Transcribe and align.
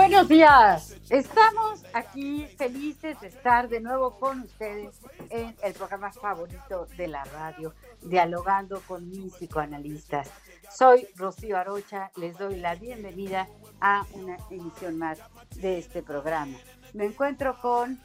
Buenos 0.00 0.28
días. 0.28 0.96
Estamos 1.10 1.82
aquí 1.92 2.46
felices 2.56 3.20
de 3.20 3.26
estar 3.26 3.68
de 3.68 3.80
nuevo 3.80 4.12
con 4.12 4.42
ustedes 4.42 4.94
en 5.28 5.56
el 5.60 5.74
programa 5.74 6.12
favorito 6.12 6.86
de 6.96 7.08
la 7.08 7.24
radio, 7.24 7.74
dialogando 8.02 8.80
con 8.86 9.10
mis 9.10 9.34
psicoanalistas. 9.34 10.30
Soy 10.72 11.08
Rocío 11.16 11.58
Arocha, 11.58 12.12
les 12.14 12.38
doy 12.38 12.58
la 12.58 12.76
bienvenida 12.76 13.48
a 13.80 14.06
una 14.12 14.36
emisión 14.50 14.98
más 14.98 15.18
de 15.56 15.78
este 15.78 16.04
programa. 16.04 16.56
Me 16.94 17.06
encuentro 17.06 17.60
con 17.60 17.98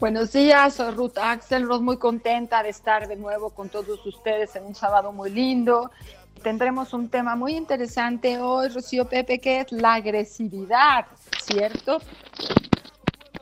Buenos 0.00 0.32
días, 0.32 0.74
soy 0.74 0.92
Ruth 0.94 1.16
Axelrod, 1.16 1.80
muy 1.80 1.96
contenta 1.96 2.62
de 2.62 2.70
estar 2.70 3.06
de 3.06 3.16
nuevo 3.16 3.50
con 3.50 3.68
todos 3.68 4.04
ustedes 4.04 4.54
en 4.56 4.64
un 4.64 4.74
sábado 4.74 5.12
muy 5.12 5.30
lindo. 5.30 5.92
Tendremos 6.42 6.92
un 6.92 7.08
tema 7.08 7.34
muy 7.34 7.56
interesante 7.56 8.38
hoy, 8.38 8.68
Rocío 8.68 9.06
Pepe, 9.06 9.40
que 9.40 9.60
es 9.60 9.72
la 9.72 9.94
agresividad, 9.94 11.06
¿cierto? 11.46 12.00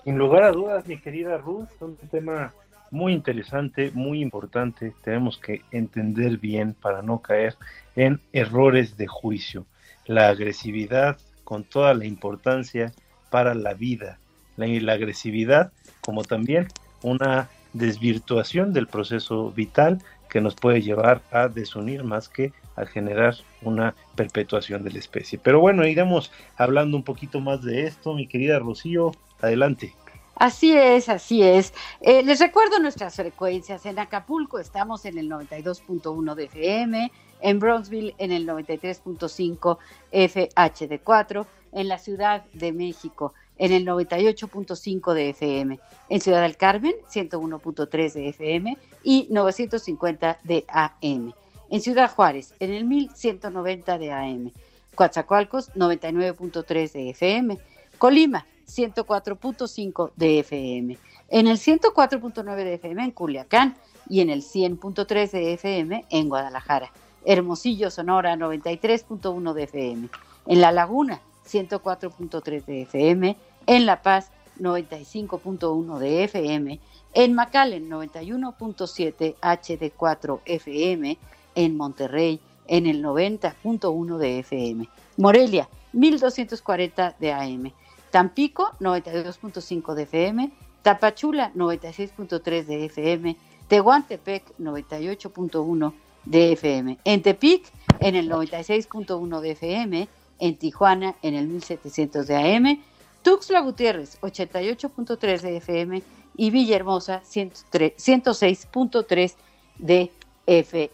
Sin 0.05 0.19
lugar 0.19 0.43
a 0.43 0.53
dudas, 0.53 0.87
mi 0.87 0.99
querida 0.99 1.39
Ruth, 1.39 1.69
un 1.81 1.97
tema 1.97 2.53
muy 2.91 3.13
interesante, 3.13 3.91
muy 3.95 4.21
importante. 4.21 4.93
Tenemos 5.03 5.39
que 5.39 5.63
entender 5.71 6.39
bien 6.39 6.75
para 6.75 7.03
no 7.03 7.21
caer 7.21 7.57
en 7.97 8.21
errores 8.33 8.97
de 8.97 9.07
juicio. 9.07 9.67
La 10.07 10.29
agresividad 10.29 11.19
con 11.45 11.65
toda 11.65 11.95
la 11.95 12.05
importancia 12.05 12.93
para 13.31 13.55
la 13.55 13.75
vida. 13.75 14.19
La 14.57 14.93
agresividad 14.93 15.73
como 16.01 16.23
también 16.23 16.69
una 17.03 17.49
desvirtuación 17.73 18.73
del 18.73 18.87
proceso 18.87 19.51
vital 19.51 20.01
que 20.29 20.41
nos 20.41 20.55
puede 20.55 20.83
llevar 20.83 21.23
a 21.33 21.49
desunir 21.49 22.05
más 22.05 22.29
que 22.29 22.53
a 22.77 22.87
generar 22.87 23.37
una 23.63 23.95
perpetuación 24.15 24.85
de 24.85 24.91
la 24.91 24.99
especie. 24.99 25.39
Pero 25.43 25.61
bueno, 25.61 25.87
iremos 25.87 26.31
hablando 26.57 26.97
un 26.97 27.03
poquito 27.03 27.41
más 27.41 27.63
de 27.63 27.87
esto, 27.87 28.15
mi 28.15 28.27
querida 28.27 28.59
Rocío. 28.59 29.13
Adelante. 29.41 29.95
Así 30.37 30.77
es, 30.77 31.09
así 31.09 31.43
es. 31.43 31.75
Eh, 32.01 32.23
les 32.23 32.41
recuerdo 32.41 32.79
nuestras 32.79 33.15
frecuencias. 33.15 33.87
En 33.87 33.99
Acapulco 33.99 34.59
estamos 34.59 35.05
en 35.05 35.19
el 35.19 35.29
92.1 35.29 36.35
de 36.35 36.45
FM, 36.45 37.13
en 37.41 37.59
Bronzeville 37.59 38.15
en 38.19 38.33
el 38.33 38.47
93.5 38.47 39.79
FHD4, 40.13 41.47
en 41.73 41.89
la 41.89 41.99
Ciudad 41.99 42.45
de 42.53 42.73
México 42.73 43.35
en 43.59 43.73
el 43.73 43.87
98.5 43.87 45.15
de 45.15 45.31
FM, 45.31 45.81
en 46.09 46.21
Ciudad 46.21 46.43
del 46.43 46.57
Carmen 46.57 46.95
101.3 47.13 48.13
de 48.13 48.29
FM 48.31 48.77
y 49.03 49.29
950 49.31 50.41
de 50.43 50.65
AM, 50.69 51.33
en 51.75 51.81
Ciudad 51.81 52.09
Juárez 52.09 52.55
en 52.61 52.73
el 52.73 52.85
1190 52.85 53.99
de 53.99 54.13
AM, 54.13 54.53
Coatzacoalcos 54.95 55.73
99.3 55.73 56.93
de 56.93 57.11
FM, 57.11 57.59
Colima 57.99 58.47
104.5 58.69 60.13
de 60.15 60.39
FM, 60.39 60.99
en 61.31 61.47
el 61.49 61.57
104.9 61.57 62.55
de 62.55 62.75
FM 62.75 63.03
en 63.03 63.11
Culiacán 63.11 63.77
y 64.09 64.21
en 64.21 64.31
el 64.31 64.43
100.3 64.43 65.33
de 65.33 65.53
FM 65.55 66.05
en 66.11 66.29
Guadalajara, 66.29 66.93
Hermosillo, 67.25 67.91
Sonora 67.91 68.37
93.1 68.37 69.53
de 69.53 69.63
FM, 69.65 70.09
en 70.47 70.61
La 70.61 70.71
Laguna 70.71 71.23
104.3 71.45 72.65
de 72.67 72.83
FM, 72.83 73.37
en 73.67 73.85
La 73.85 74.01
Paz 74.01 74.31
95.1 74.61 75.99
de 75.99 76.23
FM, 76.23 76.79
en 77.15 77.35
McAllen 77.35 77.91
91.7 77.91 79.35
HD4 79.41 80.41
FM, 80.45 81.19
en 81.55 81.77
Monterrey 81.77 82.41
en 82.67 82.87
el 82.87 83.03
90.1 83.03 84.19
de 84.19 84.39
FM, 84.41 84.89
Morelia 85.17 85.69
1240 85.93 87.17
de 87.19 87.33
AM, 87.33 87.73
Tampico 88.11 88.73
92.5 88.81 89.95
de 89.95 90.03
FM, 90.03 90.53
Tapachula 90.83 91.53
96.3 91.55 92.65
de 92.65 92.85
FM, 92.87 93.37
Tehuantepec 93.69 94.57
98.1 94.59 95.93
de 96.25 96.53
FM, 96.53 96.99
en 97.05 97.23
Tepic 97.23 97.71
en 98.01 98.15
el 98.15 98.31
96.1 98.31 99.41
de 99.41 99.51
FM, 99.51 100.09
en 100.39 100.57
Tijuana 100.57 101.17
en 101.23 101.35
el 101.35 101.49
1700 101.49 102.27
de 102.27 102.37
AM, 102.37 102.83
Tuxtla 103.23 103.61
Gutiérrez 103.61 104.19
88.3 104.21 105.41
de 105.41 105.57
FM 105.57 106.03
y 106.37 106.51
Villahermosa 106.51 107.23
106.3 107.23 109.35
de 109.79 110.11
FM. 110.47 110.91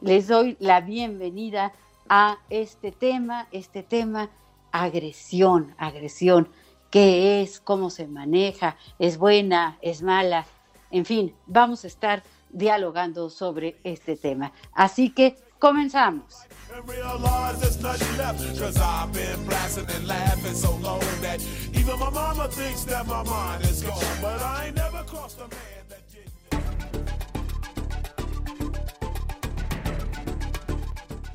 Les 0.00 0.28
doy 0.28 0.56
la 0.60 0.80
bienvenida 0.80 1.72
a 2.08 2.38
este 2.48 2.90
tema, 2.90 3.48
este 3.52 3.82
tema 3.82 4.30
agresión, 4.72 5.74
agresión, 5.76 6.48
qué 6.90 7.42
es, 7.42 7.60
cómo 7.60 7.90
se 7.90 8.06
maneja, 8.06 8.78
es 8.98 9.18
buena, 9.18 9.76
es 9.82 10.00
mala, 10.00 10.46
en 10.90 11.04
fin, 11.04 11.34
vamos 11.46 11.84
a 11.84 11.88
estar 11.88 12.22
dialogando 12.48 13.28
sobre 13.28 13.76
este 13.84 14.16
tema. 14.16 14.52
Así 14.72 15.10
que 15.10 15.36
comenzamos. 15.58 16.46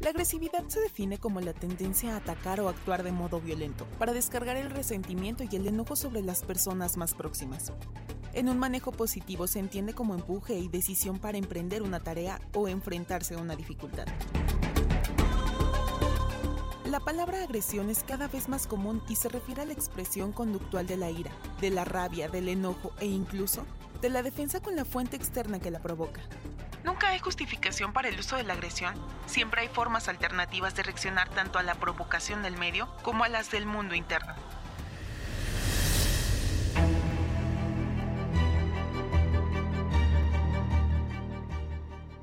La 0.02 0.10
agresividad 0.10 0.68
se 0.68 0.80
define 0.80 1.20
como 1.20 1.42
la 1.42 1.54
tendencia 1.54 2.14
a 2.14 2.18
atacar 2.18 2.60
o 2.60 2.70
actuar 2.70 3.04
de 3.04 3.12
modo 3.12 3.40
violento, 3.40 3.86
para 4.00 4.14
descargar 4.14 4.58
el 4.58 4.72
resentimiento 4.72 5.44
y 5.44 5.56
el 5.56 5.68
enojo 5.68 5.96
sobre 5.96 6.24
las 6.24 6.42
personas 6.42 6.98
más 6.98 7.14
próximas. 7.14 7.72
En 8.34 8.50
un 8.50 8.58
manejo 8.58 8.92
positivo 8.92 9.46
se 9.46 9.60
entiende 9.60 9.94
como 9.94 10.16
empuje 10.16 10.58
y 10.58 10.70
decisión 10.70 11.20
para 11.20 11.38
emprender 11.38 11.84
una 11.84 12.00
tarea 12.00 12.42
o 12.56 12.68
enfrentarse 12.68 13.36
a 13.36 13.38
una 13.38 13.56
dificultad. 13.56 14.08
La 16.86 17.00
palabra 17.00 17.44
agresión 17.44 17.92
es 17.92 18.04
cada 18.04 18.28
vez 18.28 18.50
más 18.50 18.66
común 18.66 19.04
y 19.08 19.18
se 19.18 19.30
refiere 19.30 19.62
a 19.62 19.66
la 19.66 19.74
expresión 19.74 20.32
conductual 20.32 20.88
de 20.88 20.98
la 20.98 21.12
ira, 21.12 21.32
de 21.62 21.70
la 21.70 21.86
rabia, 21.86 22.28
del 22.28 22.50
enojo 22.50 22.92
e 23.00 23.06
incluso 23.06 23.66
de 24.02 24.10
la 24.10 24.24
defensa 24.24 24.62
con 24.62 24.76
la 24.76 24.84
fuente 24.84 25.16
externa 25.16 25.60
que 25.60 25.70
la 25.70 25.80
provoca. 25.80 26.22
Nunca 26.84 27.10
hay 27.10 27.20
justificación 27.20 27.94
para 27.94 28.10
el 28.10 28.20
uso 28.20 28.38
de 28.38 28.44
la 28.44 28.54
agresión. 28.54 28.96
Siempre 29.28 29.62
hay 29.62 29.68
formas 29.68 30.08
alternativas 30.08 30.76
de 30.76 30.84
reaccionar 30.84 31.30
tanto 31.30 31.60
a 31.60 31.64
la 31.64 31.76
provocación 31.76 32.42
del 32.42 32.58
medio 32.58 32.90
como 33.04 33.24
a 33.24 33.30
las 33.30 33.52
del 33.52 33.66
mundo 33.66 33.94
interno. 33.94 34.34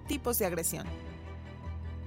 Tipos 0.09 0.39
de 0.39 0.47
agresión. 0.47 0.87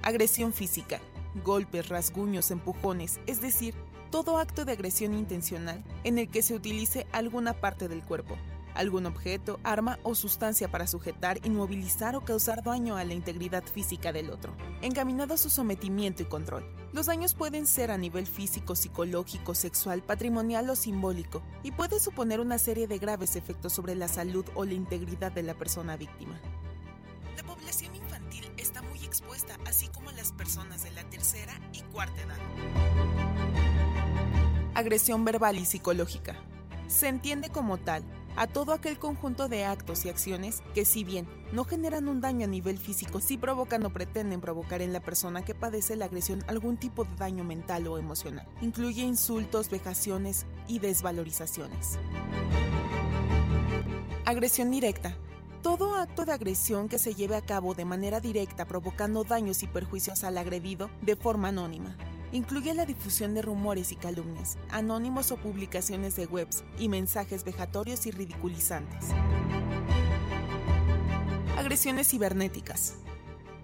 Agresión 0.02 0.52
física. 0.52 1.00
Golpes, 1.42 1.88
rasguños, 1.88 2.50
empujones, 2.50 3.20
es 3.26 3.40
decir, 3.40 3.74
todo 4.10 4.36
acto 4.36 4.66
de 4.66 4.72
agresión 4.72 5.14
intencional 5.14 5.82
en 6.04 6.18
el 6.18 6.28
que 6.28 6.42
se 6.42 6.54
utilice 6.54 7.06
alguna 7.12 7.54
parte 7.54 7.88
del 7.88 8.02
cuerpo, 8.02 8.36
algún 8.74 9.06
objeto, 9.06 9.60
arma 9.64 9.98
o 10.02 10.14
sustancia 10.14 10.70
para 10.70 10.86
sujetar, 10.86 11.38
inmovilizar 11.44 12.16
o 12.16 12.24
causar 12.24 12.62
daño 12.62 12.96
a 12.96 13.04
la 13.04 13.14
integridad 13.14 13.64
física 13.64 14.12
del 14.12 14.30
otro, 14.30 14.54
encaminado 14.80 15.34
a 15.34 15.38
su 15.38 15.50
sometimiento 15.50 16.22
y 16.22 16.26
control. 16.26 16.64
Los 16.92 17.06
daños 17.06 17.34
pueden 17.34 17.66
ser 17.66 17.90
a 17.90 17.98
nivel 17.98 18.26
físico, 18.26 18.74
psicológico, 18.74 19.54
sexual, 19.54 20.02
patrimonial 20.02 20.68
o 20.70 20.76
simbólico, 20.76 21.42
y 21.62 21.72
puede 21.72 22.00
suponer 22.00 22.40
una 22.40 22.58
serie 22.58 22.86
de 22.86 22.98
graves 22.98 23.36
efectos 23.36 23.72
sobre 23.72 23.94
la 23.94 24.08
salud 24.08 24.44
o 24.54 24.64
la 24.64 24.74
integridad 24.74 25.32
de 25.32 25.42
la 25.42 25.54
persona 25.54 25.96
víctima. 25.96 26.38
La 27.36 27.42
población 27.44 27.94
infantil 27.94 28.50
está 28.58 28.82
muy 28.82 29.02
expuesta, 29.04 29.56
así 29.66 29.88
como 29.88 30.10
las 30.12 30.32
personas 30.32 30.84
de 30.84 30.90
la 30.90 31.04
tercera 31.08 31.54
y 31.72 31.80
cuarta 31.92 32.20
edad. 32.20 32.38
Agresión 34.74 35.24
verbal 35.24 35.58
y 35.58 35.64
psicológica. 35.64 36.36
Se 36.88 37.08
entiende 37.08 37.48
como 37.48 37.78
tal 37.78 38.04
a 38.36 38.46
todo 38.46 38.72
aquel 38.72 38.98
conjunto 38.98 39.48
de 39.48 39.64
actos 39.64 40.04
y 40.04 40.08
acciones 40.08 40.62
que 40.74 40.84
si 40.84 41.04
bien 41.04 41.26
no 41.52 41.64
generan 41.64 42.08
un 42.08 42.20
daño 42.20 42.44
a 42.44 42.48
nivel 42.48 42.78
físico, 42.78 43.20
sí 43.20 43.36
provocan 43.36 43.84
o 43.84 43.90
pretenden 43.90 44.40
provocar 44.40 44.82
en 44.82 44.92
la 44.92 45.00
persona 45.00 45.44
que 45.44 45.54
padece 45.54 45.96
la 45.96 46.06
agresión 46.06 46.44
algún 46.46 46.76
tipo 46.76 47.04
de 47.04 47.14
daño 47.16 47.44
mental 47.44 47.86
o 47.86 47.98
emocional. 47.98 48.46
Incluye 48.60 49.02
insultos, 49.02 49.70
vejaciones 49.70 50.46
y 50.66 50.78
desvalorizaciones. 50.78 51.98
Agresión 54.24 54.70
directa. 54.70 55.16
Todo 55.62 55.94
acto 55.94 56.24
de 56.24 56.32
agresión 56.32 56.88
que 56.88 56.98
se 56.98 57.14
lleve 57.14 57.36
a 57.36 57.40
cabo 57.40 57.74
de 57.74 57.84
manera 57.84 58.18
directa 58.18 58.66
provocando 58.66 59.22
daños 59.22 59.62
y 59.62 59.68
perjuicios 59.68 60.24
al 60.24 60.38
agredido 60.38 60.90
de 61.02 61.14
forma 61.14 61.48
anónima, 61.48 61.96
incluye 62.32 62.74
la 62.74 62.86
difusión 62.86 63.34
de 63.34 63.42
rumores 63.42 63.92
y 63.92 63.96
calumnias, 63.96 64.58
anónimos 64.70 65.30
o 65.30 65.36
publicaciones 65.36 66.16
de 66.16 66.26
webs 66.26 66.64
y 66.78 66.88
mensajes 66.88 67.44
vejatorios 67.44 68.06
y 68.06 68.10
ridiculizantes. 68.10 69.10
Agresiones 71.56 72.08
cibernéticas. 72.08 72.94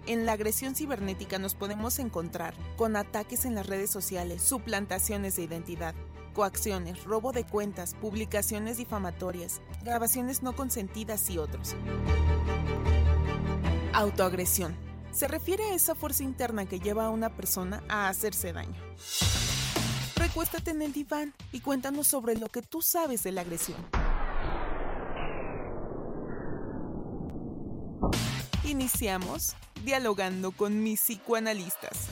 En 0.05 0.25
la 0.25 0.33
agresión 0.33 0.75
cibernética 0.75 1.37
nos 1.37 1.55
podemos 1.55 1.99
encontrar 1.99 2.53
con 2.77 2.95
ataques 2.95 3.45
en 3.45 3.55
las 3.55 3.67
redes 3.67 3.91
sociales, 3.91 4.41
suplantaciones 4.41 5.35
de 5.35 5.43
identidad, 5.43 5.93
coacciones, 6.33 7.03
robo 7.03 7.31
de 7.31 7.43
cuentas, 7.43 7.95
publicaciones 7.95 8.77
difamatorias, 8.77 9.61
grabaciones 9.83 10.41
no 10.41 10.55
consentidas 10.55 11.29
y 11.29 11.37
otros. 11.37 11.75
Autoagresión 13.93 14.88
se 15.11 15.27
refiere 15.27 15.63
a 15.65 15.75
esa 15.75 15.95
fuerza 15.95 16.23
interna 16.23 16.65
que 16.65 16.79
lleva 16.79 17.05
a 17.05 17.09
una 17.09 17.35
persona 17.35 17.83
a 17.87 18.09
hacerse 18.09 18.53
daño. 18.53 18.81
Recuéstate 20.15 20.71
en 20.71 20.81
el 20.81 20.93
diván 20.93 21.33
y 21.51 21.61
cuéntanos 21.61 22.07
sobre 22.07 22.35
lo 22.35 22.49
que 22.49 22.61
tú 22.61 22.81
sabes 22.81 23.23
de 23.23 23.31
la 23.31 23.41
agresión. 23.41 23.77
Iniciamos 28.63 29.55
dialogando 29.83 30.51
con 30.51 30.83
mis 30.83 31.01
psicoanalistas. 31.01 32.07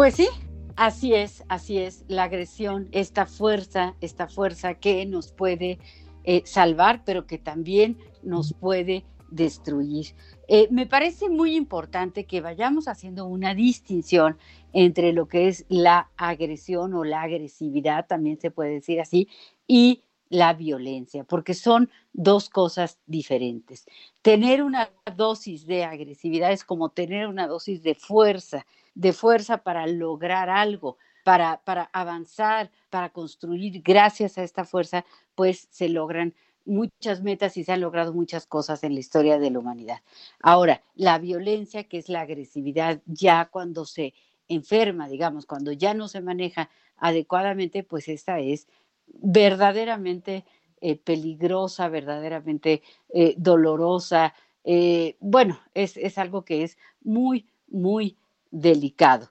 Pues 0.00 0.14
sí, 0.14 0.28
así 0.76 1.12
es, 1.12 1.44
así 1.48 1.76
es, 1.76 2.06
la 2.08 2.22
agresión, 2.22 2.88
esta 2.90 3.26
fuerza, 3.26 3.96
esta 4.00 4.28
fuerza 4.28 4.72
que 4.72 5.04
nos 5.04 5.30
puede 5.30 5.78
eh, 6.24 6.40
salvar, 6.46 7.02
pero 7.04 7.26
que 7.26 7.36
también 7.36 7.98
nos 8.22 8.54
puede 8.54 9.04
destruir. 9.30 10.14
Eh, 10.48 10.68
me 10.70 10.86
parece 10.86 11.28
muy 11.28 11.54
importante 11.54 12.24
que 12.24 12.40
vayamos 12.40 12.88
haciendo 12.88 13.26
una 13.26 13.54
distinción 13.54 14.38
entre 14.72 15.12
lo 15.12 15.28
que 15.28 15.48
es 15.48 15.66
la 15.68 16.10
agresión 16.16 16.94
o 16.94 17.04
la 17.04 17.20
agresividad, 17.20 18.06
también 18.06 18.40
se 18.40 18.50
puede 18.50 18.70
decir 18.70 19.02
así, 19.02 19.28
y 19.66 20.04
la 20.30 20.54
violencia, 20.54 21.24
porque 21.24 21.52
son 21.52 21.90
dos 22.14 22.48
cosas 22.48 22.98
diferentes. 23.04 23.84
Tener 24.22 24.62
una 24.62 24.88
dosis 25.14 25.66
de 25.66 25.84
agresividad 25.84 26.52
es 26.52 26.64
como 26.64 26.88
tener 26.88 27.26
una 27.26 27.46
dosis 27.46 27.82
de 27.82 27.94
fuerza 27.94 28.64
de 28.94 29.12
fuerza 29.12 29.58
para 29.58 29.86
lograr 29.86 30.50
algo, 30.50 30.98
para, 31.24 31.60
para 31.64 31.90
avanzar, 31.92 32.70
para 32.90 33.10
construir. 33.10 33.82
Gracias 33.82 34.38
a 34.38 34.42
esta 34.42 34.64
fuerza, 34.64 35.04
pues 35.34 35.68
se 35.70 35.88
logran 35.88 36.34
muchas 36.64 37.22
metas 37.22 37.56
y 37.56 37.64
se 37.64 37.72
han 37.72 37.80
logrado 37.80 38.12
muchas 38.12 38.46
cosas 38.46 38.84
en 38.84 38.94
la 38.94 39.00
historia 39.00 39.38
de 39.38 39.50
la 39.50 39.58
humanidad. 39.58 40.00
Ahora, 40.40 40.82
la 40.94 41.18
violencia, 41.18 41.84
que 41.84 41.98
es 41.98 42.08
la 42.08 42.20
agresividad, 42.20 43.00
ya 43.06 43.46
cuando 43.46 43.84
se 43.84 44.14
enferma, 44.48 45.08
digamos, 45.08 45.46
cuando 45.46 45.72
ya 45.72 45.94
no 45.94 46.08
se 46.08 46.20
maneja 46.20 46.70
adecuadamente, 46.96 47.82
pues 47.82 48.08
esta 48.08 48.40
es 48.40 48.68
verdaderamente 49.06 50.44
eh, 50.80 50.96
peligrosa, 50.96 51.88
verdaderamente 51.88 52.82
eh, 53.08 53.34
dolorosa. 53.36 54.34
Eh, 54.64 55.16
bueno, 55.20 55.60
es, 55.74 55.96
es 55.96 56.18
algo 56.18 56.44
que 56.44 56.62
es 56.62 56.78
muy, 57.02 57.48
muy 57.68 58.16
delicado. 58.50 59.30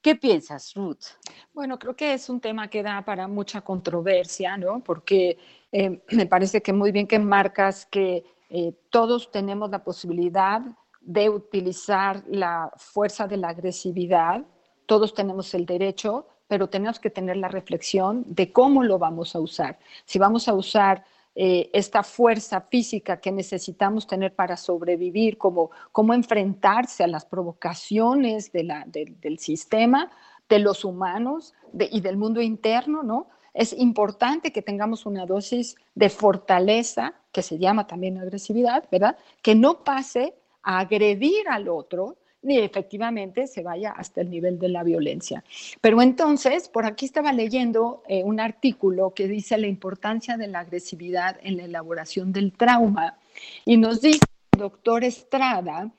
¿Qué 0.00 0.14
piensas, 0.14 0.72
Ruth? 0.74 1.04
Bueno, 1.52 1.78
creo 1.78 1.96
que 1.96 2.14
es 2.14 2.28
un 2.28 2.40
tema 2.40 2.68
que 2.68 2.82
da 2.82 3.04
para 3.04 3.26
mucha 3.26 3.62
controversia, 3.62 4.56
¿no? 4.56 4.80
Porque 4.82 5.38
eh, 5.72 6.00
me 6.12 6.26
parece 6.26 6.62
que 6.62 6.72
muy 6.72 6.92
bien 6.92 7.06
que 7.06 7.18
marcas 7.18 7.86
que 7.86 8.24
eh, 8.48 8.72
todos 8.90 9.30
tenemos 9.32 9.70
la 9.70 9.82
posibilidad 9.82 10.62
de 11.00 11.28
utilizar 11.28 12.22
la 12.28 12.70
fuerza 12.76 13.26
de 13.26 13.36
la 13.36 13.48
agresividad, 13.48 14.44
todos 14.86 15.14
tenemos 15.14 15.52
el 15.54 15.66
derecho, 15.66 16.26
pero 16.48 16.68
tenemos 16.68 17.00
que 17.00 17.10
tener 17.10 17.36
la 17.36 17.48
reflexión 17.48 18.24
de 18.26 18.52
cómo 18.52 18.84
lo 18.84 18.98
vamos 18.98 19.34
a 19.34 19.40
usar. 19.40 19.78
Si 20.04 20.18
vamos 20.18 20.46
a 20.48 20.54
usar 20.54 21.04
eh, 21.38 21.68
esta 21.74 22.02
fuerza 22.02 22.62
física 22.62 23.20
que 23.20 23.30
necesitamos 23.30 24.06
tener 24.06 24.34
para 24.34 24.56
sobrevivir, 24.56 25.36
como 25.36 25.70
cómo 25.92 26.14
enfrentarse 26.14 27.04
a 27.04 27.08
las 27.08 27.26
provocaciones 27.26 28.50
del 28.52 29.38
sistema, 29.38 30.10
de 30.48 30.58
los 30.60 30.82
humanos 30.82 31.52
y 31.78 32.00
del 32.00 32.16
mundo 32.16 32.40
interno, 32.40 33.02
¿no? 33.02 33.28
Es 33.52 33.74
importante 33.74 34.50
que 34.50 34.62
tengamos 34.62 35.04
una 35.04 35.26
dosis 35.26 35.76
de 35.94 36.08
fortaleza, 36.08 37.12
que 37.32 37.42
se 37.42 37.58
llama 37.58 37.86
también 37.86 38.16
agresividad, 38.16 38.88
¿verdad? 38.90 39.18
Que 39.42 39.54
no 39.54 39.84
pase 39.84 40.34
a 40.62 40.78
agredir 40.78 41.46
al 41.50 41.68
otro, 41.68 42.16
ni 42.46 42.58
efectivamente 42.58 43.46
se 43.46 43.62
vaya 43.62 43.90
hasta 43.90 44.20
el 44.20 44.30
nivel 44.30 44.58
de 44.58 44.68
la 44.68 44.82
violencia. 44.82 45.44
Pero 45.80 46.00
entonces, 46.00 46.68
por 46.68 46.86
aquí 46.86 47.04
estaba 47.04 47.32
leyendo 47.32 48.02
eh, 48.08 48.22
un 48.24 48.40
artículo 48.40 49.12
que 49.14 49.28
dice 49.28 49.58
la 49.58 49.66
importancia 49.66 50.36
de 50.36 50.48
la 50.48 50.60
agresividad 50.60 51.38
en 51.42 51.56
la 51.56 51.64
elaboración 51.64 52.32
del 52.32 52.52
trauma 52.52 53.18
y 53.64 53.76
nos 53.76 54.00
dice 54.00 54.20
el 54.52 54.60
doctor 54.60 55.04
Estrada 55.04 55.90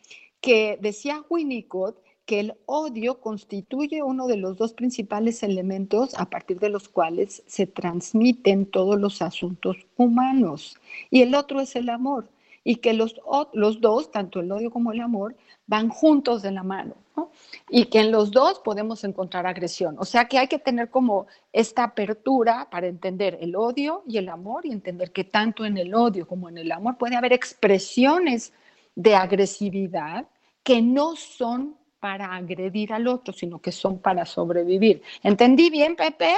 que 0.42 0.78
decía 0.82 1.24
Winnicott 1.30 1.98
que 2.28 2.42
el 2.42 2.56
odio 2.66 3.22
constituye 3.22 4.04
uno 4.04 4.28
de 4.28 4.36
los 4.36 4.58
dos 4.58 4.74
principales 4.74 5.44
elementos 5.44 6.14
a 6.16 6.30
partir 6.30 6.60
de 6.60 6.70
los 6.70 6.90
cuales 6.90 7.42
se 7.48 7.68
transmiten 7.68 8.66
todos 8.66 9.00
los 9.00 9.22
asuntos 9.22 9.78
humanos. 9.96 10.78
Y 11.10 11.22
el 11.22 11.34
otro 11.36 11.62
es 11.62 11.78
el 11.78 11.88
amor. 11.88 12.28
Y 12.70 12.76
que 12.76 12.92
los, 12.92 13.16
los 13.54 13.80
dos, 13.80 14.12
tanto 14.12 14.42
el 14.42 14.52
odio 14.52 14.70
como 14.72 14.92
el 14.92 15.00
amor, 15.00 15.38
van 15.68 15.88
juntos 15.88 16.42
de 16.42 16.52
la 16.52 16.64
mano. 16.64 16.96
Y 17.70 17.86
que 17.86 18.02
en 18.02 18.12
los 18.12 18.30
dos 18.30 18.60
podemos 18.60 19.06
encontrar 19.06 19.48
agresión. 19.48 19.96
O 20.00 20.04
sea 20.04 20.26
que 20.26 20.38
hay 20.38 20.50
que 20.50 20.60
tener 20.60 20.90
como 20.90 21.28
esta 21.54 21.86
apertura 21.86 22.68
para 22.70 22.88
entender 22.88 23.38
el 23.40 23.56
odio 23.56 24.04
y 24.06 24.18
el 24.18 24.28
amor 24.28 24.66
y 24.66 24.74
entender 24.74 25.14
que 25.14 25.24
tanto 25.24 25.64
en 25.64 25.78
el 25.78 25.96
odio 25.96 26.28
como 26.28 26.50
en 26.50 26.58
el 26.58 26.70
amor 26.74 26.98
puede 26.98 27.16
haber 27.16 27.32
expresiones 27.32 28.52
de 28.96 29.16
agresividad 29.16 30.28
que 30.62 30.82
no 30.82 31.16
son 31.16 31.78
para 32.02 32.36
agredir 32.36 32.92
al 32.92 33.08
otro, 33.08 33.34
sino 33.34 33.60
que 33.60 33.72
son 33.72 34.00
para 34.00 34.26
sobrevivir. 34.26 35.02
¿Entendí 35.24 35.70
bien, 35.70 35.96
Pepe? 35.96 36.36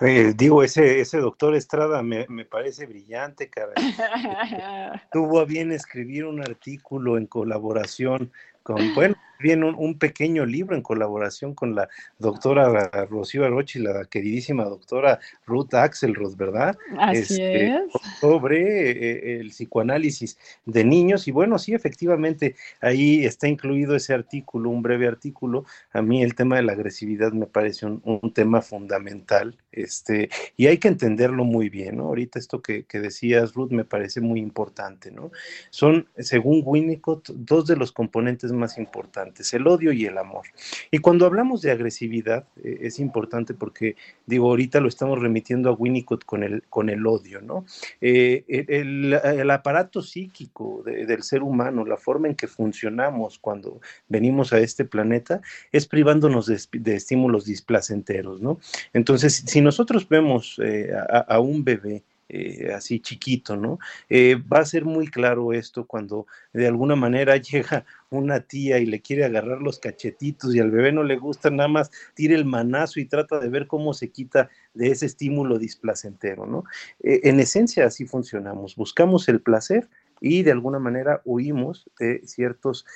Eh, 0.00 0.32
digo, 0.36 0.62
ese, 0.62 1.00
ese 1.00 1.18
doctor 1.18 1.54
Estrada 1.54 2.02
me, 2.02 2.26
me 2.28 2.44
parece 2.44 2.86
brillante, 2.86 3.48
cara. 3.48 3.72
Tuvo 5.12 5.40
a 5.40 5.44
bien 5.44 5.72
escribir 5.72 6.24
un 6.24 6.40
artículo 6.40 7.16
en 7.18 7.26
colaboración 7.26 8.32
con, 8.62 8.94
bueno, 8.94 9.16
bien 9.40 9.64
un, 9.64 9.98
pequeño 9.98 10.46
libro 10.46 10.74
en 10.74 10.82
colaboración 10.82 11.54
con 11.54 11.74
la 11.74 11.88
doctora 12.18 12.88
Rocío 13.10 13.44
Arochi, 13.44 13.78
la 13.78 14.04
queridísima 14.04 14.64
doctora 14.64 15.18
Ruth 15.46 15.74
Axelrod, 15.74 16.36
¿verdad? 16.36 16.76
Así 16.98 17.18
este, 17.18 17.66
es. 17.66 17.80
Sobre 18.20 18.90
eh, 18.90 19.40
el 19.40 19.48
psicoanálisis 19.50 20.38
de 20.64 20.84
niños. 20.84 21.28
Y 21.28 21.32
bueno, 21.32 21.58
sí, 21.58 21.74
efectivamente, 21.74 22.54
ahí 22.80 23.24
está 23.24 23.48
incluido 23.48 23.94
ese 23.96 24.14
artículo, 24.14 24.70
un 24.70 24.82
breve 24.82 25.06
artículo. 25.06 25.64
A 25.92 26.02
mí 26.02 26.22
el 26.22 26.34
tema 26.34 26.56
de 26.56 26.62
la 26.62 26.72
agresividad 26.72 27.32
me 27.32 27.46
parece 27.46 27.86
un, 27.86 28.32
tema 28.32 28.62
fundamental, 28.62 29.58
este, 29.72 30.30
y 30.56 30.66
hay 30.66 30.78
que 30.78 30.88
entenderlo 30.88 31.44
muy 31.44 31.68
bien, 31.68 31.96
¿no? 31.96 32.04
Ahorita 32.04 32.38
esto 32.38 32.62
que, 32.62 32.84
que 32.84 33.00
decías, 33.00 33.52
Ruth, 33.52 33.70
me 33.70 33.84
parece 33.84 34.20
muy 34.20 34.40
importante, 34.40 35.10
¿no? 35.10 35.32
Son, 35.70 36.08
según 36.16 36.62
Winnicott, 36.64 37.30
dos 37.30 37.66
de 37.66 37.76
los 37.76 37.92
componentes 37.92 38.52
más 38.52 38.78
importantes 38.78 39.31
el 39.52 39.66
odio 39.66 39.92
y 39.92 40.06
el 40.06 40.18
amor. 40.18 40.46
Y 40.90 40.98
cuando 40.98 41.26
hablamos 41.26 41.62
de 41.62 41.70
agresividad, 41.70 42.46
eh, 42.62 42.78
es 42.82 42.98
importante 42.98 43.54
porque, 43.54 43.96
digo, 44.26 44.48
ahorita 44.48 44.80
lo 44.80 44.88
estamos 44.88 45.18
remitiendo 45.20 45.70
a 45.70 45.72
Winnicott 45.72 46.24
con 46.24 46.42
el, 46.42 46.62
con 46.68 46.88
el 46.88 47.06
odio, 47.06 47.40
¿no? 47.40 47.64
Eh, 48.00 48.44
el, 48.48 49.50
aparato 49.50 50.02
psíquico 50.02 50.82
del 50.84 51.22
ser 51.22 51.42
humano, 51.42 51.84
la 51.84 51.96
forma 51.96 52.28
en 52.28 52.34
que 52.34 52.46
funcionamos 52.46 53.38
cuando 53.38 53.80
venimos 54.08 54.52
a 54.52 54.58
este 54.58 54.84
planeta, 54.84 55.40
es 55.72 55.86
privándonos 55.86 56.46
de, 56.46 56.94
estímulos 56.94 57.44
displacenteros, 57.44 58.40
¿no? 58.40 58.58
Entonces, 58.92 59.44
si 59.46 59.60
nosotros 59.60 60.08
vemos 60.08 60.58
eh, 60.62 60.90
a 61.28 61.38
un 61.40 61.64
bebé, 61.64 62.02
eh, 62.28 62.72
así 62.74 63.00
chiquito, 63.00 63.56
¿no? 63.56 63.78
Eh, 64.08 64.36
va 64.36 64.60
a 64.60 64.64
ser 64.64 64.86
muy 64.86 65.08
claro 65.08 65.52
esto 65.52 65.86
cuando 65.86 66.26
de 66.54 66.66
alguna 66.66 66.96
manera 66.96 67.36
llega 67.36 67.84
una 68.08 68.40
tía 68.40 68.78
y 68.78 68.86
le 68.86 69.02
quiere 69.02 69.24
agarrar 69.24 69.60
los 69.60 69.78
cachetitos 69.78 70.54
y 70.54 70.60
al 70.60 70.70
bebé 70.70 70.92
no 70.92 71.02
le 71.02 71.18
gusta, 71.18 71.50
nada 71.50 71.68
más 71.68 71.90
tira 72.14 72.34
el 72.34 72.46
manazo 72.46 73.00
y 73.00 73.04
trata 73.04 73.38
de 73.38 73.50
ver 73.50 73.66
cómo 73.66 73.92
se 73.92 74.10
quita 74.10 74.48
de 74.72 74.88
ese 74.88 75.06
estímulo 75.06 75.58
displacentero, 75.58 76.46
¿no? 76.46 76.64
Eh, 77.00 77.20
en 77.24 77.38
esencia 77.38 77.84
así 77.84 78.06
funcionamos, 78.06 78.76
buscamos 78.76 79.28
el 79.28 79.42
placer 79.42 79.90
y 80.20 80.42
de 80.42 80.52
alguna 80.52 80.78
manera 80.78 81.20
huimos 81.24 81.90
de 81.98 82.22
ciertos 82.24 82.86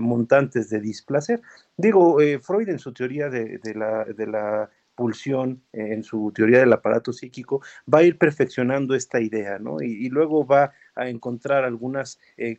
montantes 0.00 0.70
de 0.70 0.80
displacer. 0.80 1.42
Digo, 1.76 2.16
Freud 2.40 2.70
en 2.70 2.78
su 2.78 2.94
teoría 2.94 3.28
de, 3.28 3.60
la, 3.74 4.06
de 4.06 4.26
la 4.26 4.70
pulsión 4.96 5.62
en 5.72 6.02
su 6.02 6.32
teoría 6.34 6.58
del 6.58 6.72
aparato 6.72 7.12
psíquico, 7.12 7.62
va 7.92 7.98
a 7.98 8.02
ir 8.02 8.18
perfeccionando 8.18 8.94
esta 8.94 9.20
idea, 9.20 9.58
¿no? 9.58 9.80
Y, 9.80 10.08
luego 10.08 10.46
va 10.46 10.72
a 10.94 11.08
encontrar 11.08 11.64
algunas 11.64 12.18
eh, 12.36 12.58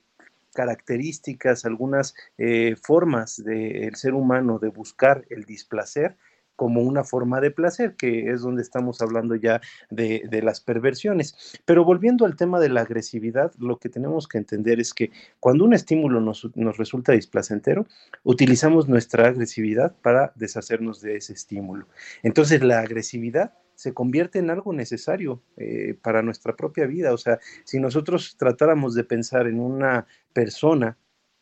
características, 0.54 1.66
algunas 1.66 2.14
eh, 2.38 2.76
formas 2.82 3.44
del 3.44 3.96
ser 3.96 4.14
humano 4.14 4.60
de 4.60 4.70
buscar 4.70 5.26
el 5.30 5.44
displacer 5.44 6.16
como 6.58 6.82
una 6.82 7.06
forma 7.06 7.40
de 7.40 7.52
placer, 7.52 7.96
que 7.96 8.32
es 8.32 8.42
donde 8.42 8.64
estamos 8.64 9.02
hablando 9.02 9.36
ya 9.36 9.62
de, 9.90 10.28
las 10.44 10.60
perversiones. 10.60 11.62
Pero 11.66 11.86
volviendo 11.86 12.26
al 12.26 12.36
tema 12.36 12.60
de 12.60 12.70
la 12.70 12.82
agresividad, 12.82 13.54
lo 13.60 13.78
que 13.78 13.90
tenemos 13.90 14.28
que 14.28 14.40
entender 14.40 14.80
es 14.80 14.94
que 14.94 15.12
cuando 15.40 15.64
un 15.64 15.74
estímulo 15.74 16.20
nos, 16.20 16.50
resulta 16.78 17.14
displacentero, 17.14 17.86
utilizamos 18.24 18.90
nuestra 18.90 19.28
agresividad 19.28 19.96
para 20.02 20.34
deshacernos 20.36 21.00
de 21.00 21.18
ese 21.18 21.34
estímulo. 21.34 21.88
Entonces 22.24 22.62
la 22.64 22.80
agresividad 22.80 23.54
se 23.76 23.94
convierte 23.94 24.40
en 24.40 24.50
algo 24.50 24.74
necesario 24.74 25.44
eh, 25.58 25.96
para 26.02 26.24
nuestra 26.24 26.56
propia 26.56 26.88
vida. 26.88 27.14
O 27.14 27.18
sea, 27.18 27.40
si 27.64 27.80
nosotros 27.80 28.36
tratáramos 28.36 28.96
de 28.96 29.04
pensar 29.04 29.46
en 29.46 29.60
una 29.60 30.08
persona 30.34 30.98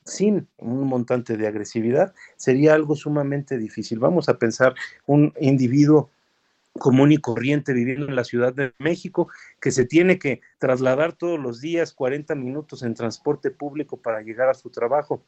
sin 0.05 0.47
un 0.57 0.87
montante 0.87 1.35
de 1.35 1.47
agresividad 1.47 2.13
sería 2.37 2.73
algo 2.73 2.95
sumamente 2.95 3.57
difícil. 3.57 3.99
Vamos 3.99 4.29
a 4.29 4.37
pensar 4.37 4.75
un 5.07 5.33
individuo 5.39 6.11
común 6.73 7.11
y 7.11 7.17
corriente 7.17 7.73
viviendo 7.73 8.07
en 8.07 8.15
la 8.15 8.23
Ciudad 8.23 8.53
de 8.53 8.73
México, 8.79 9.29
que 9.59 9.71
se 9.71 9.85
tiene 9.85 10.19
que 10.19 10.41
trasladar 10.59 11.13
todos 11.13 11.39
los 11.39 11.61
días 11.61 11.93
40 11.93 12.35
minutos 12.35 12.83
en 12.83 12.93
transporte 12.93 13.49
público 13.49 13.97
para 13.97 14.21
llegar 14.21 14.49
a 14.49 14.53
su 14.53 14.69
trabajo. 14.69 15.23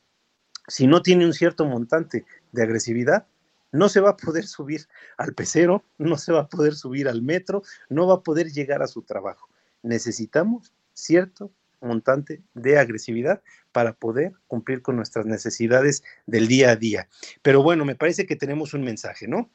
Si 0.68 0.88
no 0.88 1.02
tiene 1.02 1.26
un 1.26 1.34
cierto 1.34 1.66
montante 1.66 2.26
de 2.52 2.64
agresividad, 2.64 3.28
no 3.72 3.90
se 3.90 4.02
va 4.02 4.12
a 4.12 4.18
poder 4.18 4.46
subir 4.48 4.88
al 5.18 5.34
pecero, 5.34 5.84
no 5.98 6.18
se 6.18 6.34
va 6.34 6.42
a 6.42 6.48
poder 6.48 6.76
subir 6.76 7.08
al 7.08 7.22
metro, 7.22 7.64
no 7.90 8.08
va 8.08 8.16
a 8.16 8.24
poder 8.24 8.52
llegar 8.52 8.84
a 8.84 8.88
su 8.88 9.02
trabajo. 9.02 9.50
Necesitamos 9.82 10.74
cierto 10.94 11.52
montante 11.82 12.42
de 12.54 12.78
agresividad 12.78 13.42
para 13.72 13.94
poder 13.94 14.34
cumplir 14.48 14.82
con 14.82 14.96
nuestras 14.96 15.26
necesidades 15.26 16.04
del 16.26 16.48
día 16.48 16.72
a 16.72 16.76
día. 16.76 17.08
Pero 17.42 17.62
bueno, 17.64 17.86
me 17.86 17.96
parece 17.96 18.26
que 18.26 18.36
tenemos 18.36 18.74
un 18.74 18.84
mensaje, 18.84 19.28
¿no? 19.28 19.50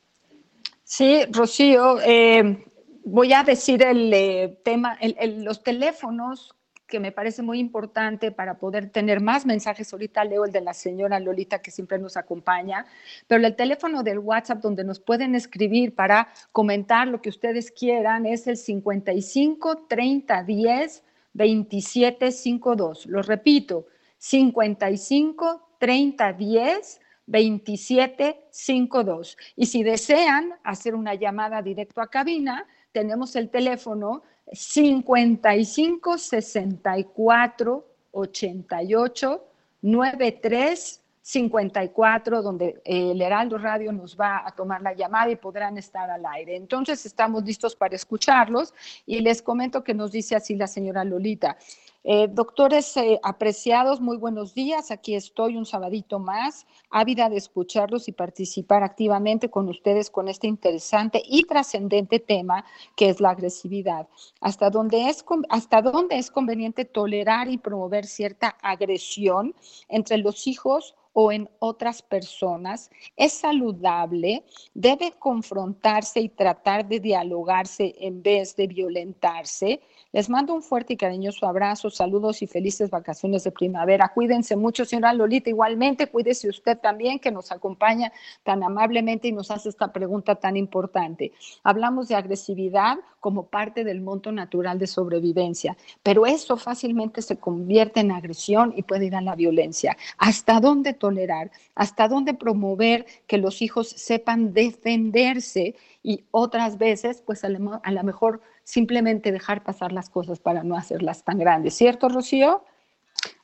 Sí, 0.85 1.25
Rocío, 1.31 2.01
eh, 2.03 2.65
voy 3.05 3.33
a 3.33 3.43
decir 3.45 3.83
el 3.83 4.13
eh, 4.13 4.59
tema, 4.63 4.99
los 5.39 5.63
teléfonos 5.63 6.55
que 6.93 7.01
me 7.01 7.11
parece 7.11 7.41
muy 7.41 7.59
importante 7.59 8.33
para 8.33 8.59
poder 8.59 8.91
tener 8.91 9.23
más 9.23 9.47
mensajes. 9.47 9.91
Ahorita 9.93 10.23
leo 10.25 10.45
el 10.45 10.53
de 10.53 10.61
la 10.61 10.75
señora 10.75 11.19
Lolita 11.19 11.63
que 11.63 11.71
siempre 11.71 11.99
nos 11.99 12.19
acompaña, 12.19 12.85
pero 13.27 13.47
el 13.47 13.57
teléfono 13.57 14.03
del 14.03 14.19
WhatsApp 14.19 14.61
donde 14.61 14.85
nos 14.85 15.01
pueden 15.01 15.35
escribir 15.35 15.95
para 15.95 16.29
comentar 16.53 17.09
lo 17.09 17.23
que 17.23 17.31
ustedes 17.31 17.71
quieran 17.71 18.27
es 18.27 18.47
el 18.47 18.59
55 18.59 19.87
30 19.89 20.43
10 20.43 21.03
2752. 21.35 23.07
Lo 23.07 23.23
repito, 23.23 23.87
55 24.19 25.77
30 25.79 26.33
10 26.33 27.01
2752. 27.27 29.37
Y 29.57 29.67
si 29.67 29.83
desean 29.83 30.55
hacer 30.65 30.95
una 30.95 31.15
llamada 31.15 31.61
directo 31.63 32.01
a 32.01 32.07
cabina, 32.09 32.67
tenemos 32.93 33.37
el 33.37 33.51
teléfono 33.51 34.23
55 34.53 36.19
64 36.19 37.87
88 38.11 39.45
93 39.83 41.02
54, 41.23 42.43
donde 42.43 42.83
eh, 42.85 43.13
el 43.13 43.23
Heraldo 43.23 43.57
Radio 43.57 43.93
nos 43.93 44.19
va 44.19 44.43
a 44.45 44.51
tomar 44.51 44.83
la 44.83 44.93
llamada 44.93 45.31
y 45.31 45.37
podrán 45.37 45.79
estar 45.79 46.11
al 46.11 46.27
aire. 46.27 46.57
Entonces, 46.57 47.07
estamos 47.07 47.45
listos 47.45 47.77
para 47.77 47.95
escucharlos 47.95 48.75
y 49.07 49.21
les 49.21 49.41
comento 49.41 49.85
que 49.85 49.95
nos 49.95 50.11
dice 50.11 50.35
así 50.35 50.57
la 50.57 50.67
señora 50.67 51.05
Lolita. 51.05 51.57
Eh, 52.05 52.27
doctores 52.29 52.97
eh, 52.97 53.21
apreciados, 53.23 54.01
muy 54.01 54.17
buenos 54.17 54.55
días. 54.55 54.91
Aquí 54.91 55.15
estoy 55.15 55.57
un 55.57 55.65
sabadito 55.65 56.19
más, 56.19 56.67
ávida 56.91 57.29
de 57.29 57.37
escucharlos 57.37 58.09
y 58.09 58.13
participar 58.13 58.83
activamente 58.83 59.51
con 59.51 59.69
ustedes 59.69 60.11
con 60.11 60.27
este 60.27 60.49
interesante 60.49 61.23
y 61.25 61.45
trascendente 61.45 62.19
tema 62.19 62.65
que 62.97 63.09
es 63.09 63.21
la 63.21 63.31
agresividad. 63.31 64.09
¿Hasta 64.41 64.69
dónde, 64.69 65.09
es, 65.09 65.25
¿Hasta 65.49 65.81
dónde 65.81 66.19
es 66.19 66.33
conveniente 66.33 66.85
tolerar 66.85 67.49
y 67.49 67.59
promover 67.59 68.05
cierta 68.07 68.57
agresión 68.63 69.55
entre 69.89 70.19
los 70.19 70.49
hijos 70.49 70.97
o 71.13 71.31
en 71.31 71.49
otras 71.61 72.03
personas? 72.03 72.91
¿Es 73.17 73.33
saludable? 73.35 74.45
¿Debe 74.75 75.13
confrontarse 75.21 76.21
y 76.21 76.31
tratar 76.31 76.89
de 76.89 76.99
dialogarse 76.99 77.95
en 78.01 78.25
vez 78.25 78.57
de 78.57 78.67
violentarse? 78.67 79.81
Les 80.13 80.29
mando 80.29 80.53
un 80.53 80.63
fuerte 80.63 80.93
y 80.93 80.97
cariñoso 80.99 81.47
abrazo, 81.47 81.89
saludos 81.89 82.43
y 82.43 82.47
felices 82.47 82.91
vacaciones 82.91 83.45
de 83.45 83.51
primavera. 83.51 84.13
Cuídense 84.13 84.57
mucho, 84.57 84.85
señora 84.85 85.15
Lolita. 85.15 85.49
Igualmente, 85.49 86.07
cuídese 86.07 86.51
usted 86.51 86.79
también, 86.79 87.19
que 87.19 87.31
nos 87.31 87.51
acompaña 87.51 88.13
tan 88.43 88.63
amablemente 88.63 89.29
y 89.29 89.33
nos 89.33 89.51
hace 89.51 89.71
esta 89.71 89.91
pregunta 89.91 90.35
tan 90.35 90.59
importante. 90.59 91.33
Hablamos 91.63 92.09
de 92.09 92.17
agresividad 92.17 92.99
como 93.21 93.47
parte 93.47 93.85
del 93.85 94.03
monto 94.03 94.33
natural 94.33 94.79
de 94.79 94.87
sobrevivencia, 94.87 95.79
pero 96.03 96.27
eso 96.27 96.59
fácilmente 96.59 97.23
se 97.23 97.39
convierte 97.39 98.01
en 98.01 98.11
agresión 98.11 98.75
y 98.77 98.83
puede 98.83 99.07
ir 99.07 99.17
a 99.17 99.23
la 99.23 99.35
violencia. 99.35 99.97
¿Hasta 100.19 100.61
dónde 100.61 100.93
tolerar, 100.93 101.51
hasta 101.75 102.09
dónde 102.09 102.35
promover 102.35 103.07
que 103.27 103.39
los 103.39 103.63
hijos 103.63 103.89
sepan 103.89 104.53
defenderse 104.53 105.75
y 106.03 106.25
otras 106.33 106.79
veces, 106.79 107.23
pues 107.25 107.45
a 107.45 107.49
lo, 107.49 107.81
mejor 108.03 108.43
simplemente 108.65 109.33
dejar 109.33 109.63
pasar 109.63 109.93
las 109.93 110.11
cosas 110.11 110.41
para 110.41 110.63
no 110.63 110.77
hacerlas 110.77 111.25
tan 111.25 111.39
grandes. 111.39 111.75
¿Cierto, 111.75 112.09
Rocío? 112.09 112.65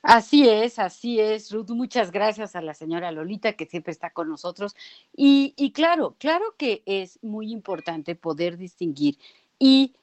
Así 0.02 0.48
es, 0.48 0.78
así 0.78 1.20
es, 1.20 1.52
Ruth. 1.52 1.70
Muchas 1.70 2.10
gracias 2.10 2.56
a 2.56 2.62
la 2.62 2.74
señora 2.74 3.12
Lolita 3.12 3.52
que 3.54 3.66
siempre 3.66 3.92
está 3.92 4.10
con 4.10 4.28
nosotros. 4.28 4.74
Y, 5.14 5.54
y, 5.56 5.72
claro, 5.72 6.16
claro 6.18 6.54
que 6.56 6.82
es 6.86 7.18
muy 7.22 7.52
importante 7.52 8.14
poder 8.14 8.56
distinguir 8.56 9.18
y 9.58 9.94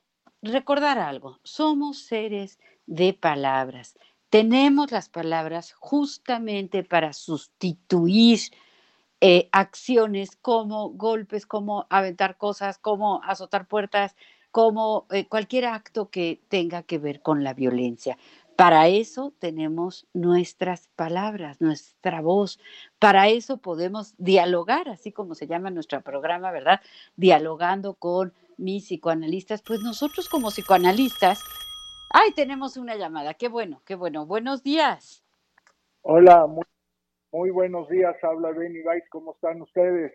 recordar 0.42 1.00
algo. 1.00 1.40
Somos 1.44 2.00
seres 2.00 2.60
de 2.86 3.14
palabras. 3.14 3.98
Tenemos 4.30 4.92
las 4.92 5.10
palabras 5.10 5.74
justamente 5.74 6.84
para 6.84 7.14
sustituir 7.14 8.40
eh, 9.22 9.48
acciones 9.54 10.36
como 10.36 10.90
golpes, 10.90 11.46
como 11.46 11.88
aventar 11.90 12.38
cosas, 12.38 12.78
como 12.78 13.24
azotar 13.24 13.68
puertas, 13.68 14.16
como 14.56 15.06
eh, 15.12 15.28
cualquier 15.28 15.66
acto 15.66 16.10
que 16.10 16.40
tenga 16.48 16.82
que 16.82 16.98
ver 16.98 17.22
con 17.22 17.44
la 17.44 17.54
violencia. 17.54 18.18
Para 18.56 18.88
eso 18.88 19.34
tenemos 19.38 20.08
nuestras 20.14 20.88
palabras, 20.96 21.60
nuestra 21.60 22.22
voz. 22.22 22.58
Para 22.98 23.28
eso 23.28 23.58
podemos 23.58 24.16
dialogar, 24.18 24.88
así 24.88 25.12
como 25.12 25.36
se 25.36 25.48
llama 25.48 25.72
nuestro 25.72 26.00
programa, 26.00 26.52
¿verdad? 26.52 26.80
Dialogando 27.18 27.96
con 27.96 28.32
mis 28.56 28.86
psicoanalistas. 28.86 29.62
Pues 29.62 29.82
nosotros 29.82 30.30
como 30.30 30.48
psicoanalistas, 30.52 31.44
ay, 32.14 32.32
tenemos 32.34 32.78
una 32.78 32.96
llamada. 32.96 33.34
Qué 33.34 33.50
bueno, 33.50 33.82
qué 33.84 33.96
bueno. 33.96 34.26
Buenos 34.26 34.64
días. 34.64 35.22
Hola, 36.02 36.48
muy, 37.34 37.50
buenos 37.50 37.90
días. 37.90 38.16
Habla 38.24 38.52
Benny 38.52 38.84
Weiss. 38.84 39.04
¿Cómo 39.10 39.34
están 39.34 39.62
ustedes? 39.62 40.14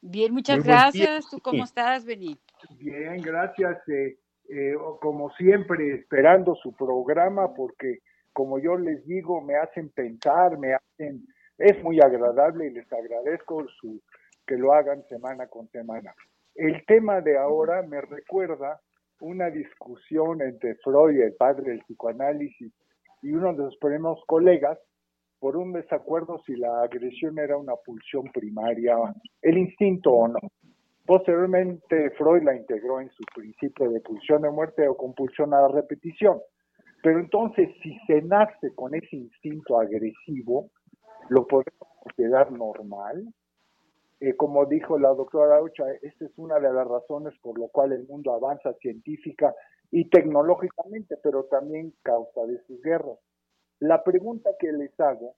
Bien, 0.00 0.32
muchas 0.32 0.62
gracias. 0.62 1.28
¿Tú 1.30 1.38
cómo 1.40 1.64
estás, 1.64 2.04
Benny? 2.04 2.38
Bien, 2.78 3.20
gracias. 3.20 3.76
Eh, 3.88 4.18
eh, 4.48 4.74
como 5.00 5.30
siempre, 5.34 5.94
esperando 5.94 6.54
su 6.56 6.72
programa, 6.74 7.54
porque 7.54 7.98
como 8.32 8.58
yo 8.58 8.76
les 8.76 9.04
digo, 9.06 9.40
me 9.40 9.56
hacen 9.56 9.88
pensar, 9.88 10.58
me 10.58 10.74
hacen, 10.74 11.26
es 11.58 11.82
muy 11.82 12.00
agradable 12.00 12.66
y 12.66 12.70
les 12.70 12.92
agradezco 12.92 13.66
su, 13.80 14.00
que 14.46 14.56
lo 14.56 14.72
hagan 14.72 15.02
semana 15.08 15.46
con 15.48 15.68
semana. 15.70 16.14
El 16.54 16.84
tema 16.86 17.20
de 17.20 17.38
ahora 17.38 17.82
me 17.82 18.00
recuerda 18.00 18.80
una 19.20 19.50
discusión 19.50 20.42
entre 20.42 20.74
Freud, 20.76 21.20
el 21.20 21.34
padre 21.34 21.70
del 21.70 21.80
psicoanálisis, 21.80 22.72
y 23.22 23.32
uno 23.32 23.52
de 23.54 23.64
sus 23.64 23.78
primeros 23.78 24.22
colegas 24.26 24.78
por 25.46 25.56
un 25.56 25.72
desacuerdo 25.72 26.42
si 26.44 26.56
la 26.56 26.82
agresión 26.82 27.38
era 27.38 27.56
una 27.56 27.76
pulsión 27.76 28.24
primaria, 28.34 28.96
el 29.40 29.58
instinto 29.58 30.10
o 30.10 30.26
no. 30.26 30.40
Posteriormente, 31.06 32.10
Freud 32.18 32.42
la 32.42 32.56
integró 32.56 33.00
en 33.00 33.08
su 33.10 33.22
principio 33.32 33.88
de 33.88 34.00
pulsión 34.00 34.42
de 34.42 34.50
muerte 34.50 34.88
o 34.88 34.96
compulsión 34.96 35.54
a 35.54 35.60
la 35.60 35.68
repetición. 35.68 36.40
Pero 37.00 37.20
entonces, 37.20 37.68
si 37.80 37.96
se 38.08 38.22
nace 38.22 38.74
con 38.74 38.96
ese 38.96 39.14
instinto 39.14 39.78
agresivo, 39.78 40.70
¿lo 41.28 41.46
podemos 41.46 41.90
considerar 42.02 42.50
normal? 42.50 43.32
Eh, 44.18 44.34
como 44.34 44.66
dijo 44.66 44.98
la 44.98 45.10
doctora 45.10 45.58
Aucha, 45.58 45.84
esta 46.02 46.24
es 46.24 46.32
una 46.38 46.58
de 46.58 46.72
las 46.72 46.88
razones 46.88 47.34
por 47.40 47.56
lo 47.56 47.68
cual 47.68 47.92
el 47.92 48.04
mundo 48.08 48.34
avanza 48.34 48.72
científica 48.80 49.54
y 49.92 50.08
tecnológicamente, 50.10 51.16
pero 51.22 51.44
también 51.44 51.94
causa 52.02 52.46
de 52.46 52.58
sus 52.66 52.82
guerras. 52.82 53.20
La 53.80 54.02
pregunta 54.02 54.50
que 54.58 54.72
les 54.72 54.98
hago, 54.98 55.34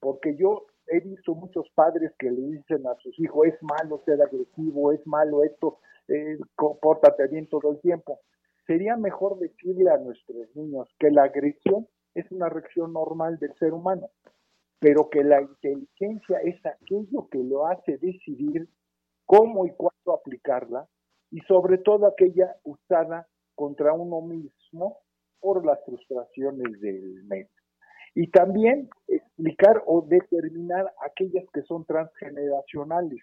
porque 0.00 0.34
yo 0.36 0.66
he 0.86 1.00
visto 1.00 1.34
muchos 1.34 1.68
padres 1.74 2.12
que 2.18 2.30
le 2.30 2.40
dicen 2.40 2.86
a 2.86 2.94
sus 2.96 3.18
hijos, 3.18 3.46
es 3.48 3.62
malo 3.62 4.02
ser 4.06 4.22
agresivo, 4.22 4.92
es 4.92 5.06
malo 5.06 5.44
esto, 5.44 5.78
eh, 6.08 6.38
compórtate 6.54 7.26
bien 7.28 7.48
todo 7.48 7.72
el 7.72 7.80
tiempo. 7.80 8.20
Sería 8.66 8.96
mejor 8.96 9.38
decirle 9.38 9.90
a 9.90 9.98
nuestros 9.98 10.54
niños 10.54 10.88
que 10.98 11.10
la 11.10 11.24
agresión 11.24 11.86
es 12.14 12.30
una 12.32 12.48
reacción 12.48 12.92
normal 12.92 13.38
del 13.38 13.54
ser 13.58 13.74
humano, 13.74 14.08
pero 14.78 15.10
que 15.10 15.22
la 15.22 15.42
inteligencia 15.42 16.38
es 16.38 16.64
aquello 16.64 17.28
que 17.30 17.44
lo 17.44 17.66
hace 17.66 17.98
decidir 17.98 18.68
cómo 19.26 19.66
y 19.66 19.72
cuándo 19.72 20.14
aplicarla 20.14 20.88
y 21.30 21.40
sobre 21.40 21.78
todo 21.78 22.06
aquella 22.06 22.56
usada 22.64 23.28
contra 23.54 23.92
uno 23.92 24.22
mismo 24.22 25.00
por 25.40 25.66
las 25.66 25.84
frustraciones 25.84 26.80
del 26.80 27.24
medio. 27.24 27.55
Y 28.18 28.30
también 28.30 28.88
explicar 29.08 29.82
o 29.84 30.00
determinar 30.00 30.90
aquellas 31.04 31.44
que 31.52 31.60
son 31.64 31.84
transgeneracionales, 31.84 33.20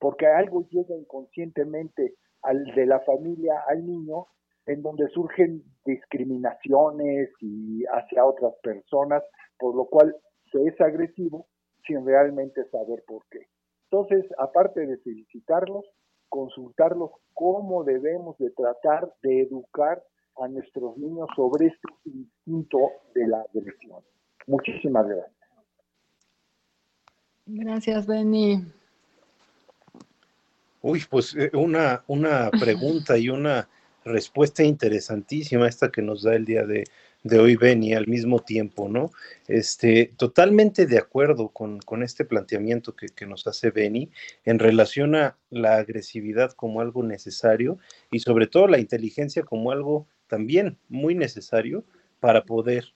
porque 0.00 0.26
algo 0.26 0.66
llega 0.68 0.96
inconscientemente 0.96 2.16
al 2.42 2.64
de 2.74 2.86
la 2.86 2.98
familia 3.00 3.62
al 3.68 3.86
niño 3.86 4.26
en 4.66 4.82
donde 4.82 5.06
surgen 5.10 5.62
discriminaciones 5.84 7.30
y 7.40 7.84
hacia 7.84 8.24
otras 8.24 8.52
personas, 8.64 9.22
por 9.60 9.76
lo 9.76 9.84
cual 9.84 10.12
se 10.50 10.60
es 10.64 10.80
agresivo 10.80 11.46
sin 11.86 12.04
realmente 12.04 12.68
saber 12.70 13.04
por 13.06 13.22
qué. 13.30 13.46
Entonces, 13.92 14.26
aparte 14.38 14.88
de 14.88 14.96
felicitarlos, 14.98 15.84
consultarlos 16.28 17.12
cómo 17.32 17.84
debemos 17.84 18.36
de 18.38 18.50
tratar 18.50 19.08
de 19.22 19.42
educar 19.42 20.02
a 20.38 20.48
nuestros 20.48 20.98
niños 20.98 21.28
sobre 21.36 21.66
este 21.66 21.88
instinto 22.06 22.90
de 23.14 23.28
la 23.28 23.42
agresión. 23.42 24.02
Muchísimas 24.46 25.06
gracias. 25.06 25.36
Gracias, 27.46 28.06
Benny. 28.06 28.64
Uy, 30.82 31.04
pues 31.08 31.34
eh, 31.36 31.50
una, 31.54 32.02
una 32.06 32.50
pregunta 32.50 33.16
y 33.16 33.28
una 33.28 33.68
respuesta 34.04 34.62
interesantísima 34.62 35.68
esta 35.68 35.90
que 35.90 36.02
nos 36.02 36.22
da 36.22 36.34
el 36.34 36.44
día 36.44 36.64
de, 36.64 36.84
hoy 37.38 37.56
Benny 37.56 37.92
al 37.92 38.06
mismo 38.06 38.40
tiempo, 38.40 38.88
¿no? 38.88 39.10
Este, 39.48 40.12
totalmente 40.16 40.86
de 40.86 40.98
acuerdo 40.98 41.48
con, 41.48 41.80
este 42.02 42.24
planteamiento 42.24 42.94
que, 42.94 43.06
que, 43.08 43.26
nos 43.26 43.46
hace 43.48 43.70
Benny 43.70 44.10
en 44.44 44.60
relación 44.60 45.16
a 45.16 45.36
la 45.50 45.76
agresividad 45.76 46.52
como 46.52 46.80
algo 46.80 47.02
necesario 47.02 47.78
y 48.12 48.20
sobre 48.20 48.46
todo 48.46 48.68
la 48.68 48.78
inteligencia 48.78 49.42
como 49.42 49.72
algo 49.72 50.06
también 50.28 50.78
muy 50.88 51.16
necesario 51.16 51.84
para 52.20 52.44
poder 52.44 52.94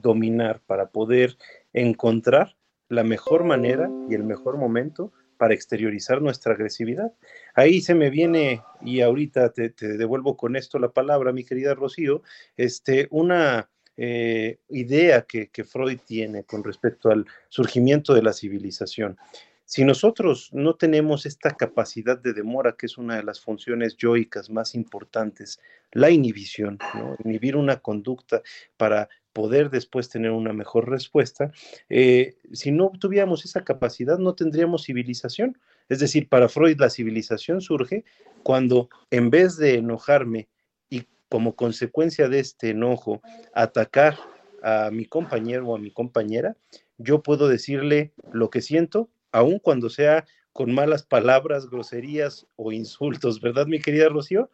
dominar, 0.00 0.60
para 0.66 0.90
poder 0.90 1.36
encontrar 1.72 2.56
la 2.88 3.04
mejor 3.04 3.44
manera 3.44 3.90
y 4.08 4.14
el 4.14 4.24
mejor 4.24 4.56
momento 4.56 5.12
para 5.36 5.54
exteriorizar 5.54 6.22
nuestra 6.22 6.54
agresividad. 6.54 7.12
Ahí 7.54 7.80
se 7.80 7.94
me 7.94 8.10
viene, 8.10 8.62
y 8.82 9.00
ahorita 9.00 9.50
te, 9.52 9.70
devuelvo 9.70 10.36
con 10.36 10.56
esto 10.56 10.78
la 10.78 10.90
palabra, 10.90 11.32
mi 11.32 11.44
querida 11.44 11.74
Rocío, 11.74 12.22
este, 12.56 13.06
una 13.10 13.68
eh, 13.96 14.58
idea 14.68 15.22
que, 15.22 15.48
que 15.48 15.64
Freud 15.64 16.00
tiene 16.06 16.44
con 16.44 16.64
respecto 16.64 17.10
al 17.10 17.26
surgimiento 17.48 18.14
de 18.14 18.22
la 18.22 18.32
civilización. 18.32 19.16
Si 19.64 19.84
nosotros 19.84 20.50
no 20.52 20.76
tenemos 20.76 21.26
esta 21.26 21.50
capacidad 21.56 22.16
de 22.16 22.32
demora, 22.32 22.76
que 22.78 22.86
es 22.86 22.98
una 22.98 23.16
de 23.16 23.24
las 23.24 23.40
funciones 23.40 23.96
yoicas 23.96 24.48
más 24.48 24.76
importantes, 24.76 25.58
la 25.90 26.08
inhibición, 26.08 26.78
inhibir 27.24 27.56
una 27.56 27.80
conducta 27.80 28.42
para 28.76 29.08
poder 29.36 29.68
después 29.68 30.08
tener 30.08 30.30
una 30.30 30.54
mejor 30.54 30.88
respuesta, 30.88 31.52
eh, 31.90 32.36
si 32.54 32.72
no 32.72 32.90
tuviéramos 32.98 33.44
esa 33.44 33.64
capacidad 33.64 34.18
no 34.18 34.34
tendríamos 34.34 34.84
civilización. 34.84 35.58
Es 35.90 35.98
decir, 35.98 36.30
para 36.30 36.48
Freud 36.48 36.80
la 36.80 36.88
civilización 36.88 37.60
surge 37.60 38.06
cuando 38.42 38.88
en 39.10 39.28
vez 39.28 39.58
de 39.58 39.74
enojarme 39.74 40.48
y 40.88 41.02
como 41.28 41.54
consecuencia 41.54 42.30
de 42.30 42.38
este 42.38 42.70
enojo 42.70 43.20
atacar 43.52 44.16
a 44.62 44.88
mi 44.90 45.04
compañero 45.04 45.66
o 45.66 45.76
a 45.76 45.78
mi 45.78 45.90
compañera, 45.90 46.56
yo 46.96 47.22
puedo 47.22 47.46
decirle 47.46 48.14
lo 48.32 48.48
que 48.48 48.62
siento 48.62 49.10
aun 49.32 49.58
cuando 49.58 49.90
sea 49.90 50.24
con 50.54 50.72
malas 50.72 51.02
palabras, 51.02 51.68
groserías 51.68 52.46
o 52.56 52.72
insultos, 52.72 53.42
¿verdad, 53.42 53.66
mi 53.66 53.80
querida 53.80 54.08
Rocío? 54.08 54.48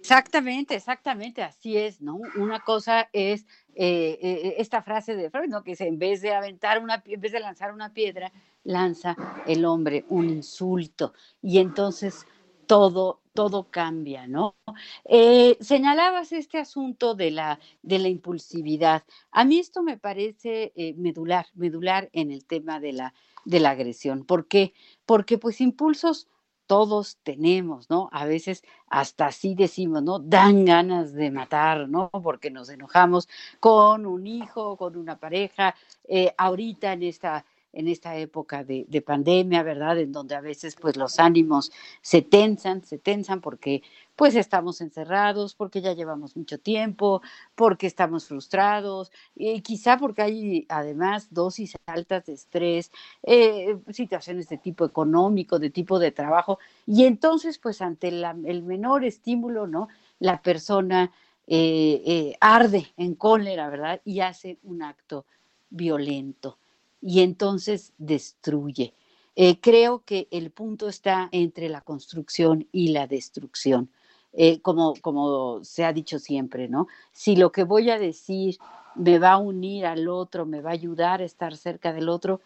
Exactamente, 0.00 0.76
exactamente, 0.76 1.42
así 1.42 1.76
es, 1.76 2.00
¿no? 2.00 2.20
Una 2.36 2.60
cosa 2.60 3.08
es 3.12 3.46
eh, 3.74 4.18
eh, 4.22 4.54
esta 4.58 4.82
frase 4.82 5.16
de 5.16 5.28
Freud, 5.28 5.48
¿no? 5.48 5.64
Que 5.64 5.72
es 5.72 5.80
en 5.80 5.98
vez 5.98 6.22
de 6.22 6.32
aventar 6.32 6.82
una, 6.82 7.02
en 7.04 7.20
vez 7.20 7.32
de 7.32 7.40
lanzar 7.40 7.72
una 7.74 7.92
piedra, 7.92 8.32
lanza 8.64 9.16
el 9.46 9.64
hombre 9.64 10.04
un 10.08 10.30
insulto 10.30 11.14
y 11.42 11.58
entonces 11.58 12.26
todo, 12.66 13.22
todo 13.34 13.70
cambia, 13.70 14.26
¿no? 14.26 14.56
Eh, 15.04 15.56
señalabas 15.60 16.32
este 16.32 16.58
asunto 16.58 17.14
de 17.14 17.30
la, 17.32 17.58
de 17.82 17.98
la 17.98 18.08
impulsividad. 18.08 19.02
A 19.32 19.44
mí 19.44 19.58
esto 19.58 19.82
me 19.82 19.98
parece 19.98 20.72
medular, 20.96 21.46
medular 21.54 22.08
en 22.12 22.30
el 22.30 22.44
tema 22.44 22.78
de 22.78 22.92
la, 22.92 23.14
de 23.44 23.60
la 23.60 23.70
agresión. 23.70 24.24
¿Por 24.24 24.46
qué? 24.46 24.74
Porque 25.06 25.38
pues 25.38 25.60
impulsos 25.60 26.28
todos 26.68 27.18
tenemos, 27.24 27.90
¿no? 27.90 28.08
A 28.12 28.26
veces 28.26 28.62
hasta 28.88 29.26
así 29.26 29.56
decimos, 29.56 30.02
¿no? 30.04 30.20
Dan 30.20 30.66
ganas 30.66 31.14
de 31.14 31.32
matar, 31.32 31.88
¿no? 31.88 32.10
Porque 32.22 32.50
nos 32.50 32.68
enojamos 32.68 33.28
con 33.58 34.06
un 34.06 34.26
hijo, 34.28 34.76
con 34.76 34.96
una 34.96 35.18
pareja, 35.18 35.74
eh, 36.04 36.32
ahorita 36.36 36.92
en 36.92 37.02
esta 37.04 37.44
en 37.72 37.88
esta 37.88 38.16
época 38.16 38.64
de, 38.64 39.02
pandemia, 39.06 39.62
¿verdad? 39.62 39.98
En 39.98 40.12
donde 40.12 40.34
a 40.34 40.40
veces 40.40 40.76
pues 40.76 40.96
los 40.96 41.18
ánimos 41.18 41.70
se 42.00 42.22
tensan, 42.22 42.82
se 42.84 42.98
tensan 42.98 43.40
porque 43.40 43.82
pues 44.16 44.34
estamos 44.34 44.80
encerrados, 44.80 45.54
porque 45.54 45.80
ya 45.80 45.92
llevamos 45.92 46.36
mucho 46.36 46.58
tiempo, 46.58 47.22
porque 47.54 47.86
estamos 47.86 48.26
frustrados, 48.26 49.12
y 49.36 49.60
quizá 49.60 49.96
porque 49.96 50.22
hay 50.22 50.66
además 50.68 51.28
dosis 51.30 51.76
altas 51.86 52.26
de 52.26 52.32
estrés, 52.32 52.90
eh, 53.22 53.78
situaciones 53.90 54.48
de 54.48 54.58
tipo 54.58 54.84
económico, 54.84 55.58
de 55.58 55.70
tipo 55.70 55.98
de 56.00 56.10
trabajo, 56.10 56.58
y 56.86 57.04
entonces 57.04 57.58
pues 57.58 57.80
ante 57.80 58.08
el 58.08 58.62
menor 58.64 59.04
estímulo, 59.04 59.68
¿no? 59.68 59.88
La 60.18 60.42
persona 60.42 61.12
eh, 61.46 62.02
eh, 62.04 62.36
arde 62.40 62.92
en 62.96 63.14
cólera, 63.14 63.70
¿verdad? 63.70 64.00
Y 64.04 64.20
hace 64.20 64.58
un 64.64 64.82
acto 64.82 65.26
violento 65.70 66.58
y 67.00 67.20
entonces 67.20 67.92
destruye. 67.98 68.94
Eh, 69.36 69.60
creo 69.60 70.02
que 70.04 70.26
el 70.30 70.50
punto 70.50 70.88
está 70.88 71.28
entre 71.32 71.68
la 71.68 71.80
construcción 71.80 72.66
y 72.72 72.88
la 72.88 73.06
destrucción, 73.06 73.90
eh, 74.32 74.60
como, 74.60 74.94
como 75.00 75.62
se 75.62 75.84
ha 75.84 75.92
dicho 75.92 76.18
siempre, 76.18 76.68
¿no? 76.68 76.88
Si 77.12 77.36
lo 77.36 77.52
que 77.52 77.64
voy 77.64 77.90
a 77.90 77.98
decir 77.98 78.58
me 78.96 79.18
va 79.18 79.32
a 79.32 79.38
unir 79.38 79.86
al 79.86 80.08
otro, 80.08 80.44
me 80.44 80.60
va 80.60 80.70
a 80.70 80.72
ayudar 80.72 81.20
a 81.20 81.24
estar 81.24 81.56
cerca 81.56 81.92
del 81.92 82.08
otro, 82.08 82.40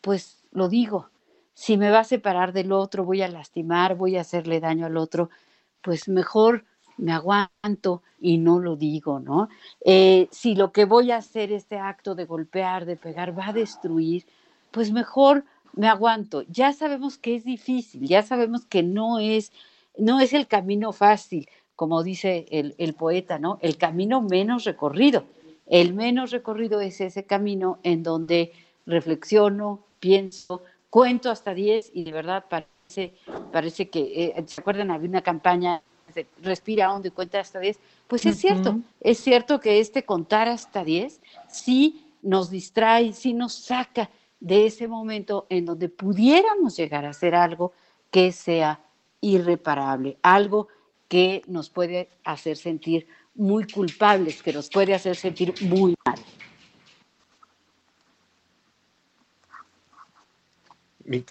pues 0.00 0.44
lo 0.50 0.68
digo. 0.68 1.10
Si 1.54 1.76
me 1.76 1.90
va 1.90 2.00
a 2.00 2.04
separar 2.04 2.52
del 2.52 2.72
otro, 2.72 3.04
voy 3.04 3.22
a 3.22 3.28
lastimar, 3.28 3.96
voy 3.96 4.16
a 4.16 4.22
hacerle 4.22 4.60
daño 4.60 4.86
al 4.86 4.96
otro, 4.96 5.30
pues 5.80 6.08
mejor 6.08 6.64
me 6.98 7.12
aguanto 7.12 8.02
y 8.20 8.38
no 8.38 8.58
lo 8.58 8.76
digo, 8.76 9.20
¿no? 9.20 9.48
Eh, 9.84 10.28
si 10.30 10.54
lo 10.54 10.72
que 10.72 10.84
voy 10.84 11.10
a 11.10 11.18
hacer, 11.18 11.52
este 11.52 11.78
acto 11.78 12.14
de 12.14 12.24
golpear, 12.24 12.86
de 12.86 12.96
pegar, 12.96 13.38
va 13.38 13.48
a 13.48 13.52
destruir, 13.52 14.24
pues 14.70 14.90
mejor 14.90 15.44
me 15.74 15.88
aguanto. 15.88 16.42
Ya 16.48 16.72
sabemos 16.72 17.18
que 17.18 17.36
es 17.36 17.44
difícil, 17.44 18.06
ya 18.06 18.22
sabemos 18.22 18.64
que 18.64 18.82
no 18.82 19.18
es, 19.18 19.52
no 19.96 20.20
es 20.20 20.32
el 20.32 20.46
camino 20.46 20.92
fácil, 20.92 21.48
como 21.74 22.02
dice 22.02 22.46
el, 22.50 22.74
el 22.78 22.94
poeta, 22.94 23.38
¿no? 23.38 23.58
El 23.60 23.76
camino 23.76 24.22
menos 24.22 24.64
recorrido. 24.64 25.24
El 25.66 25.94
menos 25.94 26.30
recorrido 26.30 26.80
es 26.80 27.00
ese 27.00 27.24
camino 27.24 27.78
en 27.82 28.02
donde 28.02 28.52
reflexiono, 28.86 29.84
pienso, 29.98 30.62
cuento 30.90 31.30
hasta 31.30 31.52
10 31.52 31.90
y 31.92 32.04
de 32.04 32.12
verdad 32.12 32.44
parece, 32.48 33.14
parece 33.52 33.90
que, 33.90 34.34
eh, 34.36 34.44
¿se 34.46 34.60
acuerdan? 34.60 34.90
Había 34.90 35.08
una 35.08 35.22
campaña 35.22 35.82
respira 36.42 36.92
hondo 36.92 37.08
y 37.08 37.10
cuenta 37.10 37.40
hasta 37.40 37.58
10, 37.58 37.78
pues 38.06 38.24
es 38.26 38.38
cierto, 38.38 38.78
es 39.00 39.18
cierto 39.18 39.60
que 39.60 39.80
este 39.80 40.04
contar 40.04 40.48
hasta 40.48 40.84
10 40.84 41.20
sí 41.48 42.06
nos 42.22 42.50
distrae, 42.50 43.12
sí 43.12 43.34
nos 43.34 43.54
saca 43.54 44.10
de 44.40 44.66
ese 44.66 44.88
momento 44.88 45.46
en 45.48 45.64
donde 45.64 45.88
pudiéramos 45.88 46.76
llegar 46.76 47.04
a 47.04 47.10
hacer 47.10 47.34
algo 47.34 47.72
que 48.10 48.32
sea 48.32 48.80
irreparable, 49.20 50.18
algo 50.22 50.68
que 51.08 51.42
nos 51.46 51.70
puede 51.70 52.10
hacer 52.24 52.56
sentir 52.56 53.06
muy 53.34 53.66
culpables, 53.66 54.42
que 54.42 54.52
nos 54.52 54.68
puede 54.68 54.94
hacer 54.94 55.16
sentir 55.16 55.54
muy 55.62 55.94
mal. 56.04 56.18
Mi, 61.04 61.24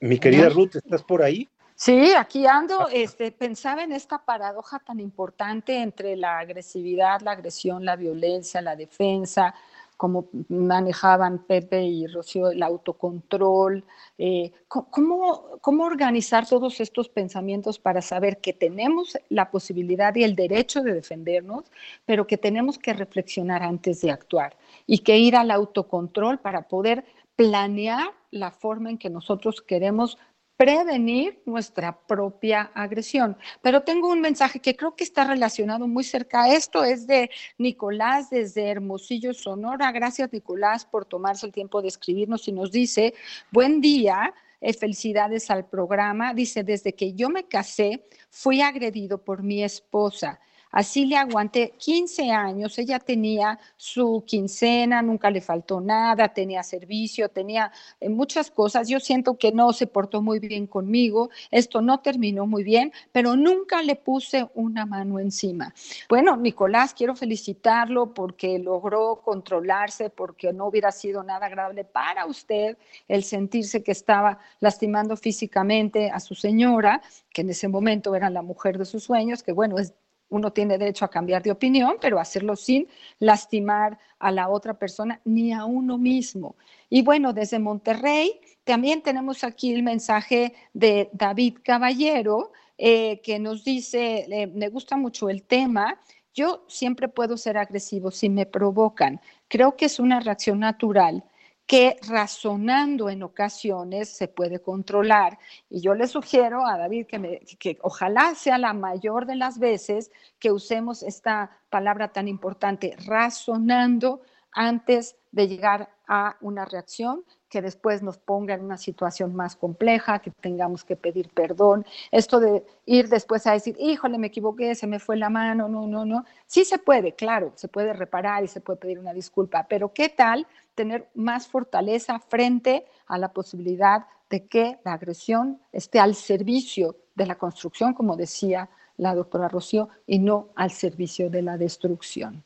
mi 0.00 0.18
querida 0.18 0.48
Ruth, 0.48 0.76
¿estás 0.76 1.02
por 1.02 1.22
ahí? 1.22 1.48
Sí, 1.80 2.12
aquí 2.12 2.44
ando, 2.44 2.80
ah. 2.82 2.88
este, 2.92 3.30
pensaba 3.30 3.84
en 3.84 3.92
esta 3.92 4.18
paradoja 4.24 4.80
tan 4.80 4.98
importante 4.98 5.80
entre 5.80 6.16
la 6.16 6.40
agresividad, 6.40 7.20
la 7.20 7.30
agresión, 7.30 7.84
la 7.84 7.94
violencia, 7.94 8.60
la 8.60 8.74
defensa, 8.74 9.54
cómo 9.96 10.26
manejaban 10.48 11.44
Pepe 11.46 11.84
y 11.84 12.08
Rocío 12.08 12.50
el 12.50 12.64
autocontrol, 12.64 13.84
eh, 14.18 14.50
cómo, 14.66 15.58
cómo 15.60 15.84
organizar 15.84 16.48
todos 16.48 16.80
estos 16.80 17.08
pensamientos 17.08 17.78
para 17.78 18.02
saber 18.02 18.40
que 18.40 18.52
tenemos 18.52 19.16
la 19.28 19.48
posibilidad 19.52 20.12
y 20.16 20.24
el 20.24 20.34
derecho 20.34 20.82
de 20.82 20.94
defendernos, 20.94 21.70
pero 22.04 22.26
que 22.26 22.38
tenemos 22.38 22.76
que 22.76 22.92
reflexionar 22.92 23.62
antes 23.62 24.00
de 24.00 24.10
actuar 24.10 24.56
y 24.84 24.98
que 24.98 25.16
ir 25.16 25.36
al 25.36 25.52
autocontrol 25.52 26.40
para 26.40 26.62
poder 26.66 27.04
planear 27.36 28.10
la 28.32 28.50
forma 28.50 28.90
en 28.90 28.98
que 28.98 29.10
nosotros 29.10 29.62
queremos 29.62 30.18
prevenir 30.58 31.40
nuestra 31.46 31.96
propia 31.96 32.72
agresión. 32.74 33.38
Pero 33.62 33.84
tengo 33.84 34.10
un 34.10 34.20
mensaje 34.20 34.58
que 34.58 34.74
creo 34.76 34.96
que 34.96 35.04
está 35.04 35.22
relacionado 35.22 35.86
muy 35.86 36.02
cerca 36.02 36.52
esto, 36.52 36.82
es 36.82 37.06
de 37.06 37.30
Nicolás 37.58 38.28
desde 38.28 38.68
Hermosillo, 38.68 39.32
Sonora. 39.32 39.92
Gracias, 39.92 40.32
Nicolás, 40.32 40.84
por 40.84 41.04
tomarse 41.04 41.46
el 41.46 41.52
tiempo 41.52 41.80
de 41.80 41.88
escribirnos 41.88 42.48
y 42.48 42.52
nos 42.52 42.72
dice, 42.72 43.14
buen 43.52 43.80
día. 43.80 44.34
Eh, 44.60 44.72
felicidades 44.72 45.52
al 45.52 45.68
programa. 45.68 46.34
Dice, 46.34 46.64
desde 46.64 46.92
que 46.92 47.12
yo 47.12 47.28
me 47.28 47.46
casé, 47.46 48.04
fui 48.28 48.60
agredido 48.60 49.22
por 49.22 49.44
mi 49.44 49.62
esposa. 49.62 50.40
Así 50.70 51.06
le 51.06 51.16
aguanté 51.16 51.74
15 51.78 52.30
años, 52.30 52.78
ella 52.78 52.98
tenía 52.98 53.58
su 53.76 54.22
quincena, 54.26 55.00
nunca 55.02 55.30
le 55.30 55.40
faltó 55.40 55.80
nada, 55.80 56.28
tenía 56.28 56.62
servicio, 56.62 57.28
tenía 57.28 57.72
eh, 58.00 58.08
muchas 58.08 58.50
cosas. 58.50 58.88
Yo 58.88 59.00
siento 59.00 59.38
que 59.38 59.52
no 59.52 59.72
se 59.72 59.86
portó 59.86 60.20
muy 60.20 60.38
bien 60.38 60.66
conmigo, 60.66 61.30
esto 61.50 61.80
no 61.80 62.00
terminó 62.00 62.46
muy 62.46 62.64
bien, 62.64 62.92
pero 63.12 63.36
nunca 63.36 63.82
le 63.82 63.96
puse 63.96 64.48
una 64.54 64.84
mano 64.84 65.18
encima. 65.18 65.74
Bueno, 66.08 66.36
Nicolás, 66.36 66.94
quiero 66.94 67.14
felicitarlo 67.16 68.12
porque 68.12 68.58
logró 68.58 69.22
controlarse, 69.24 70.10
porque 70.10 70.52
no 70.52 70.66
hubiera 70.66 70.92
sido 70.92 71.22
nada 71.22 71.46
agradable 71.46 71.84
para 71.84 72.26
usted 72.26 72.76
el 73.08 73.24
sentirse 73.24 73.82
que 73.82 73.92
estaba 73.92 74.38
lastimando 74.60 75.16
físicamente 75.16 76.10
a 76.10 76.20
su 76.20 76.34
señora, 76.34 77.00
que 77.32 77.42
en 77.42 77.50
ese 77.50 77.68
momento 77.68 78.14
era 78.14 78.30
la 78.30 78.42
mujer 78.42 78.78
de 78.78 78.84
sus 78.84 79.04
sueños, 79.04 79.42
que 79.42 79.52
bueno, 79.52 79.78
es 79.78 79.94
uno 80.30 80.52
tiene 80.52 80.78
derecho 80.78 81.04
a 81.04 81.10
cambiar 81.10 81.42
de 81.42 81.50
opinión, 81.50 81.96
pero 82.00 82.18
hacerlo 82.18 82.56
sin 82.56 82.86
lastimar 83.18 83.98
a 84.18 84.30
la 84.30 84.48
otra 84.48 84.74
persona 84.74 85.20
ni 85.24 85.52
a 85.52 85.64
uno 85.64 85.98
mismo. 85.98 86.56
Y 86.90 87.02
bueno, 87.02 87.32
desde 87.32 87.58
Monterrey 87.58 88.40
también 88.64 89.02
tenemos 89.02 89.44
aquí 89.44 89.72
el 89.72 89.82
mensaje 89.82 90.54
de 90.74 91.08
David 91.12 91.58
Caballero, 91.62 92.52
eh, 92.76 93.20
que 93.22 93.38
nos 93.38 93.64
dice, 93.64 94.50
me 94.54 94.68
gusta 94.68 94.96
mucho 94.96 95.30
el 95.30 95.42
tema, 95.42 95.98
yo 96.34 96.64
siempre 96.68 97.08
puedo 97.08 97.36
ser 97.36 97.56
agresivo 97.56 98.10
si 98.10 98.28
me 98.28 98.46
provocan. 98.46 99.20
Creo 99.48 99.76
que 99.76 99.86
es 99.86 99.98
una 99.98 100.20
reacción 100.20 100.60
natural 100.60 101.24
que 101.68 101.98
razonando 102.08 103.10
en 103.10 103.22
ocasiones 103.22 104.08
se 104.08 104.26
puede 104.26 104.58
controlar. 104.58 105.38
Y 105.68 105.82
yo 105.82 105.94
le 105.94 106.08
sugiero 106.08 106.66
a 106.66 106.78
David 106.78 107.06
que, 107.06 107.44
que, 107.58 107.78
ojalá 107.82 108.34
sea 108.34 108.56
la 108.56 108.72
mayor 108.72 109.26
de 109.26 109.36
las 109.36 109.58
veces 109.58 110.10
que 110.38 110.50
usemos 110.50 111.02
esta 111.02 111.58
palabra 111.68 112.08
tan 112.08 112.26
importante, 112.26 112.96
razonando 113.04 114.22
antes 114.50 115.16
de 115.30 115.46
llegar 115.46 115.90
a 116.08 116.38
una 116.40 116.64
reacción 116.64 117.22
que 117.48 117.62
después 117.62 118.02
nos 118.02 118.18
ponga 118.18 118.54
en 118.54 118.64
una 118.64 118.76
situación 118.76 119.34
más 119.34 119.56
compleja, 119.56 120.18
que 120.18 120.30
tengamos 120.30 120.84
que 120.84 120.96
pedir 120.96 121.30
perdón. 121.30 121.86
Esto 122.10 122.40
de 122.40 122.64
ir 122.86 123.08
después 123.08 123.46
a 123.46 123.52
decir, 123.52 123.76
híjole, 123.78 124.18
me 124.18 124.26
equivoqué, 124.28 124.74
se 124.74 124.86
me 124.86 124.98
fue 124.98 125.16
la 125.16 125.30
mano, 125.30 125.68
no, 125.68 125.86
no, 125.86 126.04
no. 126.04 126.24
Sí 126.46 126.64
se 126.64 126.78
puede, 126.78 127.14
claro, 127.14 127.52
se 127.54 127.68
puede 127.68 127.92
reparar 127.92 128.44
y 128.44 128.48
se 128.48 128.60
puede 128.60 128.78
pedir 128.78 128.98
una 128.98 129.12
disculpa, 129.12 129.66
pero 129.68 129.92
¿qué 129.92 130.08
tal 130.08 130.46
tener 130.74 131.08
más 131.14 131.48
fortaleza 131.48 132.18
frente 132.20 132.86
a 133.06 133.18
la 133.18 133.32
posibilidad 133.32 134.06
de 134.30 134.46
que 134.46 134.78
la 134.84 134.92
agresión 134.92 135.60
esté 135.72 135.98
al 136.00 136.14
servicio 136.14 136.96
de 137.14 137.26
la 137.26 137.36
construcción, 137.36 137.94
como 137.94 138.16
decía 138.16 138.68
la 138.96 139.14
doctora 139.14 139.48
Rocío, 139.48 139.88
y 140.06 140.18
no 140.18 140.48
al 140.54 140.70
servicio 140.70 141.30
de 141.30 141.42
la 141.42 141.56
destrucción? 141.56 142.44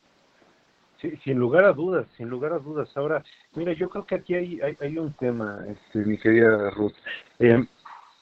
Sin 1.25 1.38
lugar 1.38 1.65
a 1.65 1.73
dudas, 1.73 2.07
sin 2.17 2.29
lugar 2.29 2.53
a 2.53 2.59
dudas. 2.59 2.88
Ahora, 2.97 3.25
mira, 3.55 3.73
yo 3.73 3.88
creo 3.88 4.07
que 4.07 4.17
aquí 4.17 4.35
hay, 4.35 4.99
un 4.99 5.12
tema, 5.15 5.65
este, 5.69 6.01
mi 6.01 6.19
querida 6.19 6.71
Ruth. 6.71 6.95
Eh, 7.38 7.65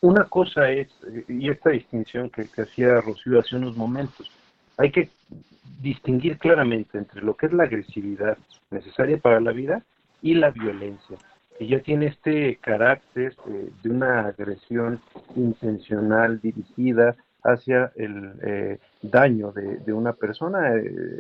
una 0.01 0.25
cosa 0.25 0.71
es, 0.71 0.89
y 1.29 1.51
esta 1.51 1.71
distinción 1.71 2.31
que, 2.31 2.49
que 2.49 2.63
hacía 2.63 3.01
Rocío 3.01 3.41
hace 3.41 3.57
unos 3.57 3.77
momentos, 3.77 4.31
hay 4.79 4.91
que 4.91 5.11
distinguir 5.81 6.39
claramente 6.39 6.99
entre 6.99 7.23
lo 7.23 7.37
que 7.37 7.47
es 7.47 7.53
la 7.53 7.65
agresividad 7.65 8.39
necesaria 8.71 9.19
para 9.19 9.41
la 9.41 9.53
vida 9.53 9.83
y 10.23 10.35
la 10.35 10.51
violencia, 10.51 11.17
que 11.59 11.67
ya 11.67 11.81
tiene 11.81 12.07
este 12.07 12.57
carácter 12.57 13.35
eh, 13.49 13.71
de 13.83 13.91
una 13.91 14.27
agresión 14.27 15.01
intencional 15.37 16.41
dirigida 16.41 17.17
hacia 17.43 17.93
el 17.97 18.33
eh, 18.43 18.79
daño 19.03 19.53
de, 19.53 19.93
una 19.93 20.13
persona 20.13 20.73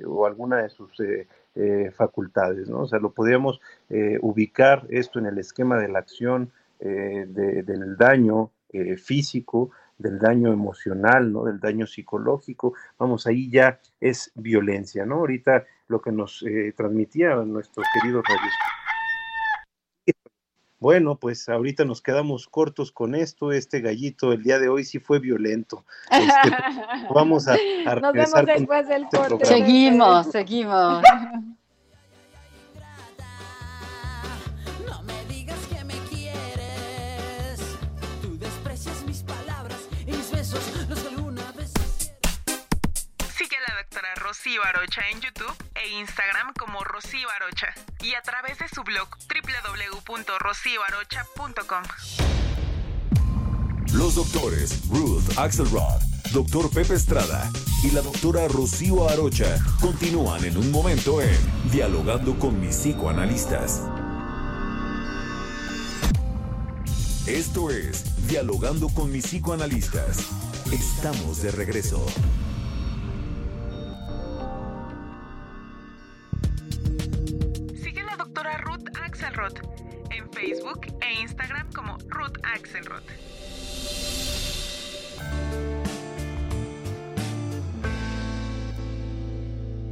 o 0.07 0.27
alguna 0.27 0.59
de 0.59 0.69
sus 0.71 0.91
eh, 1.01 1.91
facultades, 1.95 2.69
¿no? 2.69 2.81
O 2.81 2.87
sea, 2.87 2.99
lo 2.99 3.11
podríamos 3.11 3.61
eh, 3.89 4.19
ubicar 4.23 4.87
esto 4.91 5.19
en 5.19 5.27
el 5.27 5.39
esquema 5.39 5.79
de 5.79 5.89
la 5.89 5.99
acción, 5.99 6.53
eh, 6.83 7.27
del 7.29 7.95
daño 7.99 8.53
eh, 8.73 8.97
físico, 8.97 9.71
del 9.99 10.19
daño 10.19 10.51
emocional, 10.51 11.31
¿no? 11.31 11.45
Del 11.45 11.61
daño 11.61 11.87
psicológico. 11.87 12.73
Vamos, 12.99 13.27
ahí 13.27 13.51
ya 13.51 13.79
es 14.01 14.33
violencia, 14.35 15.05
¿no? 15.05 15.17
Ahorita 15.17 15.67
lo 15.89 16.01
que 16.01 16.11
nos 16.11 16.43
eh, 16.43 16.73
transmitía 16.75 17.35
nuestro 17.35 17.83
querido 17.93 18.23
Radio. 18.23 18.80
Bueno, 20.81 21.17
pues 21.17 21.47
ahorita 21.51 21.85
nos 21.85 22.01
quedamos 22.01 22.49
cortos 22.49 22.91
con 22.91 23.15
esto. 23.15 23.53
Este 23.53 23.81
gallito 23.81 24.33
el 24.33 24.43
día 24.43 24.59
de 24.59 24.71
hoy 24.71 24.85
sí 24.85 24.99
fue 24.99 25.19
violento. 25.19 25.85
Este, 26.11 26.57
vamos 27.15 27.47
a, 27.49 27.57
a 27.87 27.95
Nos 27.97 28.13
vemos 28.15 28.47
después 28.47 28.89
del 28.89 29.05
este 29.05 29.17
corte. 29.17 29.45
Seguimos, 29.45 30.27
seguimos. 30.31 31.03
la 44.31 44.37
doctora 44.37 44.63
Rocío 44.63 44.63
Arocha 44.65 45.03
en 45.11 45.21
YouTube 45.21 45.57
e 45.75 45.89
Instagram 45.99 46.53
como 46.55 46.85
Rocío 46.85 47.29
Arocha 47.31 47.75
y 48.01 48.15
a 48.15 48.23
través 48.23 48.59
de 48.59 48.69
su 48.69 48.85
blog 48.85 49.09
www.rocioarocha.com. 50.07 51.83
Los 53.93 54.15
doctores 54.15 54.89
Ruth 54.89 55.37
Axelrod, 55.37 56.01
doctor 56.33 56.71
Pepe 56.71 56.95
Estrada 56.95 57.51
y 57.83 57.91
la 57.91 58.03
doctora 58.03 58.47
Rocío 58.47 59.09
Arocha 59.09 59.59
continúan 59.81 60.45
en 60.45 60.57
un 60.57 60.71
momento 60.71 61.21
en 61.21 61.37
Dialogando 61.73 62.39
con 62.39 62.61
mis 62.61 62.77
psicoanalistas. 62.77 63.83
Esto 67.27 67.71
es 67.71 68.29
Dialogando 68.29 68.91
con 68.91 69.11
mis 69.11 69.27
psicoanalistas. 69.27 70.19
Estamos 70.71 71.43
de 71.43 71.51
regreso. 71.51 72.07
Axelrod. 82.71 83.03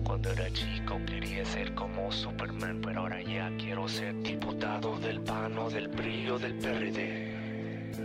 Cuando 0.04 0.30
era 0.30 0.52
chico 0.52 1.00
quería 1.04 1.44
ser 1.44 1.74
como 1.74 2.12
Superman, 2.12 2.80
pero 2.80 3.00
ahora 3.00 3.20
ya 3.22 3.50
quiero 3.58 3.88
ser 3.88 4.14
diputado 4.22 4.96
del 5.00 5.20
PAN 5.22 5.58
o 5.58 5.68
del 5.68 5.90
PRI 5.90 6.30
o 6.30 6.38
del 6.38 6.54
PRD. 6.54 7.38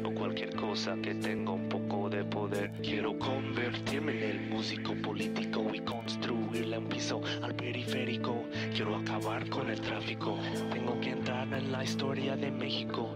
O 0.04 0.12
cualquier 0.12 0.56
cosa 0.56 0.96
que 1.04 1.14
tenga 1.14 1.52
un 1.52 1.70
poco 1.70 2.10
de 2.10 2.26
poder. 2.26 2.72
Quiero 2.82 3.18
convertirme 3.20 4.14
en 4.14 4.24
el 4.24 4.50
músico 4.50 4.96
político 4.96 5.70
y 5.72 5.82
construirle 5.82 6.80
un 6.80 6.90
piso 6.90 7.22
al 7.44 7.54
periférico. 7.54 8.44
Quiero 8.74 8.96
acabar 8.96 9.48
con 9.50 9.70
el 9.70 9.80
tráfico. 9.80 10.40
Tengo 10.72 11.00
que 11.00 11.12
entrar 11.12 11.54
en 11.54 11.72
la 11.72 11.84
historia 11.84 12.36
de 12.36 12.50
México. 12.50 13.16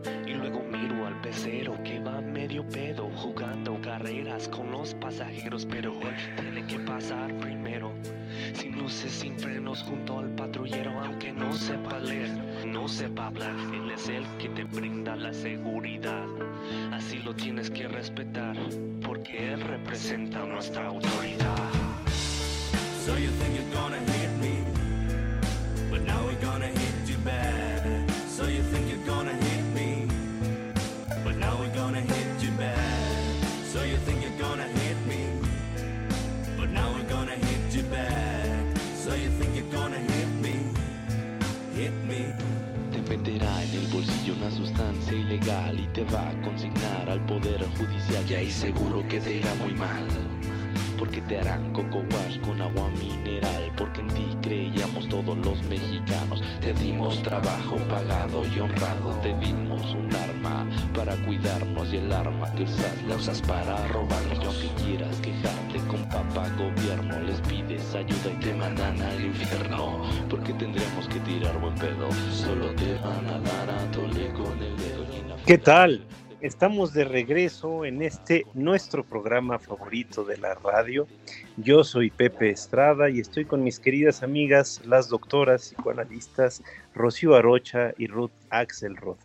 Pecero 1.22 1.82
que 1.84 2.00
va 2.00 2.22
medio 2.22 2.68
pedo 2.68 3.10
jugando 3.16 3.80
carreras 3.82 4.48
con 4.48 4.72
los 4.72 4.94
pasajeros. 4.96 5.66
Pero 5.66 5.94
él 5.94 6.16
tiene 6.40 6.66
que 6.66 6.80
pasar 6.80 7.34
primero. 7.40 7.92
Sin 8.54 8.78
luces, 8.78 9.12
sin 9.12 9.38
frenos, 9.38 9.84
junto 9.84 10.20
al 10.20 10.30
patrullero, 10.36 10.92
aunque 11.00 11.32
no 11.32 11.54
sepa 11.54 12.00
leer, 12.00 12.30
no 12.66 12.88
sepa 12.88 13.28
hablar, 13.28 13.56
él 13.74 13.92
es 13.92 14.08
el 14.10 14.26
que 14.38 14.50
te 14.50 14.64
brinda 14.64 15.16
la 15.16 15.34
seguridad. 15.34 16.26
Así 16.92 17.18
lo 17.20 17.36
tienes 17.36 17.70
que 17.70 17.88
respetar, 17.88 18.56
porque 19.06 19.54
él 19.54 19.62
representa 19.62 20.46
nuestra 20.46 20.88
autoridad. 20.88 21.56
So 23.06 23.18
you 23.18 23.30
think 23.40 23.56
you're 23.56 23.74
gonna 23.74 24.00
hit 24.00 24.32
me, 24.42 24.64
but 25.90 26.02
now 26.02 26.26
we're 26.26 26.42
gonna 26.42 26.77
ilegal 45.12 45.80
y 45.80 45.88
te 45.88 46.04
va 46.06 46.30
a 46.30 46.42
consignar 46.42 47.10
al 47.10 47.26
poder 47.26 47.66
judicial 47.78 48.24
y 48.30 48.34
ahí 48.34 48.52
seguro 48.52 49.04
que 49.08 49.20
te 49.20 49.38
irá 49.38 49.54
muy 49.56 49.74
mal. 49.74 50.06
Porque 50.98 51.22
te 51.22 51.40
harán 51.40 51.72
coco 51.74 52.00
wash 52.12 52.40
con 52.42 52.62
agua 52.62 52.90
mineral, 52.90 53.72
porque 53.78 54.02
en 54.02 54.08
ti 54.08 54.38
creíamos 54.42 55.08
todos 55.08 55.38
los 55.38 55.62
mexicanos. 55.64 56.42
Te 56.62 56.74
dimos 56.74 57.22
trabajo 57.22 57.76
pagado 57.90 58.44
y 58.46 58.60
honrado, 58.60 59.12
te 59.22 59.34
dimos 59.38 59.94
un 59.94 60.14
arma 60.16 60.68
para 60.96 61.16
cuidarnos 61.26 61.94
y 61.94 61.98
el 61.98 62.12
arma 62.12 62.52
que 62.56 62.64
usas 62.64 63.04
la 63.08 63.16
usas 63.16 63.42
para 63.44 63.88
robarnos. 63.88 64.40
Y 64.42 64.46
aunque 64.46 64.84
quieras 64.84 65.16
quejarte 65.22 65.80
con 65.88 66.04
papá 66.10 66.50
gobierno, 66.58 67.20
les 67.22 67.40
pides 67.42 67.94
ayuda 67.94 68.32
y 68.36 68.40
te 68.40 68.54
mandan 68.54 69.02
al 69.02 69.24
infierno. 69.24 70.02
Porque 70.30 70.54
tendremos 70.54 71.08
que 71.08 71.20
tirar 71.20 71.60
buen 71.60 71.76
pedo, 71.76 72.10
solo 72.32 72.74
te 72.76 72.96
van 72.96 73.28
a 73.28 73.40
dar 73.40 73.70
a 73.70 73.92
tole 73.92 74.30
con 74.34 74.54
el 74.62 74.76
dedo. 74.78 75.06
¿Qué 75.46 75.58
tal? 75.58 76.04
Estamos 76.40 76.94
de 76.94 77.04
regreso 77.04 77.84
en 77.84 78.04
este 78.04 78.46
nuestro 78.54 79.04
programa 79.04 79.58
favorito 79.58 80.24
de 80.24 80.38
la 80.38 80.54
radio. 80.54 81.08
Yo 81.58 81.84
soy 81.84 82.12
Pepe 82.12 82.52
Estrada 82.52 83.10
y 83.10 83.20
estoy 83.20 83.46
con 83.46 83.64
mis 83.64 83.80
queridas 83.80 84.22
amigas, 84.22 84.80
las 84.86 85.10
doctoras 85.10 85.64
psicoanalistas 85.64 86.62
Rocío 86.94 87.34
Arocha 87.34 87.92
y 87.98 88.06
Ruth 88.06 88.30
Axelrod. 88.52 89.18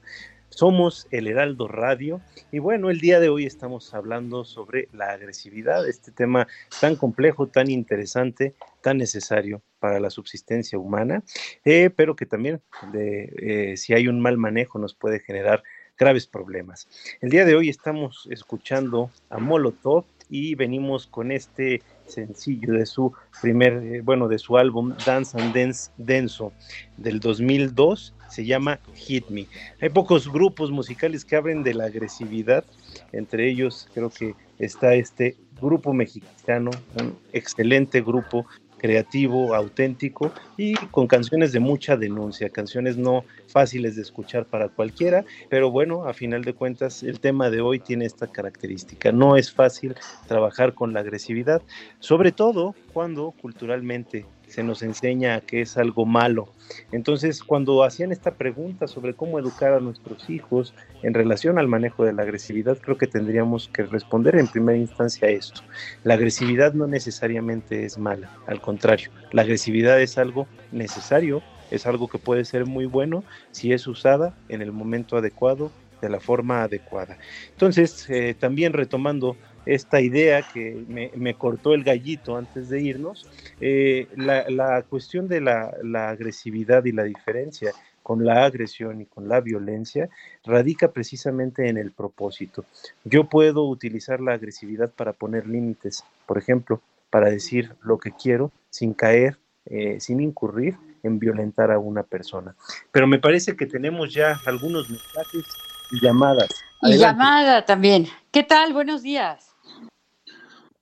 Somos 0.49 1.07
el 1.11 1.27
Heraldo 1.27 1.69
Radio 1.69 2.23
y 2.51 2.61
bueno, 2.61 2.89
el 2.89 3.01
día 3.01 3.21
de 3.21 3.29
hoy 3.29 3.45
estamos 3.45 3.93
hablando 3.93 4.45
sobre 4.45 4.89
la 4.93 5.11
agresividad, 5.11 5.87
este 5.87 6.13
tema 6.13 6.47
tan 6.81 6.97
complejo, 6.97 7.47
tan 7.47 7.71
interesante, 7.71 8.55
tan 8.81 8.97
necesario 8.97 9.63
para 9.81 10.01
la 10.01 10.09
subsistencia 10.09 10.79
humana, 10.79 11.23
eh, 11.65 11.91
pero 11.91 12.17
que 12.17 12.25
también 12.25 12.63
eh, 12.95 13.75
si 13.77 13.93
hay 13.93 14.09
un 14.09 14.21
mal 14.21 14.39
manejo 14.39 14.79
nos 14.79 14.95
puede 14.95 15.21
generar 15.21 15.63
graves 15.99 16.27
problemas. 16.27 16.89
El 17.21 17.31
día 17.31 17.45
de 17.45 17.55
hoy 17.55 17.69
estamos 17.69 18.27
escuchando 18.31 19.11
a 19.31 19.39
Molotov 19.39 20.05
y 20.29 20.55
venimos 20.55 21.07
con 21.07 21.31
este 21.31 21.83
sencillo 22.07 22.73
de 22.73 22.87
su 22.87 23.13
primer, 23.41 23.75
eh, 23.75 24.01
bueno, 24.01 24.29
de 24.29 24.39
su 24.39 24.57
álbum 24.57 24.95
Dance 25.05 25.39
and 25.39 25.55
Dance 25.55 25.91
Denso 25.99 26.53
del 26.97 27.21
2002, 27.21 28.15
se 28.31 28.45
llama 28.47 28.81
Hit 28.95 29.29
Me. 29.29 29.47
Hay 29.81 29.91
pocos 29.91 30.33
grupos 30.33 30.71
musicales 30.71 31.25
que 31.25 31.37
hablen 31.37 31.63
de 31.63 31.75
la 31.75 31.85
agresividad, 31.85 32.65
entre 33.13 33.51
ellos 33.51 33.89
creo 33.93 34.09
que 34.09 34.35
está 34.59 34.95
este 34.95 35.37
grupo 35.61 35.93
mexicano, 35.93 36.71
un 36.99 37.17
excelente 37.33 38.01
grupo 38.01 38.47
creativo, 38.83 39.55
auténtico 39.55 40.33
y 40.57 40.75
con 40.75 41.07
canciones 41.07 41.53
de 41.53 41.61
mucha 41.61 41.97
denuncia, 41.97 42.51
canciones 42.51 42.97
no 42.97 43.25
fáciles 43.47 43.95
de 43.95 44.03
escuchar 44.03 44.45
para 44.47 44.69
cualquiera, 44.69 45.25
pero 45.49 45.71
bueno, 45.71 46.05
a 46.05 46.13
final 46.13 46.43
de 46.43 46.53
cuentas 46.53 47.05
el 47.05 47.21
tema 47.21 47.49
de 47.49 47.61
hoy 47.61 47.79
tiene 47.79 48.07
esta 48.07 48.27
característica, 48.27 49.13
no 49.13 49.37
es 49.37 49.53
fácil 49.53 49.95
trabajar 50.27 50.75
con 50.75 50.93
la 50.93 51.01
agresividad, 51.01 51.63
sobre 52.01 52.33
todo 52.33 52.75
cuando 52.93 53.31
culturalmente 53.41 54.27
se 54.53 54.63
nos 54.63 54.83
enseña 54.83 55.41
que 55.41 55.63
es 55.63 55.79
algo 55.79 56.05
malo. 56.05 56.49
Entonces, 56.93 57.43
cuando 57.43 57.85
hacían 57.85 58.13
esta 58.13 58.35
pregunta 58.35 58.87
sobre 58.87 59.15
cómo 59.15 59.39
educar 59.39 59.73
a 59.73 59.81
nuestros 59.81 60.29
hijos 60.29 60.75
en 61.03 61.15
relación 61.15 61.59
al 61.59 61.69
manejo 61.69 62.05
de 62.05 62.13
la 62.13 62.23
agresividad, 62.23 62.77
creo 62.79 62.99
que 62.99 63.07
tendríamos 63.07 63.69
que 63.69 63.85
responder 63.85 64.37
en 64.37 64.47
primera 64.47 64.79
instancia 64.79 65.29
a 65.29 65.31
esto. 65.31 65.63
La 66.05 66.15
agresividad 66.15 66.75
no 66.75 66.87
necesariamente 66.87 67.87
es 67.87 67.97
mala, 67.97 68.31
al 68.47 68.61
contrario, 68.61 69.11
la 69.33 69.43
agresividad 69.43 70.01
es 70.01 70.19
algo 70.19 70.47
necesario, 70.71 71.43
es 71.71 71.87
algo 71.87 72.09
que 72.09 72.19
puede 72.19 72.45
ser 72.45 72.67
muy 72.67 72.85
bueno 72.85 73.25
si 73.53 73.73
es 73.73 73.87
usada 73.87 74.37
en 74.51 74.61
el 74.61 74.73
momento 74.73 75.17
adecuado, 75.17 75.73
de 76.03 76.11
la 76.11 76.21
forma 76.21 76.65
adecuada. 76.65 77.17
Entonces, 77.51 78.11
eh, 78.11 78.35
también 78.39 78.73
retomando 78.73 79.37
esta 79.67 80.01
idea 80.01 80.43
que 80.43 80.85
me, 80.89 81.11
me, 81.15 81.35
cortó 81.35 81.75
el 81.75 81.85
gallito 81.85 82.37
antes 82.37 82.69
de 82.69 82.83
irnos, 82.83 83.27
eh, 83.61 84.09
la, 84.17 84.49
la, 84.49 84.83
cuestión 84.83 85.29
de 85.29 85.41
la, 85.41 85.73
la, 85.83 86.09
agresividad 86.11 86.85
y 86.85 86.93
la 86.93 87.05
diferencia 87.05 87.73
con 88.03 88.25
la 88.25 88.45
agresión 88.45 89.01
y 89.01 89.07
con 89.07 89.29
la 89.29 89.41
violencia 89.41 90.09
radica 90.45 90.91
precisamente 90.91 91.69
en 91.69 91.79
el 91.79 91.93
propósito. 91.93 92.65
Yo 93.05 93.25
puedo 93.25 93.65
utilizar 93.65 94.21
la 94.21 94.33
agresividad 94.33 94.91
para 94.91 95.13
poner 95.13 95.47
límites, 95.47 96.05
por 96.27 96.39
ejemplo, 96.39 96.81
para 97.11 97.31
decir 97.31 97.75
lo 97.83 97.99
que 97.99 98.11
quiero 98.11 98.51
sin 98.71 98.95
caer, 98.95 99.39
eh, 99.67 100.01
sin 100.01 100.21
incurrir 100.21 100.77
en 101.03 101.19
violentar 101.19 101.71
a 101.71 101.79
una 101.79 102.03
persona. 102.03 102.55
Pero 102.91 103.07
me 103.07 103.19
parece 103.19 103.57
que 103.57 103.67
tenemos 103.67 104.13
ya 104.13 104.41
algunos 104.47 104.89
mensajes 104.89 105.45
y 105.91 106.01
llamadas. 106.01 106.49
Adelante. 106.81 106.97
Y 106.97 106.99
llamada 106.99 107.65
también. 107.65 108.09
¿Qué 108.31 108.43
tal? 108.43 108.73
Buenos 108.73 109.03
días. 109.03 109.52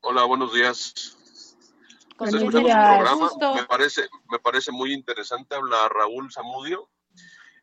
Hola, 0.03 0.25
buenos 0.25 0.55
días. 0.55 1.17
¿Con 2.17 2.29
Estoy 2.29 2.47
escuchando 2.47 2.69
su 2.71 2.75
programa. 2.75 3.55
Me 3.55 3.65
parece, 3.65 4.09
me 4.31 4.39
parece 4.39 4.73
muy 4.73 4.95
interesante. 4.95 5.55
Habla 5.55 5.89
Raúl 5.91 6.33
Zamudio. 6.33 6.89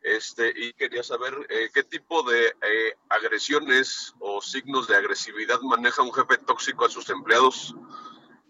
Este, 0.02 0.52
y 0.54 0.72
quería 0.74 1.02
saber 1.02 1.34
eh, 1.50 1.68
qué 1.74 1.82
tipo 1.82 2.22
de 2.22 2.46
eh, 2.46 2.94
agresiones 3.08 4.14
o 4.20 4.40
signos 4.40 4.86
de 4.86 4.96
agresividad 4.96 5.60
maneja 5.62 6.02
un 6.02 6.12
jefe 6.12 6.38
tóxico 6.38 6.84
a 6.84 6.90
sus 6.90 7.10
empleados. 7.10 7.74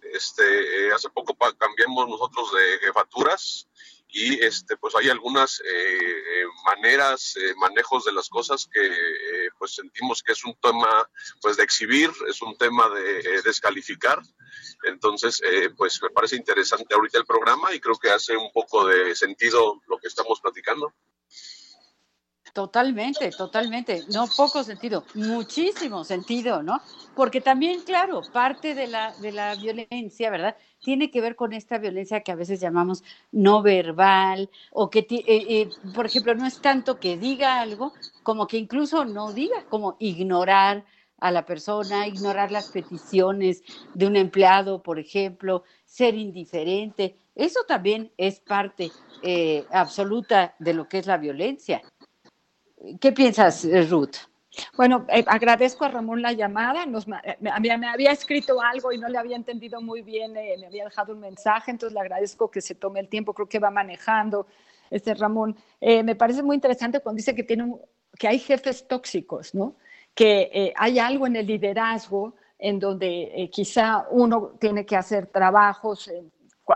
Este, 0.02 0.88
eh, 0.88 0.92
hace 0.92 1.08
poco 1.08 1.34
cambiamos 1.56 2.08
nosotros 2.08 2.52
de 2.52 2.78
jefaturas 2.86 3.68
y 4.10 4.42
este, 4.42 4.76
pues 4.78 4.94
hay 4.96 5.10
algunas 5.10 5.60
eh, 5.60 5.64
eh, 5.64 6.44
maneras, 6.64 7.36
eh, 7.36 7.54
manejos 7.56 8.04
de 8.04 8.12
las 8.12 8.28
cosas 8.28 8.68
que 8.72 8.86
eh, 8.86 9.48
pues 9.58 9.74
sentimos 9.74 10.22
que 10.22 10.32
es 10.32 10.44
un 10.44 10.54
tema 10.60 11.08
pues 11.42 11.56
de 11.58 11.64
exhibir, 11.64 12.10
es 12.26 12.40
un 12.40 12.56
tema 12.56 12.88
de 12.88 13.20
eh, 13.20 13.42
descalificar. 13.44 14.20
Entonces, 14.84 15.42
pues 15.76 16.00
me 16.02 16.10
parece 16.10 16.36
interesante 16.36 16.94
ahorita 16.94 17.18
el 17.18 17.26
programa 17.26 17.74
y 17.74 17.80
creo 17.80 17.96
que 17.96 18.10
hace 18.10 18.36
un 18.36 18.50
poco 18.52 18.86
de 18.86 19.14
sentido 19.14 19.80
lo 19.88 19.98
que 19.98 20.08
estamos 20.08 20.40
platicando. 20.40 20.94
Totalmente, 22.54 23.30
totalmente. 23.30 24.04
No 24.08 24.26
poco 24.36 24.64
sentido, 24.64 25.04
muchísimo 25.14 26.04
sentido, 26.04 26.62
¿no? 26.62 26.80
Porque 27.14 27.40
también, 27.40 27.82
claro, 27.82 28.22
parte 28.32 28.74
de 28.74 28.86
la, 28.86 29.12
de 29.18 29.32
la 29.32 29.54
violencia, 29.54 30.30
¿verdad? 30.30 30.56
Tiene 30.82 31.10
que 31.10 31.20
ver 31.20 31.36
con 31.36 31.52
esta 31.52 31.78
violencia 31.78 32.20
que 32.22 32.32
a 32.32 32.36
veces 32.36 32.60
llamamos 32.60 33.02
no 33.32 33.62
verbal, 33.62 34.50
o 34.70 34.90
que, 34.90 35.00
eh, 35.10 35.24
eh, 35.26 35.68
por 35.94 36.06
ejemplo, 36.06 36.34
no 36.34 36.46
es 36.46 36.60
tanto 36.60 36.98
que 36.98 37.16
diga 37.16 37.60
algo, 37.60 37.92
como 38.22 38.46
que 38.46 38.56
incluso 38.56 39.04
no 39.04 39.32
diga, 39.32 39.64
como 39.68 39.96
ignorar 39.98 40.84
a 41.20 41.30
la 41.30 41.44
persona, 41.44 42.06
ignorar 42.06 42.50
las 42.52 42.68
peticiones 42.70 43.62
de 43.94 44.06
un 44.06 44.16
empleado, 44.16 44.82
por 44.82 44.98
ejemplo, 44.98 45.64
ser 45.84 46.14
indiferente. 46.14 47.16
Eso 47.34 47.60
también 47.66 48.12
es 48.16 48.40
parte 48.40 48.90
eh, 49.22 49.66
absoluta 49.70 50.54
de 50.58 50.74
lo 50.74 50.88
que 50.88 50.98
es 50.98 51.06
la 51.06 51.18
violencia. 51.18 51.82
¿Qué 53.00 53.12
piensas, 53.12 53.66
Ruth? 53.90 54.16
Bueno, 54.76 55.04
eh, 55.08 55.24
agradezco 55.26 55.84
a 55.84 55.88
Ramón 55.88 56.22
la 56.22 56.32
llamada. 56.32 56.86
Nos, 56.86 57.06
eh, 57.24 57.36
me, 57.40 57.78
me 57.78 57.88
había 57.88 58.10
escrito 58.12 58.60
algo 58.60 58.92
y 58.92 58.98
no 58.98 59.08
le 59.08 59.18
había 59.18 59.36
entendido 59.36 59.80
muy 59.80 60.02
bien, 60.02 60.36
eh, 60.36 60.56
me 60.58 60.66
había 60.66 60.84
dejado 60.84 61.12
un 61.12 61.20
mensaje, 61.20 61.70
entonces 61.70 61.94
le 61.94 62.00
agradezco 62.00 62.50
que 62.50 62.60
se 62.60 62.74
tome 62.74 63.00
el 63.00 63.08
tiempo, 63.08 63.34
creo 63.34 63.48
que 63.48 63.58
va 63.58 63.70
manejando. 63.70 64.46
Este 64.90 65.12
Ramón, 65.14 65.54
me 65.82 66.14
parece 66.14 66.42
muy 66.42 66.54
interesante 66.54 67.00
cuando 67.00 67.18
dice 67.18 67.34
que, 67.34 67.42
tiene 67.42 67.76
que 68.18 68.26
hay 68.26 68.38
jefes 68.38 68.88
tóxicos, 68.88 69.54
¿no? 69.54 69.76
Que 70.14 70.72
hay 70.74 70.98
algo 70.98 71.26
en 71.26 71.36
el 71.36 71.46
liderazgo 71.46 72.34
en 72.58 72.78
donde 72.78 73.50
quizá 73.52 74.06
uno 74.10 74.54
tiene 74.58 74.86
que 74.86 74.96
hacer 74.96 75.26
trabajos 75.26 76.10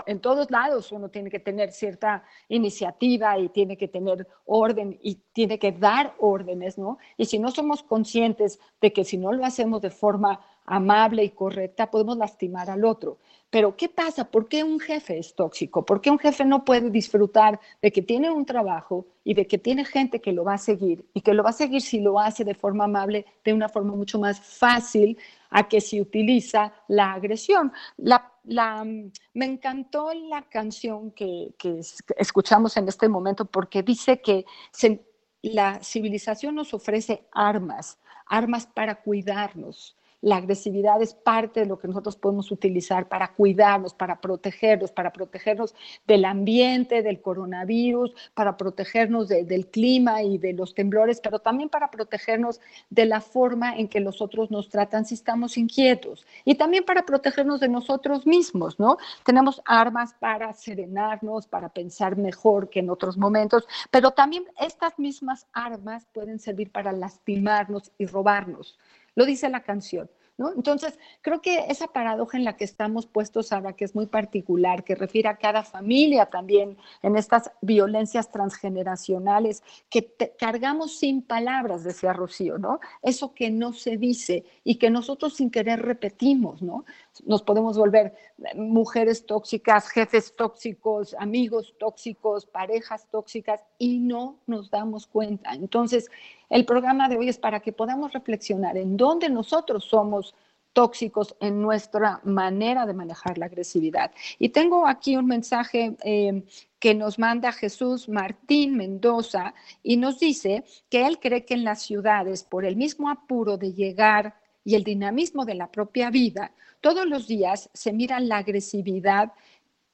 en, 0.07 0.20
todos 0.20 0.50
lados, 0.50 0.92
uno 0.92 1.09
tiene 1.09 1.31
que 1.31 1.38
tener 1.38 1.72
cierta 1.72 2.24
iniciativa 2.48 3.38
y 3.38 3.48
tiene 3.48 3.76
que 3.76 3.88
tener 3.88 4.26
orden 4.46 4.98
y 5.02 5.16
tiene 5.33 5.59
que 5.59 5.72
dar 5.72 6.14
órdenes, 6.18 6.78
¿no? 6.78 6.98
Y 7.16 7.26
si 7.26 7.38
no 7.38 7.50
somos 7.50 7.83
conscientes 7.83 8.59
de 8.81 8.92
que 8.92 9.05
si 9.05 9.18
no 9.18 9.33
lo 9.33 9.44
hacemos 9.44 9.83
de 9.83 9.90
forma 9.90 10.40
amable 10.64 11.24
y 11.24 11.31
correcta, 11.31 11.90
podemos 11.90 12.16
lastimar 12.16 12.70
al 12.70 12.85
otro. 12.85 13.18
Pero 13.50 13.76
¿qué 13.76 13.88
pasa? 13.88 14.31
¿Por 14.31 14.48
qué 14.48 14.64
un 14.64 14.81
jefe 14.81 15.18
es 15.18 15.35
tóxico? 15.35 15.85
¿Por 15.85 16.00
qué 16.00 16.11
un 16.11 16.18
jefe 16.18 16.44
no 16.44 16.64
puede 16.64 16.88
disfrutar 16.90 17.61
de 17.83 17.92
que 17.92 18.00
tiene 18.00 18.31
un 18.31 18.46
trabajo 18.46 19.07
y 19.24 19.35
de 19.35 19.46
que 19.46 19.59
tiene 19.59 19.85
gente 19.85 20.20
que 20.20 20.33
lo 20.33 20.44
va 20.44 20.55
a 20.55 20.59
seguir 20.59 21.05
y 21.12 21.20
que 21.20 21.35
lo 21.35 21.42
va 21.42 21.50
a 21.50 21.55
seguir 21.55 21.83
si 21.83 22.00
lo 22.00 22.18
hace 22.18 22.44
de 22.44 22.55
forma 22.55 22.85
amable, 22.85 23.26
de 23.44 23.52
una 23.52 23.68
forma 23.68 23.94
mucho 23.94 24.18
más 24.18 24.40
fácil 24.40 25.18
a 25.53 25.69
que 25.69 25.81
si 25.81 26.01
utiliza 26.01 26.73
la 26.88 27.12
agresión? 27.12 27.73
La, 27.97 28.33
la, 28.45 28.85
me 28.85 29.45
encantó 29.45 30.12
la 30.15 30.43
canción 30.49 31.12
que, 31.12 31.55
que 31.59 31.79
es- 31.79 32.03
que 32.03 32.15
escuchamos 32.19 32.77
en 32.77 32.88
este 32.88 33.09
momento 33.09 33.45
porque 33.45 33.83
dice 33.83 34.21
que 34.21 34.45
se- 34.73 35.07
la 35.43 35.83
civilización 35.83 36.55
nos 36.55 36.73
ofrece 36.75 37.27
armas, 37.33 37.99
armas 38.27 38.67
para 38.67 39.03
cuidarnos. 39.03 39.97
La 40.22 40.37
agresividad 40.37 41.02
es 41.02 41.14
parte 41.14 41.61
de 41.61 41.66
lo 41.66 41.78
que 41.80 41.88
nosotros 41.88 42.14
podemos 42.14 42.52
utilizar 42.52 43.08
para 43.08 43.35
cuidarnos, 43.35 43.92
para 43.92 44.20
protegernos, 44.20 44.92
para 44.92 45.12
protegernos 45.12 45.74
del 46.06 46.24
ambiente, 46.24 47.02
del 47.02 47.20
coronavirus, 47.20 48.14
para 48.32 48.56
protegernos 48.56 49.28
de- 49.28 49.44
del 49.44 49.66
clima 49.66 50.22
y 50.22 50.38
de 50.38 50.52
los 50.52 50.74
temblores, 50.74 51.20
pero 51.20 51.40
también 51.40 51.68
para 51.68 51.90
protegernos 51.90 52.61
de 52.88 53.04
la 53.06 53.20
forma 53.20 53.76
en 53.76 53.88
que 53.88 53.98
los 53.98 54.22
otros 54.22 54.50
nos 54.52 54.68
tratan 54.68 55.04
si 55.04 55.14
estamos 55.14 55.58
inquietos 55.58 56.24
y 56.44 56.54
también 56.54 56.85
para 56.85 57.04
protegernos 57.04 57.58
de 57.58 57.68
nosotros 57.68 58.24
mismos, 58.24 58.78
¿no? 58.78 58.98
Tenemos 59.24 59.61
armas 59.64 60.14
para 60.14 60.52
serenarnos, 60.52 61.48
para 61.48 61.68
pensar 61.68 62.16
mejor 62.16 62.70
que 62.70 62.78
en 62.78 62.90
otros 62.90 63.16
momentos, 63.18 63.66
pero 63.90 64.12
también 64.12 64.44
estas 64.61 64.96
mismas 65.00 65.48
armas 65.52 66.06
pueden 66.12 66.38
servir 66.38 66.70
para 66.70 66.92
lastimarnos 66.92 67.90
y 67.98 68.06
robarnos. 68.06 68.78
Lo 69.14 69.25
dice 69.25 69.48
la 69.48 69.62
canción. 69.62 70.11
¿No? 70.38 70.51
Entonces, 70.51 70.98
creo 71.20 71.42
que 71.42 71.66
esa 71.68 71.88
paradoja 71.88 72.38
en 72.38 72.44
la 72.44 72.57
que 72.57 72.64
estamos 72.64 73.07
puestos 73.07 73.53
ahora, 73.53 73.75
que 73.75 73.85
es 73.85 73.94
muy 73.94 74.07
particular, 74.07 74.83
que 74.83 74.94
refiere 74.94 75.29
a 75.29 75.37
cada 75.37 75.62
familia 75.62 76.25
también 76.27 76.79
en 77.03 77.16
estas 77.16 77.53
violencias 77.61 78.31
transgeneracionales, 78.33 79.62
que 79.90 80.14
cargamos 80.38 80.98
sin 80.98 81.20
palabras, 81.20 81.85
decía 81.85 82.14
Rocío, 82.14 82.57
¿no? 82.57 82.81
Eso 83.03 83.35
que 83.35 83.51
no 83.51 83.75
se 83.75 83.98
dice 83.98 84.46
y 84.64 84.77
que 84.77 84.88
nosotros 84.88 85.35
sin 85.35 85.51
querer 85.51 85.83
repetimos, 85.83 86.62
¿no? 86.62 86.87
Nos 87.25 87.42
podemos 87.42 87.77
volver 87.77 88.14
mujeres 88.55 89.27
tóxicas, 89.27 89.88
jefes 89.88 90.35
tóxicos, 90.35 91.14
amigos 91.18 91.75
tóxicos, 91.79 92.46
parejas 92.46 93.07
tóxicas 93.11 93.62
y 93.79 93.98
no 93.98 94.38
nos 94.46 94.70
damos 94.70 95.07
cuenta. 95.07 95.53
Entonces, 95.53 96.11
el 96.48 96.64
programa 96.64 97.09
de 97.09 97.16
hoy 97.16 97.29
es 97.29 97.38
para 97.38 97.61
que 97.61 97.72
podamos 97.72 98.12
reflexionar 98.12 98.77
en 98.77 98.96
dónde 98.96 99.29
nosotros 99.29 99.85
somos 99.85 100.35
tóxicos 100.72 101.37
en 101.40 101.61
nuestra 101.61 102.20
manera 102.25 102.87
de 102.87 102.94
manejar 102.94 103.38
la 103.38 103.46
agresividad. 103.46 104.11
Y 104.38 104.51
tengo 104.51 104.87
aquí 104.87 105.16
un 105.16 105.27
mensaje 105.27 105.96
eh, 106.03 106.44
que 106.79 106.94
nos 106.94 107.18
manda 107.18 107.53
Jesús 107.53 108.09
Martín 108.09 108.77
Mendoza 108.77 109.55
y 109.83 109.96
nos 109.96 110.18
dice 110.18 110.64
que 110.88 111.07
él 111.07 111.18
cree 111.20 111.44
que 111.44 111.55
en 111.55 111.64
las 111.64 111.83
ciudades, 111.83 112.42
por 112.42 112.64
el 112.64 112.77
mismo 112.77 113.11
apuro 113.11 113.57
de 113.57 113.72
llegar 113.72 114.37
y 114.64 114.75
el 114.75 114.85
dinamismo 114.85 115.44
de 115.44 115.55
la 115.55 115.70
propia 115.70 116.11
vida, 116.11 116.53
todos 116.83 117.07
los 117.07 117.27
días 117.27 117.71
se 117.73 117.92
mira 117.95 118.21
la 118.21 118.38
agresividad 118.38 119.33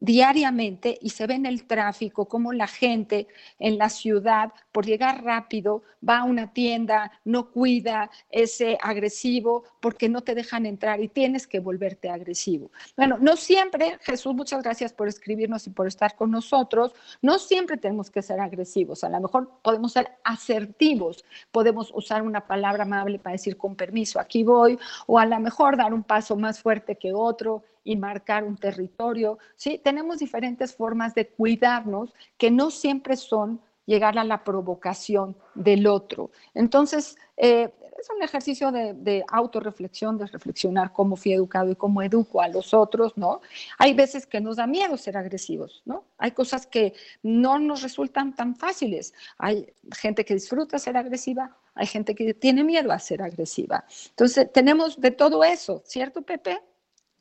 diariamente 0.00 0.98
y 1.00 1.10
se 1.10 1.26
ve 1.26 1.34
en 1.34 1.46
el 1.46 1.64
tráfico 1.64 2.26
cómo 2.26 2.52
la 2.52 2.66
gente 2.66 3.26
en 3.58 3.78
la 3.78 3.88
ciudad, 3.88 4.52
por 4.72 4.86
llegar 4.86 5.24
rápido, 5.24 5.82
va 6.06 6.18
a 6.18 6.24
una 6.24 6.52
tienda, 6.52 7.10
no 7.24 7.50
cuida, 7.50 8.10
es 8.30 8.60
eh, 8.60 8.78
agresivo 8.80 9.64
porque 9.80 10.08
no 10.08 10.22
te 10.22 10.34
dejan 10.34 10.66
entrar 10.66 11.00
y 11.00 11.08
tienes 11.08 11.46
que 11.46 11.60
volverte 11.60 12.10
agresivo. 12.10 12.70
Bueno, 12.96 13.18
no 13.20 13.36
siempre, 13.36 13.98
Jesús, 14.02 14.34
muchas 14.34 14.62
gracias 14.62 14.92
por 14.92 15.08
escribirnos 15.08 15.66
y 15.66 15.70
por 15.70 15.86
estar 15.86 16.14
con 16.14 16.30
nosotros, 16.30 16.94
no 17.20 17.38
siempre 17.38 17.76
tenemos 17.76 18.10
que 18.10 18.22
ser 18.22 18.40
agresivos, 18.40 19.02
a 19.04 19.08
lo 19.08 19.20
mejor 19.20 19.50
podemos 19.62 19.92
ser 19.92 20.08
asertivos, 20.24 21.24
podemos 21.50 21.90
usar 21.94 22.22
una 22.22 22.46
palabra 22.46 22.84
amable 22.84 23.18
para 23.18 23.32
decir 23.32 23.56
con 23.56 23.74
permiso, 23.74 24.20
aquí 24.20 24.44
voy, 24.44 24.78
o 25.06 25.18
a 25.18 25.26
lo 25.26 25.40
mejor 25.40 25.76
dar 25.76 25.92
un 25.92 26.04
paso 26.04 26.36
más 26.36 26.60
fuerte 26.60 26.96
que 26.96 27.12
otro 27.12 27.64
y 27.88 27.96
marcar 27.96 28.44
un 28.44 28.58
territorio. 28.58 29.38
Sí, 29.56 29.80
tenemos 29.82 30.18
diferentes 30.18 30.74
formas 30.74 31.14
de 31.14 31.26
cuidarnos 31.26 32.12
que 32.36 32.50
no 32.50 32.70
siempre 32.70 33.16
son 33.16 33.62
llegar 33.86 34.18
a 34.18 34.24
la 34.24 34.44
provocación 34.44 35.34
del 35.54 35.86
otro. 35.86 36.30
Entonces, 36.52 37.16
eh, 37.38 37.72
es 37.98 38.10
un 38.14 38.22
ejercicio 38.22 38.70
de, 38.70 38.92
de 38.92 39.24
autorreflexión, 39.26 40.18
de 40.18 40.26
reflexionar 40.26 40.92
cómo 40.92 41.16
fui 41.16 41.32
educado 41.32 41.70
y 41.70 41.76
cómo 41.76 42.02
educo 42.02 42.42
a 42.42 42.48
los 42.48 42.74
otros, 42.74 43.16
¿no? 43.16 43.40
Hay 43.78 43.94
veces 43.94 44.26
que 44.26 44.38
nos 44.38 44.56
da 44.56 44.66
miedo 44.66 44.98
ser 44.98 45.16
agresivos, 45.16 45.82
¿no? 45.86 46.04
Hay 46.18 46.32
cosas 46.32 46.66
que 46.66 46.92
no 47.22 47.58
nos 47.58 47.80
resultan 47.80 48.34
tan 48.34 48.54
fáciles. 48.54 49.14
Hay 49.38 49.72
gente 49.96 50.26
que 50.26 50.34
disfruta 50.34 50.78
ser 50.78 50.98
agresiva, 50.98 51.56
hay 51.74 51.86
gente 51.86 52.14
que 52.14 52.34
tiene 52.34 52.64
miedo 52.64 52.92
a 52.92 52.98
ser 52.98 53.22
agresiva. 53.22 53.86
Entonces, 54.10 54.52
tenemos 54.52 55.00
de 55.00 55.10
todo 55.10 55.42
eso, 55.42 55.82
¿cierto, 55.86 56.20
Pepe? 56.20 56.60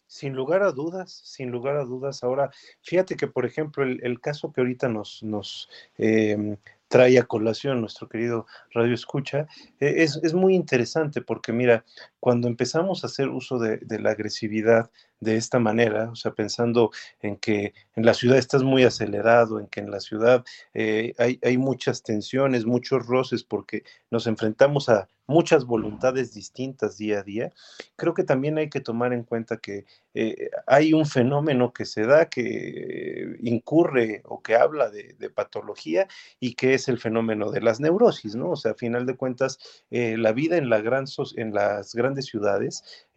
Sin 0.08 0.34
lugar 0.34 0.64
a 0.64 0.72
dudas, 0.72 1.12
sin 1.12 1.52
lugar 1.52 1.76
a 1.76 1.84
dudas. 1.84 2.24
Ahora, 2.24 2.50
fíjate 2.82 3.16
que, 3.16 3.28
por 3.28 3.46
ejemplo, 3.46 3.84
el, 3.84 4.00
el 4.04 4.20
caso 4.20 4.52
que 4.52 4.62
ahorita 4.62 4.88
nos, 4.88 5.22
nos 5.22 5.70
eh, 5.98 6.58
trae 6.88 7.20
a 7.20 7.26
colación 7.26 7.82
nuestro 7.82 8.08
querido 8.08 8.46
Radio 8.74 8.94
Escucha, 8.94 9.48
eh, 9.80 9.96
es, 9.98 10.20
es, 10.24 10.34
muy 10.34 10.56
interesante 10.56 11.22
porque, 11.22 11.52
mira, 11.52 11.86
cuando 12.20 12.48
empezamos 12.48 13.04
a 13.04 13.08
hacer 13.08 13.30
uso 13.30 13.60
de, 13.60 13.78
de, 13.78 14.00
la 14.00 14.12
agresividad 14.12 14.90
de 15.20 15.36
esta 15.36 15.60
manera, 15.60 16.12
o 16.12 16.16
sea, 16.16 16.34
pensando 16.34 16.92
en 17.22 17.38
que 17.38 17.74
en 17.96 18.06
la 18.06 18.14
ciudad 18.14 18.38
estás 18.38 18.64
muy 18.64 18.84
acelerado, 18.84 19.60
en 19.60 19.68
que 19.68 19.80
en 19.80 19.90
la 19.90 20.00
ciudad 20.00 20.46
eh, 20.74 21.14
hay, 21.18 21.40
hay 21.44 21.58
muchas 21.58 22.04
tensiones, 22.04 22.66
muchos 22.66 23.06
roces, 23.06 23.44
porque 23.44 23.84
nos 24.12 24.28
enfrentamos 24.28 24.90
a 24.90 25.08
muchas 25.28 25.66
voluntades 25.66 26.34
distintas 26.34 26.98
día 26.98 27.20
a 27.20 27.24
día, 27.24 27.52
creo 27.98 28.14
que 28.14 28.24
también 28.24 28.58
hay 28.58 28.70
que 28.70 28.80
tomar 28.80 29.12
en 29.12 29.24
cuenta 29.24 29.58
que 29.58 29.86
eh, 30.14 30.50
hay 30.66 30.94
un 30.94 31.06
fenómeno 31.06 31.74
que 31.74 31.86
se 31.86 32.06
da 32.06 32.30
que 32.30 33.36
incurre 33.42 34.22
o 34.24 34.42
que 34.42 34.56
habla 34.56 34.90
de, 34.90 35.16
patología 35.36 36.08
y 36.40 36.54
que 36.54 36.74
es 36.74 36.88
el 36.88 36.98
fenómeno 36.98 37.52
de 37.52 37.60
las 37.60 37.82
neurosis, 37.82 38.36
¿no? 38.36 38.52
O 38.52 38.56
sea, 38.56 38.72
a 38.72 38.76
final 38.76 39.06
de 39.06 39.18
cuentas, 39.18 39.60
eh, 39.92 40.16
la 40.18 40.32
vida 40.32 40.56
en, 40.56 40.72
en 40.72 41.54
las 41.54 41.94
grandes 41.94 42.26
ciudades 42.26 43.08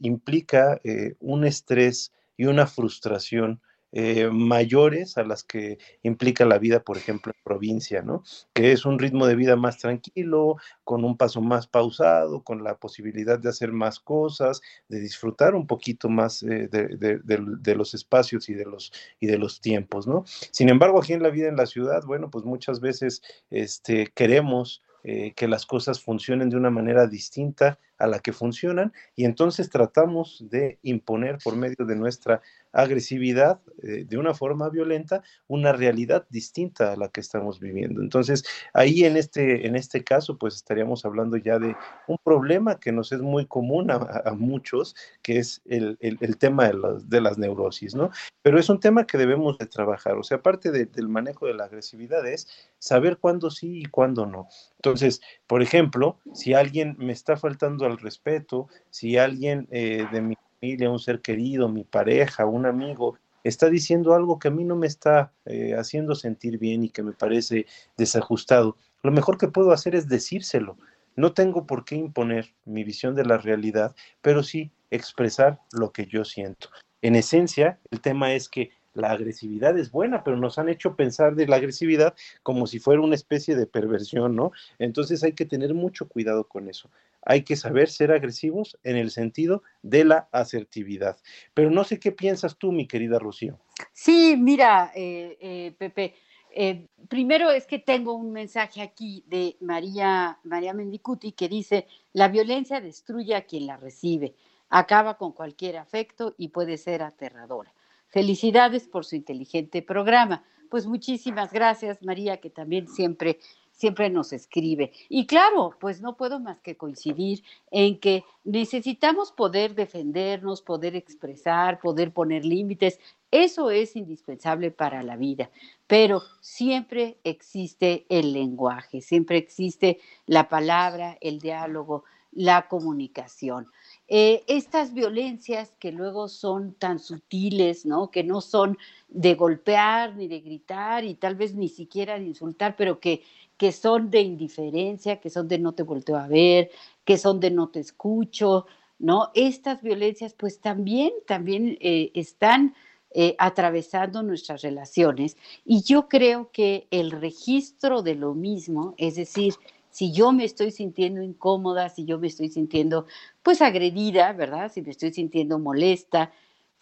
implica 0.00 0.80
un 1.20 1.44
estrés 1.48 2.12
y 2.36 2.44
una 2.46 2.66
frustración 2.66 3.60
eh, 3.90 4.28
mayores 4.30 5.16
a 5.16 5.22
las 5.22 5.44
que 5.44 5.78
implica 6.02 6.44
la 6.44 6.58
vida, 6.58 6.80
por 6.80 6.98
ejemplo, 6.98 7.32
en 7.34 7.42
provincia, 7.42 8.02
¿no? 8.02 8.22
Que 8.52 8.72
es 8.72 8.84
un 8.84 8.98
ritmo 8.98 9.26
de 9.26 9.34
vida 9.34 9.56
más 9.56 9.78
tranquilo, 9.78 10.56
con 10.84 11.04
un 11.06 11.16
paso 11.16 11.40
más 11.40 11.66
pausado, 11.66 12.42
con 12.42 12.62
la 12.62 12.76
posibilidad 12.76 13.38
de 13.38 13.48
hacer 13.48 13.72
más 13.72 13.98
cosas, 13.98 14.60
de 14.88 15.00
disfrutar 15.00 15.54
un 15.54 15.66
poquito 15.66 16.10
más 16.10 16.42
eh, 16.42 16.68
de, 16.68 17.74
los 17.74 17.94
espacios 17.94 18.50
y 18.50 18.54
de 18.54 18.66
los, 18.66 18.92
y 19.20 19.26
de 19.26 19.38
los 19.38 19.62
tiempos, 19.62 20.06
¿no? 20.06 20.24
Sin 20.26 20.68
embargo, 20.68 21.00
aquí 21.00 21.14
en 21.14 21.22
la 21.22 21.30
vida 21.30 21.48
en 21.48 21.56
la 21.56 21.66
ciudad, 21.66 22.02
bueno, 22.04 22.28
pues 22.30 22.44
muchas 22.44 22.80
veces 22.80 23.22
este, 23.48 24.08
queremos 24.14 24.82
eh, 25.04 25.32
que 25.34 25.48
las 25.48 25.64
cosas 25.64 26.00
funcionen 26.00 26.50
de 26.50 26.56
una 26.56 26.70
manera 26.70 27.06
distinta 27.06 27.78
a 27.98 28.06
la 28.06 28.18
que 28.18 28.32
funcionan 28.32 28.92
y 29.14 29.24
entonces 29.24 29.70
tratamos 29.70 30.44
de 30.50 30.78
imponer 30.82 31.38
por 31.42 31.56
medio 31.56 31.86
de 31.86 31.96
nuestra 31.96 32.42
agresividad 32.82 33.60
eh, 33.82 34.04
de 34.08 34.18
una 34.18 34.34
forma 34.34 34.68
violenta 34.68 35.22
una 35.46 35.72
realidad 35.72 36.26
distinta 36.30 36.92
a 36.92 36.96
la 36.96 37.08
que 37.08 37.20
estamos 37.20 37.58
viviendo. 37.60 38.00
Entonces, 38.00 38.44
ahí 38.72 39.04
en 39.04 39.16
este, 39.16 39.66
en 39.66 39.76
este 39.76 40.04
caso, 40.04 40.38
pues 40.38 40.54
estaríamos 40.54 41.04
hablando 41.04 41.36
ya 41.36 41.58
de 41.58 41.76
un 42.06 42.18
problema 42.22 42.78
que 42.78 42.92
nos 42.92 43.12
es 43.12 43.20
muy 43.20 43.46
común 43.46 43.90
a, 43.90 44.32
muchos, 44.36 44.94
que 45.22 45.38
es 45.38 45.60
el, 45.66 45.98
tema 46.38 46.68
de, 46.68 47.20
las 47.20 47.38
neurosis, 47.38 47.94
¿no? 47.94 48.10
Pero 48.42 48.58
es 48.58 48.68
un 48.68 48.80
tema 48.80 49.06
que 49.06 49.18
debemos 49.18 49.58
de 49.58 49.66
trabajar. 49.66 50.16
O 50.16 50.22
sea, 50.22 50.38
aparte 50.38 50.70
del 50.70 51.08
manejo 51.08 51.46
de 51.46 51.54
la 51.54 51.64
agresividad 51.64 52.26
es 52.26 52.48
saber 52.78 53.18
cuándo 53.18 53.50
sí 53.50 53.80
y 53.80 53.84
cuándo 53.86 54.26
no. 54.26 54.48
Entonces, 54.76 55.20
por 55.46 55.62
ejemplo, 55.62 56.18
si 56.32 56.54
alguien 56.54 56.94
me 56.98 57.12
está 57.12 57.36
faltando 57.36 57.86
al 57.86 57.98
respeto, 57.98 58.68
si 58.90 59.16
alguien 59.18 59.66
eh, 59.70 60.06
de 60.12 60.20
mi 60.20 60.36
un 60.60 60.98
ser 60.98 61.20
querido, 61.20 61.68
mi 61.68 61.84
pareja, 61.84 62.46
un 62.46 62.66
amigo, 62.66 63.18
está 63.44 63.68
diciendo 63.70 64.14
algo 64.14 64.38
que 64.38 64.48
a 64.48 64.50
mí 64.50 64.64
no 64.64 64.76
me 64.76 64.86
está 64.86 65.32
eh, 65.46 65.74
haciendo 65.74 66.14
sentir 66.14 66.58
bien 66.58 66.84
y 66.84 66.90
que 66.90 67.02
me 67.02 67.12
parece 67.12 67.66
desajustado, 67.96 68.76
lo 69.02 69.12
mejor 69.12 69.38
que 69.38 69.48
puedo 69.48 69.72
hacer 69.72 69.94
es 69.94 70.08
decírselo. 70.08 70.76
No 71.16 71.32
tengo 71.32 71.66
por 71.66 71.84
qué 71.84 71.96
imponer 71.96 72.54
mi 72.64 72.84
visión 72.84 73.14
de 73.14 73.24
la 73.24 73.38
realidad, 73.38 73.94
pero 74.22 74.42
sí 74.42 74.70
expresar 74.90 75.60
lo 75.72 75.92
que 75.92 76.06
yo 76.06 76.24
siento. 76.24 76.68
En 77.02 77.16
esencia, 77.16 77.78
el 77.90 78.00
tema 78.00 78.34
es 78.34 78.48
que 78.48 78.70
la 78.94 79.12
agresividad 79.12 79.78
es 79.78 79.90
buena, 79.90 80.24
pero 80.24 80.36
nos 80.36 80.58
han 80.58 80.68
hecho 80.68 80.96
pensar 80.96 81.36
de 81.36 81.46
la 81.46 81.56
agresividad 81.56 82.14
como 82.42 82.66
si 82.66 82.80
fuera 82.80 83.00
una 83.00 83.14
especie 83.14 83.54
de 83.54 83.66
perversión, 83.66 84.34
¿no? 84.34 84.50
Entonces 84.78 85.22
hay 85.22 85.32
que 85.32 85.44
tener 85.44 85.74
mucho 85.74 86.08
cuidado 86.08 86.44
con 86.48 86.68
eso. 86.68 86.90
Hay 87.28 87.42
que 87.42 87.56
saber 87.56 87.90
ser 87.90 88.10
agresivos 88.10 88.78
en 88.84 88.96
el 88.96 89.10
sentido 89.10 89.62
de 89.82 90.02
la 90.06 90.30
asertividad. 90.32 91.18
Pero 91.52 91.70
no 91.70 91.84
sé 91.84 92.00
qué 92.00 92.10
piensas 92.10 92.56
tú, 92.56 92.72
mi 92.72 92.88
querida 92.88 93.18
Rocío. 93.18 93.58
Sí, 93.92 94.34
mira, 94.38 94.90
eh, 94.94 95.36
eh, 95.38 95.74
Pepe. 95.76 96.14
Eh, 96.50 96.86
primero 97.10 97.50
es 97.50 97.66
que 97.66 97.78
tengo 97.78 98.14
un 98.14 98.32
mensaje 98.32 98.80
aquí 98.80 99.24
de 99.26 99.58
María, 99.60 100.38
María 100.42 100.72
Mendicuti 100.72 101.32
que 101.32 101.50
dice, 101.50 101.86
la 102.14 102.28
violencia 102.28 102.80
destruye 102.80 103.34
a 103.36 103.44
quien 103.44 103.66
la 103.66 103.76
recibe, 103.76 104.34
acaba 104.70 105.18
con 105.18 105.32
cualquier 105.32 105.76
afecto 105.76 106.34
y 106.38 106.48
puede 106.48 106.78
ser 106.78 107.02
aterradora. 107.02 107.74
Felicidades 108.06 108.88
por 108.88 109.04
su 109.04 109.16
inteligente 109.16 109.82
programa. 109.82 110.44
Pues 110.70 110.86
muchísimas 110.86 111.52
gracias, 111.52 112.02
María, 112.02 112.38
que 112.38 112.48
también 112.48 112.88
siempre 112.88 113.38
siempre 113.78 114.10
nos 114.10 114.32
escribe. 114.32 114.92
Y 115.08 115.26
claro, 115.26 115.74
pues 115.80 116.02
no 116.02 116.16
puedo 116.16 116.40
más 116.40 116.60
que 116.60 116.76
coincidir 116.76 117.44
en 117.70 117.98
que 118.00 118.24
necesitamos 118.44 119.30
poder 119.30 119.74
defendernos, 119.76 120.62
poder 120.62 120.96
expresar, 120.96 121.78
poder 121.78 122.12
poner 122.12 122.44
límites. 122.44 122.98
Eso 123.30 123.70
es 123.70 123.94
indispensable 123.94 124.72
para 124.72 125.02
la 125.02 125.16
vida, 125.16 125.50
pero 125.86 126.22
siempre 126.40 127.18
existe 127.22 128.04
el 128.08 128.32
lenguaje, 128.32 129.00
siempre 129.00 129.38
existe 129.38 130.00
la 130.26 130.48
palabra, 130.48 131.16
el 131.20 131.38
diálogo, 131.38 132.04
la 132.32 132.68
comunicación. 132.68 133.66
Eh, 134.06 134.44
estas 134.46 134.94
violencias 134.94 135.74
que 135.78 135.92
luego 135.92 136.28
son 136.28 136.72
tan 136.74 136.98
sutiles, 136.98 137.84
¿no? 137.84 138.10
Que 138.10 138.24
no 138.24 138.40
son 138.40 138.78
de 139.08 139.34
golpear 139.34 140.16
ni 140.16 140.28
de 140.28 140.40
gritar 140.40 141.04
y 141.04 141.14
tal 141.14 141.34
vez 141.34 141.54
ni 141.54 141.68
siquiera 141.68 142.18
de 142.18 142.24
insultar, 142.24 142.76
pero 142.76 143.00
que, 143.00 143.22
que 143.58 143.72
son 143.72 144.10
de 144.10 144.22
indiferencia, 144.22 145.20
que 145.20 145.30
son 145.30 145.48
de 145.48 145.58
no 145.58 145.72
te 145.72 145.82
volteo 145.82 146.16
a 146.16 146.28
ver, 146.28 146.70
que 147.04 147.18
son 147.18 147.40
de 147.40 147.50
no 147.50 147.68
te 147.68 147.80
escucho, 147.80 148.66
¿no? 148.98 149.30
Estas 149.34 149.82
violencias 149.82 150.32
pues 150.32 150.60
también, 150.60 151.12
también 151.26 151.76
eh, 151.80 152.10
están 152.14 152.74
eh, 153.10 153.34
atravesando 153.38 154.22
nuestras 154.22 154.62
relaciones 154.62 155.36
y 155.64 155.82
yo 155.82 156.08
creo 156.08 156.50
que 156.52 156.86
el 156.90 157.10
registro 157.10 158.02
de 158.02 158.14
lo 158.14 158.34
mismo, 158.34 158.94
es 158.96 159.16
decir, 159.16 159.54
si 159.90 160.12
yo 160.12 160.30
me 160.32 160.44
estoy 160.44 160.70
sintiendo 160.70 161.22
incómoda, 161.22 161.88
si 161.88 162.04
yo 162.04 162.18
me 162.18 162.28
estoy 162.28 162.50
sintiendo 162.50 163.06
pues 163.42 163.60
agredida, 163.60 164.32
¿verdad? 164.34 164.70
Si 164.72 164.82
me 164.82 164.90
estoy 164.90 165.12
sintiendo 165.12 165.58
molesta, 165.58 166.30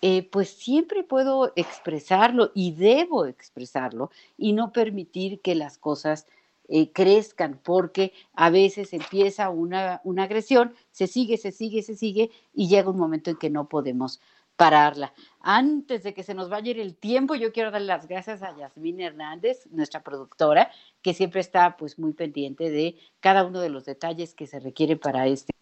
eh, 0.02 0.28
pues 0.30 0.50
siempre 0.50 1.04
puedo 1.04 1.52
expresarlo 1.56 2.50
y 2.54 2.72
debo 2.72 3.24
expresarlo 3.24 4.10
y 4.36 4.52
no 4.52 4.72
permitir 4.72 5.40
que 5.40 5.54
las 5.54 5.78
cosas 5.78 6.26
eh, 6.68 6.90
crezcan, 6.92 7.60
porque 7.62 8.12
a 8.34 8.50
veces 8.50 8.92
empieza 8.92 9.50
una, 9.50 10.00
una 10.04 10.24
agresión, 10.24 10.74
se 10.90 11.06
sigue, 11.06 11.36
se 11.36 11.52
sigue, 11.52 11.82
se 11.82 11.96
sigue 11.96 12.30
y 12.52 12.68
llega 12.68 12.90
un 12.90 12.98
momento 12.98 13.30
en 13.30 13.36
que 13.36 13.50
no 13.50 13.68
podemos 13.68 14.20
pararla. 14.56 15.12
Antes 15.40 16.02
de 16.02 16.14
que 16.14 16.22
se 16.22 16.34
nos 16.34 16.48
vaya 16.48 16.72
el 16.72 16.96
tiempo, 16.96 17.34
yo 17.34 17.52
quiero 17.52 17.70
dar 17.70 17.82
las 17.82 18.08
gracias 18.08 18.42
a 18.42 18.56
Yasmín 18.56 19.00
Hernández, 19.00 19.66
nuestra 19.70 20.02
productora, 20.02 20.70
que 21.02 21.14
siempre 21.14 21.40
está 21.40 21.76
pues 21.76 21.98
muy 21.98 22.14
pendiente 22.14 22.70
de 22.70 22.96
cada 23.20 23.44
uno 23.44 23.60
de 23.60 23.68
los 23.68 23.84
detalles 23.84 24.34
que 24.34 24.46
se 24.46 24.58
requiere 24.58 24.96
para 24.96 25.26
este, 25.26 25.52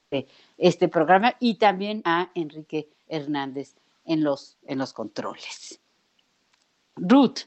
este 0.56 0.88
programa 0.88 1.34
y 1.40 1.56
también 1.56 2.02
a 2.04 2.30
Enrique 2.34 2.88
Hernández 3.08 3.74
en 4.04 4.22
los, 4.22 4.56
en 4.66 4.78
los 4.78 4.92
controles. 4.92 5.80
Ruth. 6.96 7.40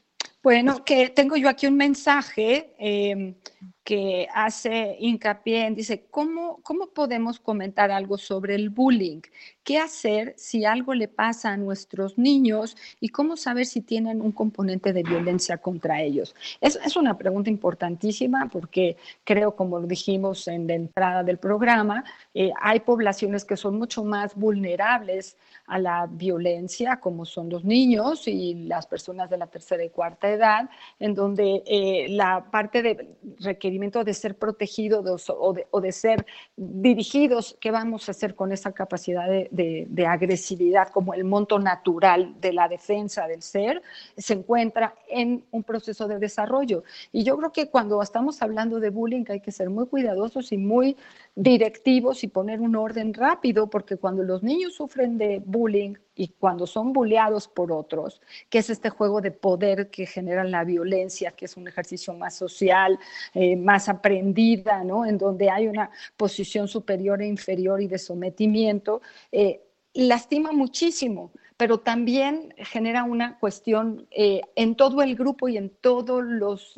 Bueno, 0.44 0.86
que 0.86 1.10
tengo 1.10 1.36
yo 1.36 1.50
aquí 1.50 1.68
un 1.68 1.76
mensaje 1.76 2.74
em, 2.78 3.36
que 3.84 4.28
hace 4.34 4.98
hincapié 5.00 5.66
en, 5.66 5.76
dice, 5.76 6.08
¿cómo, 6.12 6.60
¿cómo 6.62 6.88
podemos 6.88 7.40
comentar 7.40 7.90
algo 7.90 8.18
sobre 8.18 8.54
el 8.54 8.70
bullying? 8.70 9.22
¿Qué 9.64 9.78
hacer 9.80 10.34
si 10.38 10.66
algo 10.66 10.94
le 10.94 11.08
pasa 11.08 11.52
a 11.52 11.58
nuestros 11.58 12.18
niños 12.18 12.76
y 13.00 13.10
cómo 13.10 13.38
saber 13.38 13.66
si 13.66 13.82
tienen 13.82 14.22
un 14.22 14.32
componente 14.32 14.94
de 14.94 15.04
violencia 15.04 15.58
contra 15.58 16.02
ellos? 16.02 16.36
Es, 16.62 16.78
es 16.86 16.96
una 16.98 17.18
pregunta 17.18 17.50
importantísima 17.50 18.50
porque 18.52 18.98
creo, 19.24 19.56
como 19.56 19.80
lo 19.80 19.88
dijimos 19.88 20.48
en 20.48 20.68
la 20.68 20.74
entrada 20.74 21.24
del 21.24 21.38
programa, 21.38 22.04
eh, 22.34 22.52
hay 22.62 22.82
poblaciones 22.82 23.46
que 23.46 23.58
son 23.58 23.78
mucho 23.78 24.04
más 24.04 24.36
vulnerables 24.36 25.38
a 25.66 25.80
la 25.80 26.08
violencia, 26.10 27.00
como 27.00 27.26
son 27.26 27.50
los 27.50 27.64
niños 27.64 28.28
y 28.28 28.54
las 28.66 28.86
personas 28.86 29.30
de 29.30 29.38
la 29.38 29.48
tercera 29.48 29.84
y 29.84 29.90
cuarta 29.90 30.27
edad, 30.30 30.70
en 31.00 31.14
donde 31.14 31.64
eh, 31.66 32.08
la 32.10 32.50
parte 32.52 32.82
de 32.82 33.16
requerimiento 33.40 34.04
de 34.04 34.14
ser 34.14 34.36
protegidos 34.36 35.30
o 35.30 35.82
de, 35.82 35.92
ser 35.92 36.26
dirigidos, 36.56 37.58
¿qué 37.60 37.72
vamos 37.72 38.08
a 38.08 38.12
hacer 38.12 38.36
con 38.36 38.52
esa 38.52 38.72
capacidad 38.72 39.28
de, 39.28 40.08
agresividad 40.08 40.90
como 40.90 41.14
el 41.14 41.24
monto 41.24 41.60
natural 41.60 42.36
de 42.40 42.54
la 42.54 42.68
defensa 42.68 43.28
del 43.28 43.42
ser? 43.42 43.82
Se 44.18 44.34
encuentra 44.34 44.96
en 45.10 45.44
un 45.52 45.64
proceso 45.64 46.08
de 46.08 46.20
desarrollo. 46.20 46.84
Y 47.12 47.24
yo 47.24 47.38
creo 47.38 47.52
que 47.52 47.70
cuando 47.70 48.02
estamos 48.02 48.42
hablando 48.42 48.80
de 48.80 48.90
bullying 48.90 49.26
hay 49.30 49.42
que 49.42 49.52
ser 49.52 49.70
muy 49.70 49.88
cuidadosos 49.88 50.52
y 50.52 50.58
muy 50.58 50.96
directivos 51.36 52.24
y 52.24 52.28
poner 52.28 52.62
un 52.62 52.76
orden 52.76 53.14
rápido, 53.14 53.70
porque 53.70 53.98
cuando 53.98 54.24
los 54.24 54.44
niños 54.44 54.76
sufren 54.76 55.18
de 55.18 55.42
bullying 55.46 55.96
y 56.18 56.30
cuando 56.30 56.66
son 56.66 56.92
bulleados 56.92 57.48
por 57.48 57.72
otros, 57.72 58.22
que 58.50 58.58
es 58.58 58.70
este 58.70 58.90
juego 58.90 59.22
de 59.22 59.32
poder 59.32 59.90
que 59.90 60.06
genera 60.08 60.44
la 60.44 60.64
violencia, 60.64 61.32
que 61.32 61.46
es 61.46 61.56
un 61.56 61.68
ejercicio 61.68 62.14
más 62.14 62.36
social, 62.36 63.00
eh, 63.34 63.56
más 63.56 63.88
aprendida, 63.88 64.84
¿no? 64.84 65.06
en 65.06 65.18
donde 65.18 65.50
hay 65.50 65.68
una 65.68 65.92
posición 66.18 66.68
superior 66.68 67.22
e 67.22 67.28
inferior 67.28 67.82
y 67.82 67.88
de 67.88 68.00
sometimiento, 68.00 69.02
eh, 69.32 69.62
lastima 69.94 70.52
muchísimo 70.52 71.32
pero 71.60 71.80
también 71.80 72.54
genera 72.58 73.04
una 73.04 73.40
cuestión 73.40 74.06
eh, 74.12 74.42
en 74.56 74.76
todo 74.76 75.02
el 75.02 75.16
grupo 75.16 75.48
y 75.50 75.58
en 75.58 75.72
todos 75.82 76.24
los 76.24 76.76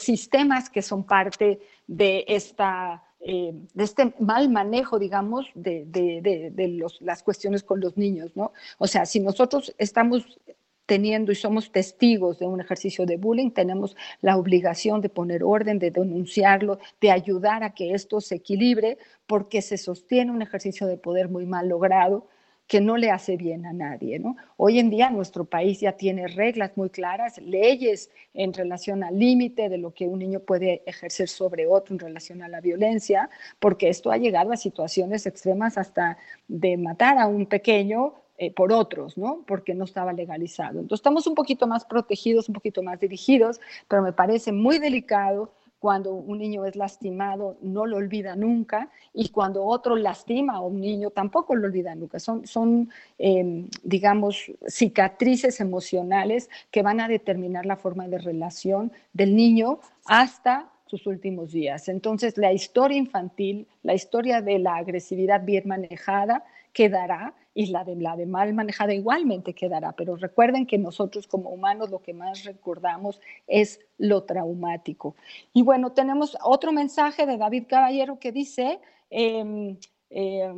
sistemas 0.00 0.68
que 0.68 0.82
son 0.82 1.04
parte 1.04 1.60
de 1.86 2.24
esta 2.26 3.04
eh, 3.24 3.54
de 3.74 3.84
este 3.84 4.14
mal 4.18 4.48
manejo, 4.50 4.98
digamos, 4.98 5.46
de, 5.54 5.84
de, 5.86 6.50
de, 6.52 6.68
los, 6.68 7.00
las 7.00 7.22
cuestiones 7.22 7.62
con 7.62 7.80
los 7.80 7.96
niños, 7.96 8.32
¿no? 8.34 8.52
O 8.78 8.88
sea, 8.88 9.06
si 9.06 9.20
nosotros 9.20 9.74
estamos 9.78 10.40
teniendo 10.86 11.30
y 11.30 11.36
somos 11.36 11.70
testigos 11.70 12.40
de 12.40 12.46
un 12.46 12.60
ejercicio 12.60 13.06
de 13.06 13.16
bullying, 13.16 13.50
tenemos 13.50 13.96
la 14.20 14.36
obligación 14.36 15.00
de 15.00 15.08
poner 15.08 15.44
orden, 15.44 15.78
de 15.78 15.92
denunciarlo, 15.92 16.80
de 17.00 17.12
ayudar 17.12 17.62
a 17.62 17.74
que 17.74 17.94
esto 17.94 18.20
se 18.20 18.34
equilibre, 18.36 18.98
porque 19.26 19.62
se 19.62 19.78
sostiene 19.78 20.32
un 20.32 20.42
ejercicio 20.42 20.88
de 20.88 20.96
poder 20.96 21.28
muy 21.28 21.46
mal 21.46 21.68
logrado 21.68 22.26
que 22.72 22.80
no 22.80 22.96
le 22.96 23.10
hace 23.10 23.36
bien 23.36 23.66
a 23.66 23.74
nadie. 23.74 24.18
¿no? 24.18 24.34
Hoy 24.56 24.78
en 24.78 24.88
día 24.88 25.10
nuestro 25.10 25.44
país 25.44 25.80
ya 25.80 25.92
tiene 25.92 26.26
reglas 26.26 26.74
muy 26.74 26.88
claras, 26.88 27.36
leyes 27.36 28.10
en 28.32 28.54
relación 28.54 29.04
al 29.04 29.18
límite 29.18 29.68
de 29.68 29.76
lo 29.76 29.92
que 29.92 30.08
un 30.08 30.20
niño 30.20 30.40
puede 30.40 30.82
ejercer 30.86 31.28
sobre 31.28 31.66
otro 31.66 31.94
en 31.94 31.98
relación 31.98 32.42
a 32.42 32.48
la 32.48 32.62
violencia, 32.62 33.28
porque 33.58 33.90
esto 33.90 34.10
ha 34.10 34.16
llegado 34.16 34.52
a 34.52 34.56
situaciones 34.56 35.26
extremas 35.26 35.76
hasta 35.76 36.16
de 36.48 36.78
matar 36.78 37.18
a 37.18 37.26
un 37.26 37.44
pequeño 37.44 38.14
eh, 38.38 38.50
por 38.50 38.72
otros, 38.72 39.18
¿no? 39.18 39.44
Porque 39.46 39.74
no 39.74 39.84
estaba 39.84 40.14
legalizado. 40.14 40.80
Entonces 40.80 41.00
estamos 41.00 41.26
un 41.26 41.34
poquito 41.34 41.66
más 41.66 41.84
protegidos, 41.84 42.48
un 42.48 42.54
poquito 42.54 42.82
más 42.82 42.98
dirigidos, 42.98 43.60
pero 43.86 44.00
me 44.00 44.14
parece 44.14 44.50
muy 44.50 44.78
delicado 44.78 45.52
cuando 45.82 46.12
un 46.12 46.38
niño 46.38 46.64
es 46.64 46.76
lastimado, 46.76 47.56
no 47.60 47.86
lo 47.86 47.96
olvida 47.96 48.36
nunca, 48.36 48.88
y 49.12 49.30
cuando 49.30 49.64
otro 49.64 49.96
lastima 49.96 50.52
a 50.54 50.60
un 50.60 50.80
niño, 50.80 51.10
tampoco 51.10 51.56
lo 51.56 51.66
olvida 51.66 51.92
nunca. 51.96 52.20
Son, 52.20 52.46
son 52.46 52.88
eh, 53.18 53.66
digamos, 53.82 54.52
cicatrices 54.68 55.58
emocionales 55.60 56.48
que 56.70 56.82
van 56.82 57.00
a 57.00 57.08
determinar 57.08 57.66
la 57.66 57.74
forma 57.74 58.06
de 58.06 58.18
relación 58.18 58.92
del 59.12 59.34
niño 59.34 59.80
hasta 60.06 60.70
sus 60.86 61.04
últimos 61.08 61.50
días. 61.50 61.88
Entonces, 61.88 62.38
la 62.38 62.52
historia 62.52 62.96
infantil, 62.96 63.66
la 63.82 63.94
historia 63.94 64.40
de 64.40 64.60
la 64.60 64.76
agresividad 64.76 65.44
bien 65.44 65.66
manejada, 65.66 66.44
quedará 66.72 67.34
y 67.54 67.66
la 67.66 67.84
de, 67.84 67.96
la 67.96 68.16
de 68.16 68.26
mal 68.26 68.52
manejada 68.54 68.94
igualmente 68.94 69.54
quedará. 69.54 69.92
Pero 69.92 70.16
recuerden 70.16 70.66
que 70.66 70.78
nosotros 70.78 71.26
como 71.26 71.50
humanos 71.50 71.90
lo 71.90 72.00
que 72.00 72.14
más 72.14 72.44
recordamos 72.44 73.20
es 73.46 73.80
lo 73.98 74.24
traumático. 74.24 75.16
Y 75.52 75.62
bueno, 75.62 75.92
tenemos 75.92 76.36
otro 76.42 76.72
mensaje 76.72 77.26
de 77.26 77.36
David 77.36 77.64
Caballero 77.68 78.18
que 78.18 78.32
dice... 78.32 78.80
Eh, 79.10 79.76
eh, 80.10 80.52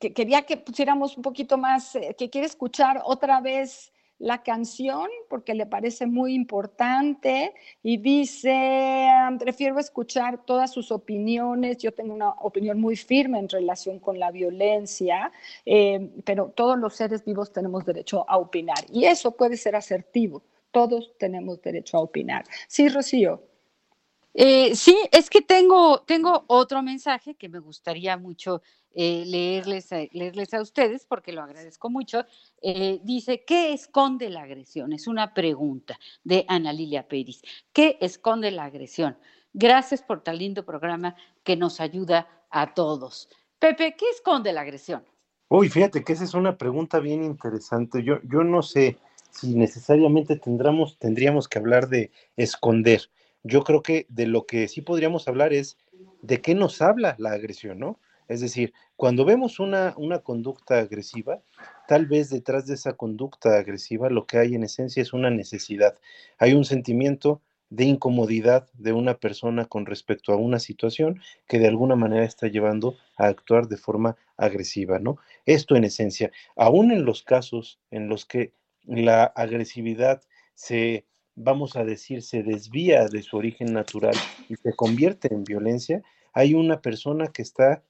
que 0.00 0.12
quería 0.12 0.42
que 0.42 0.56
pusiéramos 0.56 1.16
un 1.16 1.22
poquito 1.22 1.56
más, 1.58 1.94
eh, 1.96 2.14
que 2.18 2.30
quiere 2.30 2.46
escuchar 2.46 3.00
otra 3.04 3.40
vez 3.40 3.92
la 4.18 4.42
canción 4.42 5.08
porque 5.28 5.54
le 5.54 5.66
parece 5.66 6.06
muy 6.06 6.34
importante 6.34 7.54
y 7.82 7.98
dice, 7.98 9.08
prefiero 9.38 9.78
escuchar 9.78 10.44
todas 10.44 10.72
sus 10.72 10.90
opiniones, 10.90 11.78
yo 11.78 11.92
tengo 11.92 12.14
una 12.14 12.30
opinión 12.30 12.80
muy 12.80 12.96
firme 12.96 13.38
en 13.38 13.48
relación 13.48 14.00
con 14.00 14.18
la 14.18 14.30
violencia, 14.30 15.30
eh, 15.64 16.10
pero 16.24 16.52
todos 16.54 16.78
los 16.78 16.94
seres 16.94 17.24
vivos 17.24 17.52
tenemos 17.52 17.84
derecho 17.84 18.24
a 18.28 18.38
opinar 18.38 18.84
y 18.92 19.04
eso 19.04 19.32
puede 19.32 19.56
ser 19.56 19.76
asertivo, 19.76 20.42
todos 20.70 21.12
tenemos 21.18 21.62
derecho 21.62 21.96
a 21.96 22.00
opinar. 22.00 22.44
Sí, 22.66 22.88
Rocío. 22.88 23.42
Eh, 24.34 24.76
sí, 24.76 24.96
es 25.10 25.30
que 25.30 25.40
tengo, 25.40 26.02
tengo 26.02 26.44
otro 26.46 26.80
mensaje 26.82 27.34
que 27.34 27.48
me 27.48 27.58
gustaría 27.58 28.16
mucho 28.16 28.62
eh, 28.94 29.24
leerles, 29.26 29.92
a, 29.92 30.60
ustedes, 30.60 31.06
porque 31.06 31.32
lo 31.32 31.42
agradezco 31.42 31.90
mucho. 31.90 32.24
Eh, 32.62 33.00
dice, 33.04 33.44
¿qué 33.46 33.72
esconde 33.72 34.30
la 34.30 34.42
agresión? 34.42 34.92
Es 34.92 35.06
una 35.06 35.34
pregunta 35.34 35.98
de 36.24 36.44
Ana 36.48 36.72
Lilia 36.72 37.06
Pérez. 37.06 37.42
¿Qué 37.72 37.98
esconde 38.00 38.50
la 38.50 38.64
agresión? 38.64 39.16
Gracias 39.52 40.02
por 40.02 40.22
tan 40.22 40.38
lindo 40.38 40.64
programa 40.64 41.16
que 41.42 41.56
nos 41.56 41.80
ayuda 41.80 42.28
a 42.50 42.74
todos. 42.74 43.28
Pepe, 43.58 43.94
¿qué 43.98 44.06
esconde 44.10 44.52
la 44.52 44.62
agresión? 44.62 45.04
Uy, 45.48 45.68
fíjate 45.68 46.04
que 46.04 46.12
esa 46.12 46.24
es 46.24 46.34
una 46.34 46.58
pregunta 46.58 47.00
bien 47.00 47.24
interesante. 47.24 48.02
Yo, 48.02 48.20
yo 48.22 48.44
no 48.44 48.62
sé 48.62 48.98
si 49.30 49.54
necesariamente 49.54 50.36
tendríamos, 50.36 50.98
tendríamos 50.98 51.48
que 51.48 51.58
hablar 51.58 51.88
de 51.88 52.10
esconder. 52.36 53.10
Yo 53.42 53.62
creo 53.62 53.82
que 53.82 54.06
de 54.08 54.26
lo 54.26 54.46
que 54.46 54.68
sí 54.68 54.82
podríamos 54.82 55.28
hablar 55.28 55.52
es 55.52 55.78
de 56.22 56.40
qué 56.40 56.54
nos 56.54 56.82
habla 56.82 57.14
la 57.18 57.32
agresión, 57.32 57.78
¿no? 57.78 57.98
Es 58.28 58.40
decir, 58.40 58.72
cuando 58.96 59.24
vemos 59.24 59.58
una, 59.58 59.94
una 59.96 60.20
conducta 60.20 60.78
agresiva, 60.78 61.42
tal 61.88 62.06
vez 62.06 62.28
detrás 62.30 62.66
de 62.66 62.74
esa 62.74 62.92
conducta 62.92 63.58
agresiva 63.58 64.10
lo 64.10 64.26
que 64.26 64.38
hay 64.38 64.54
en 64.54 64.64
esencia 64.64 65.02
es 65.02 65.12
una 65.12 65.30
necesidad. 65.30 65.98
Hay 66.38 66.52
un 66.52 66.64
sentimiento 66.64 67.40
de 67.70 67.84
incomodidad 67.84 68.68
de 68.74 68.92
una 68.92 69.18
persona 69.18 69.66
con 69.66 69.86
respecto 69.86 70.32
a 70.32 70.36
una 70.36 70.58
situación 70.58 71.20
que 71.46 71.58
de 71.58 71.68
alguna 71.68 71.96
manera 71.96 72.24
está 72.24 72.48
llevando 72.48 72.96
a 73.16 73.26
actuar 73.26 73.68
de 73.68 73.76
forma 73.76 74.16
agresiva, 74.36 74.98
¿no? 74.98 75.18
Esto 75.44 75.76
en 75.76 75.84
esencia, 75.84 76.30
aún 76.56 76.92
en 76.92 77.04
los 77.04 77.22
casos 77.22 77.80
en 77.90 78.08
los 78.08 78.24
que 78.24 78.52
la 78.84 79.24
agresividad 79.24 80.22
se, 80.54 81.04
vamos 81.34 81.76
a 81.76 81.84
decir, 81.84 82.22
se 82.22 82.42
desvía 82.42 83.06
de 83.06 83.22
su 83.22 83.36
origen 83.36 83.72
natural 83.72 84.14
y 84.48 84.56
se 84.56 84.72
convierte 84.74 85.32
en 85.32 85.44
violencia, 85.44 86.02
hay 86.32 86.54
una 86.54 86.80
persona 86.80 87.26
que 87.28 87.42
está 87.42 87.82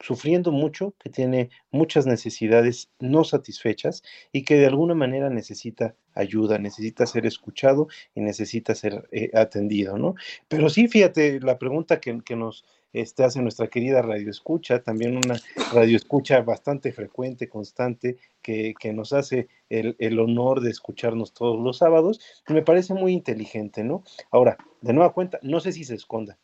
sufriendo 0.00 0.52
mucho, 0.52 0.94
que 0.98 1.10
tiene 1.10 1.50
muchas 1.70 2.06
necesidades 2.06 2.90
no 2.98 3.24
satisfechas 3.24 4.02
y 4.32 4.44
que 4.44 4.56
de 4.56 4.66
alguna 4.66 4.94
manera 4.94 5.30
necesita 5.30 5.94
ayuda, 6.14 6.58
necesita 6.58 7.06
ser 7.06 7.26
escuchado 7.26 7.88
y 8.14 8.20
necesita 8.20 8.74
ser 8.74 9.08
eh, 9.12 9.30
atendido, 9.34 9.98
¿no? 9.98 10.14
Pero 10.48 10.68
sí, 10.68 10.88
fíjate, 10.88 11.40
la 11.40 11.58
pregunta 11.58 12.00
que, 12.00 12.20
que 12.24 12.36
nos 12.36 12.64
este, 12.92 13.24
hace 13.24 13.42
nuestra 13.42 13.68
querida 13.68 14.00
Radio 14.00 14.30
Escucha, 14.30 14.82
también 14.82 15.16
una 15.16 15.40
Radio 15.72 15.96
Escucha 15.96 16.40
bastante 16.40 16.92
frecuente, 16.92 17.48
constante, 17.48 18.16
que, 18.40 18.74
que 18.78 18.92
nos 18.92 19.12
hace 19.12 19.48
el, 19.68 19.96
el, 19.98 20.18
honor 20.18 20.60
de 20.60 20.70
escucharnos 20.70 21.34
todos 21.34 21.62
los 21.62 21.78
sábados, 21.78 22.20
me 22.48 22.62
parece 22.62 22.94
muy 22.94 23.12
inteligente, 23.12 23.84
¿no? 23.84 24.02
Ahora, 24.30 24.56
de 24.80 24.92
nueva 24.92 25.12
cuenta, 25.12 25.38
no 25.42 25.60
sé 25.60 25.72
si 25.72 25.84
se 25.84 25.94
esconda. 25.94 26.38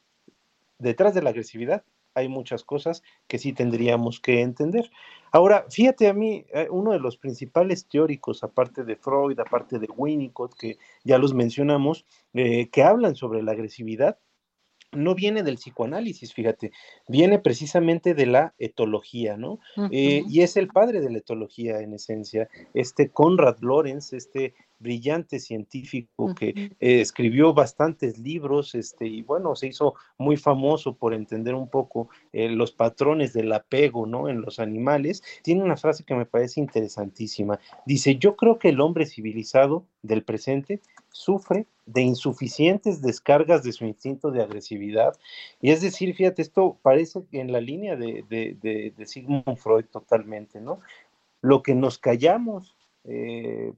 Detrás 0.79 1.15
de 1.15 1.23
la 1.23 1.31
agresividad 1.31 1.85
hay 2.15 2.29
muchas 2.29 2.65
cosas 2.65 3.03
que 3.27 3.39
sí 3.39 3.53
tendríamos 3.53 4.21
que 4.21 4.41
entender. 4.41 4.91
Ahora, 5.31 5.65
fíjate 5.71 6.09
a 6.09 6.13
mí, 6.13 6.45
eh, 6.53 6.69
uno 6.71 6.93
de 6.93 6.99
los 6.99 7.17
principales 7.17 7.87
teóricos, 7.87 8.45
aparte 8.45 8.85
de 8.85 8.97
Freud, 8.97 9.39
aparte 9.41 9.79
de 9.79 9.89
Winnicott, 9.97 10.55
que 10.55 10.77
ya 11.05 11.19
los 11.19 11.33
mencionamos, 11.33 12.05
eh, 12.35 12.69
que 12.69 12.83
hablan 12.83 13.15
sobre 13.15 13.43
la 13.43 13.53
agresividad, 13.53 14.19
no 14.93 15.15
viene 15.15 15.43
del 15.43 15.57
psicoanálisis, 15.57 16.33
fíjate, 16.35 16.73
viene 17.09 17.39
precisamente 17.39 18.15
de 18.15 18.27
la 18.27 18.55
etología, 18.59 19.37
¿no? 19.37 19.53
Uh 19.77 19.85
-huh. 19.85 19.89
eh, 19.93 20.23
y 20.29 20.43
es 20.43 20.57
el 20.57 20.69
padre 20.69 21.01
de 21.01 21.11
la 21.11 21.19
etología 21.19 21.81
en 21.81 21.95
esencia, 21.95 22.49
este 22.75 23.09
Conrad 23.09 23.59
Lorenz, 23.61 24.13
este 24.13 24.55
brillante 24.83 25.39
científico 25.39 26.35
que 26.35 26.49
eh, 26.81 27.01
escribió 27.01 27.55
bastantes 27.55 28.19
libros, 28.19 28.75
este, 28.75 29.07
y 29.07 29.23
bueno, 29.23 29.55
se 29.55 29.69
hizo 29.69 29.95
muy 30.19 30.37
famoso 30.37 30.97
por 30.97 31.15
entender 31.15 31.55
un 31.55 31.69
poco 31.69 32.09
eh, 32.33 32.49
los 32.49 32.73
patrones 32.73 33.33
del 33.33 33.53
apego, 33.53 34.07
¿no? 34.07 34.29
En 34.29 34.41
los 34.41 34.59
animales. 34.59 35.23
Tiene 35.43 35.63
una 35.63 35.77
frase 35.77 36.05
que 36.05 36.15
me 36.15 36.27
parece 36.27 36.61
interesantísima. 36.61 37.61
Dice, 37.87 38.17
yo 38.17 38.37
creo 38.37 38.59
que 38.59 38.71
el 38.71 38.81
hombre 38.81 39.07
civilizado 39.07 39.87
del 40.03 40.25
presente 40.25 40.81
sufre 41.13 41.67
de 41.87 42.03
insuficientes 42.03 43.03
descargas 43.03 43.63
de 43.63 43.73
su 43.73 43.85
instinto 43.85 44.31
de 44.31 44.43
agresividad. 44.43 45.17
Y 45.61 45.71
es 45.71 45.81
decir, 45.81 46.15
fíjate, 46.15 46.43
esto 46.43 46.79
parece 46.83 47.23
en 47.33 47.53
la 47.53 47.61
línea 47.61 47.97
de, 47.97 48.25
de, 48.29 48.93
de, 48.97 49.07
Sigmund 49.07 49.57
Freud 49.57 49.87
totalmente, 49.87 50.61
¿no? 50.61 50.81
Lo 51.41 51.63
que 51.63 51.75
nos 51.75 51.99
callamos 51.99 52.75
eh, 53.05 53.73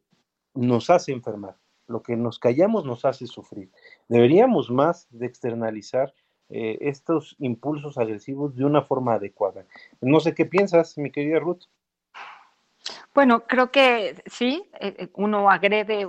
nos 0.54 0.90
hace 0.90 1.12
enfermar. 1.12 1.56
Lo 1.86 2.02
que 2.02 2.16
nos 2.16 2.38
callamos 2.38 2.84
nos 2.84 3.04
hace 3.04 3.26
sufrir. 3.26 3.70
Deberíamos 4.08 4.70
más 4.70 5.06
de 5.10 5.26
externalizar 5.26 6.14
eh, 6.50 6.78
estos 6.80 7.36
impulsos 7.38 7.98
agresivos 7.98 8.54
de 8.56 8.64
una 8.64 8.82
forma 8.82 9.14
adecuada. 9.14 9.66
No 10.00 10.20
sé 10.20 10.34
qué 10.34 10.46
piensas, 10.46 10.96
mi 10.96 11.10
querida 11.10 11.40
Ruth. 11.40 11.64
Bueno, 13.14 13.46
creo 13.46 13.70
que 13.70 14.22
sí, 14.26 14.64
eh, 14.80 15.08
uno 15.14 15.50
agrede 15.50 16.08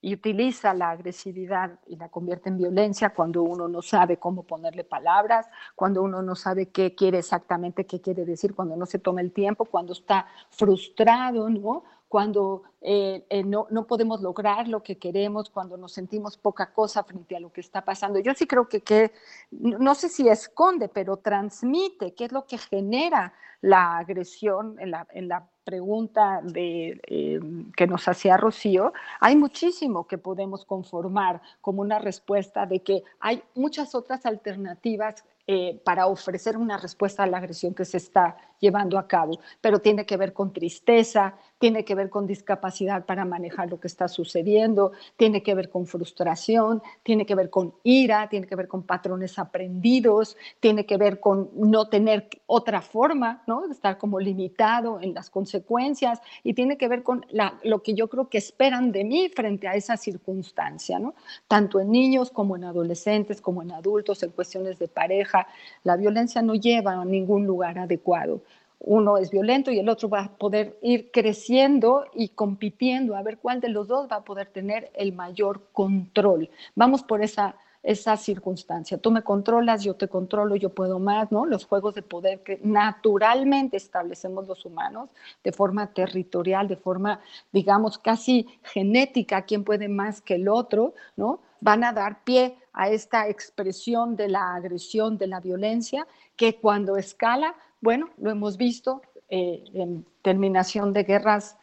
y 0.00 0.14
utiliza 0.14 0.72
la 0.74 0.90
agresividad 0.90 1.78
y 1.86 1.96
la 1.96 2.08
convierte 2.08 2.48
en 2.48 2.58
violencia 2.58 3.10
cuando 3.10 3.42
uno 3.42 3.68
no 3.68 3.82
sabe 3.82 4.18
cómo 4.18 4.42
ponerle 4.44 4.84
palabras, 4.84 5.46
cuando 5.74 6.02
uno 6.02 6.22
no 6.22 6.34
sabe 6.34 6.70
qué 6.70 6.94
quiere 6.94 7.18
exactamente, 7.18 7.86
qué 7.86 8.00
quiere 8.00 8.24
decir, 8.24 8.54
cuando 8.54 8.76
no 8.76 8.86
se 8.86 8.98
toma 8.98 9.20
el 9.20 9.32
tiempo, 9.32 9.64
cuando 9.64 9.92
está 9.92 10.26
frustrado, 10.50 11.48
¿no? 11.50 11.84
cuando 12.10 12.64
eh, 12.80 13.24
eh, 13.30 13.44
no, 13.44 13.68
no, 13.70 13.86
podemos 13.86 14.20
lograr 14.20 14.66
lo 14.66 14.82
que 14.82 14.98
queremos, 14.98 15.48
cuando 15.48 15.76
nos 15.76 15.92
sentimos 15.92 16.36
poca 16.36 16.72
cosa 16.72 17.04
frente 17.04 17.36
a 17.36 17.40
lo 17.40 17.52
que 17.52 17.60
está 17.60 17.84
pasando. 17.84 18.18
Yo 18.18 18.34
sí 18.34 18.48
creo 18.48 18.68
que, 18.68 18.80
que 18.80 19.12
no 19.52 19.94
sé 19.94 20.08
si 20.08 20.28
esconde, 20.28 20.88
pero 20.88 21.18
transmite, 21.18 22.12
qué 22.14 22.24
es 22.24 22.32
lo 22.32 22.46
que 22.46 22.58
genera 22.58 23.32
la 23.60 23.98
agresión 23.98 24.76
en 24.80 24.90
la, 24.90 25.06
en 25.12 25.28
la 25.28 25.48
pregunta 25.70 26.40
de, 26.42 27.00
eh, 27.06 27.38
que 27.76 27.86
nos 27.86 28.08
hacía 28.08 28.36
Rocío, 28.36 28.92
hay 29.20 29.36
muchísimo 29.36 30.08
que 30.08 30.18
podemos 30.18 30.64
conformar 30.64 31.40
como 31.60 31.80
una 31.80 32.00
respuesta 32.00 32.66
de 32.66 32.80
que 32.80 33.04
hay 33.20 33.40
muchas 33.54 33.94
otras 33.94 34.26
alternativas 34.26 35.24
eh, 35.46 35.80
para 35.84 36.06
ofrecer 36.06 36.56
una 36.56 36.76
respuesta 36.76 37.22
a 37.22 37.26
la 37.26 37.38
agresión 37.38 37.72
que 37.72 37.84
se 37.84 37.98
está 37.98 38.36
llevando 38.58 38.98
a 38.98 39.06
cabo, 39.06 39.38
pero 39.60 39.78
tiene 39.78 40.04
que 40.04 40.16
ver 40.16 40.32
con 40.32 40.52
tristeza, 40.52 41.34
tiene 41.60 41.84
que 41.84 41.94
ver 41.94 42.08
con 42.08 42.26
discapacidad 42.26 43.04
para 43.04 43.26
manejar 43.26 43.68
lo 43.70 43.78
que 43.78 43.86
está 43.86 44.08
sucediendo, 44.08 44.92
tiene 45.16 45.42
que 45.42 45.54
ver 45.54 45.68
con 45.68 45.86
frustración, 45.86 46.82
tiene 47.02 47.26
que 47.26 47.34
ver 47.34 47.50
con 47.50 47.74
ira, 47.82 48.30
tiene 48.30 48.46
que 48.46 48.56
ver 48.56 48.66
con 48.66 48.82
patrones 48.82 49.38
aprendidos, 49.38 50.38
tiene 50.58 50.86
que 50.86 50.96
ver 50.96 51.20
con 51.20 51.50
no 51.54 51.88
tener 51.88 52.28
otra 52.46 52.80
forma, 52.80 53.42
¿no? 53.46 53.70
Estar 53.70 53.98
como 53.98 54.18
limitado 54.18 55.00
en 55.02 55.12
las 55.12 55.28
consecuencias 55.28 56.22
y 56.42 56.54
tiene 56.54 56.78
que 56.78 56.88
ver 56.88 57.02
con 57.02 57.26
lo 57.62 57.82
que 57.82 57.92
yo 57.92 58.08
creo 58.08 58.30
que 58.30 58.38
esperan 58.38 58.90
de 58.90 59.04
mí 59.04 59.28
frente 59.28 59.68
a 59.68 59.74
esa 59.74 59.98
circunstancia, 59.98 60.98
¿no? 60.98 61.14
Tanto 61.46 61.78
en 61.78 61.90
niños 61.90 62.30
como 62.30 62.56
en 62.56 62.64
adolescentes, 62.64 63.42
como 63.42 63.60
en 63.60 63.72
adultos, 63.72 64.22
en 64.22 64.30
cuestiones 64.30 64.78
de 64.78 64.88
pareja. 64.88 65.46
La 65.84 65.96
violencia 65.96 66.40
no 66.40 66.54
lleva 66.54 66.94
a 66.94 67.04
ningún 67.04 67.46
lugar 67.46 67.78
adecuado 67.78 68.40
uno 68.80 69.18
es 69.18 69.30
violento 69.30 69.70
y 69.70 69.78
el 69.78 69.88
otro 69.88 70.08
va 70.08 70.24
a 70.24 70.36
poder 70.36 70.78
ir 70.82 71.10
creciendo 71.12 72.06
y 72.14 72.30
compitiendo 72.30 73.14
a 73.14 73.22
ver 73.22 73.38
cuál 73.38 73.60
de 73.60 73.68
los 73.68 73.86
dos 73.86 74.08
va 74.10 74.16
a 74.16 74.24
poder 74.24 74.48
tener 74.48 74.90
el 74.94 75.12
mayor 75.12 75.68
control. 75.72 76.50
Vamos 76.74 77.02
por 77.02 77.22
esa, 77.22 77.56
esa 77.82 78.16
circunstancia. 78.16 78.96
Tú 78.96 79.10
me 79.10 79.22
controlas, 79.22 79.84
yo 79.84 79.94
te 79.94 80.08
controlo, 80.08 80.56
yo 80.56 80.70
puedo 80.70 80.98
más, 80.98 81.30
¿no? 81.30 81.44
Los 81.44 81.66
juegos 81.66 81.94
de 81.94 82.02
poder 82.02 82.42
que 82.42 82.58
naturalmente 82.62 83.76
establecemos 83.76 84.48
los 84.48 84.64
humanos 84.64 85.10
de 85.44 85.52
forma 85.52 85.92
territorial, 85.92 86.66
de 86.66 86.76
forma, 86.76 87.20
digamos, 87.52 87.98
casi 87.98 88.46
genética, 88.62 89.42
quién 89.42 89.62
puede 89.62 89.88
más 89.88 90.22
que 90.22 90.36
el 90.36 90.48
otro, 90.48 90.94
¿no? 91.16 91.40
Van 91.60 91.84
a 91.84 91.92
dar 91.92 92.24
pie 92.24 92.56
a 92.72 92.88
esta 92.88 93.28
expresión 93.28 94.16
de 94.16 94.28
la 94.28 94.54
agresión, 94.54 95.18
de 95.18 95.26
la 95.26 95.40
violencia, 95.40 96.06
que 96.36 96.56
cuando 96.56 96.96
escala 96.96 97.54
bueno, 97.80 98.10
lo 98.18 98.30
hemos 98.30 98.56
visto 98.56 99.02
eh, 99.28 99.64
en 99.74 100.04
terminación 100.22 100.92
de 100.92 101.04
guerras 101.04 101.56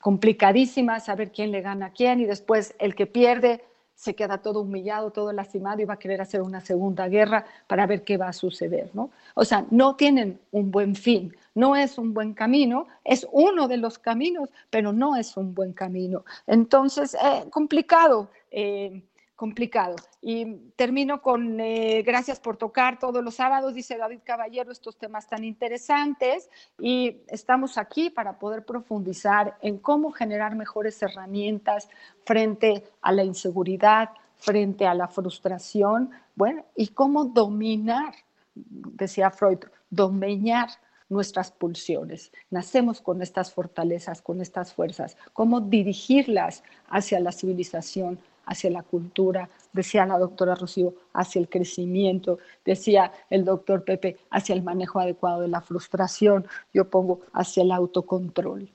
complicadísimas, 0.00 1.04
saber 1.04 1.30
quién 1.30 1.50
le 1.52 1.60
gana 1.60 1.86
a 1.86 1.92
quién 1.92 2.20
y 2.20 2.24
después 2.24 2.74
el 2.78 2.94
que 2.94 3.06
pierde 3.06 3.62
se 4.00 4.14
queda 4.14 4.38
todo 4.38 4.62
humillado, 4.62 5.10
todo 5.10 5.30
lastimado 5.30 5.82
y 5.82 5.84
va 5.84 5.94
a 5.94 5.98
querer 5.98 6.22
hacer 6.22 6.40
una 6.40 6.62
segunda 6.62 7.06
guerra 7.06 7.44
para 7.66 7.86
ver 7.86 8.02
qué 8.02 8.16
va 8.16 8.28
a 8.28 8.32
suceder, 8.32 8.88
¿no? 8.94 9.10
O 9.34 9.44
sea, 9.44 9.66
no 9.70 9.94
tienen 9.94 10.40
un 10.52 10.70
buen 10.70 10.96
fin, 10.96 11.36
no 11.54 11.76
es 11.76 11.98
un 11.98 12.14
buen 12.14 12.32
camino, 12.32 12.86
es 13.04 13.26
uno 13.30 13.68
de 13.68 13.76
los 13.76 13.98
caminos, 13.98 14.48
pero 14.70 14.94
no 14.94 15.16
es 15.16 15.36
un 15.36 15.54
buen 15.54 15.74
camino. 15.74 16.24
Entonces, 16.46 17.12
eh, 17.12 17.44
complicado. 17.50 18.30
Eh, 18.50 19.02
complicado. 19.40 19.96
Y 20.20 20.54
termino 20.76 21.22
con 21.22 21.58
eh, 21.60 22.02
gracias 22.04 22.38
por 22.38 22.58
tocar 22.58 22.98
todos 22.98 23.24
los 23.24 23.36
sábados, 23.36 23.72
dice 23.72 23.96
David 23.96 24.20
Caballero, 24.22 24.70
estos 24.70 24.98
temas 24.98 25.26
tan 25.28 25.44
interesantes 25.44 26.50
y 26.78 27.22
estamos 27.26 27.78
aquí 27.78 28.10
para 28.10 28.38
poder 28.38 28.66
profundizar 28.66 29.56
en 29.62 29.78
cómo 29.78 30.10
generar 30.10 30.56
mejores 30.56 31.02
herramientas 31.02 31.88
frente 32.26 32.84
a 33.00 33.12
la 33.12 33.24
inseguridad, 33.24 34.10
frente 34.36 34.86
a 34.86 34.92
la 34.92 35.08
frustración, 35.08 36.10
bueno, 36.34 36.66
y 36.76 36.88
cómo 36.88 37.24
dominar, 37.24 38.12
decía 38.54 39.30
Freud, 39.30 39.60
dominar 39.88 40.68
nuestras 41.08 41.50
pulsiones. 41.50 42.30
Nacemos 42.50 43.00
con 43.00 43.22
estas 43.22 43.54
fortalezas, 43.54 44.20
con 44.20 44.42
estas 44.42 44.74
fuerzas, 44.74 45.16
cómo 45.32 45.62
dirigirlas 45.62 46.62
hacia 46.90 47.20
la 47.20 47.32
civilización, 47.32 48.18
hacia 48.50 48.68
la 48.68 48.82
cultura, 48.82 49.48
decía 49.72 50.04
la 50.04 50.18
doctora 50.18 50.56
Rocío, 50.56 50.92
hacia 51.12 51.40
el 51.40 51.48
crecimiento, 51.48 52.40
decía 52.64 53.12
el 53.30 53.44
doctor 53.44 53.84
Pepe, 53.84 54.16
hacia 54.28 54.56
el 54.56 54.62
manejo 54.62 54.98
adecuado 54.98 55.42
de 55.42 55.48
la 55.48 55.60
frustración, 55.60 56.46
yo 56.74 56.90
pongo 56.90 57.20
hacia 57.32 57.62
el 57.62 57.70
autocontrol. 57.70 58.68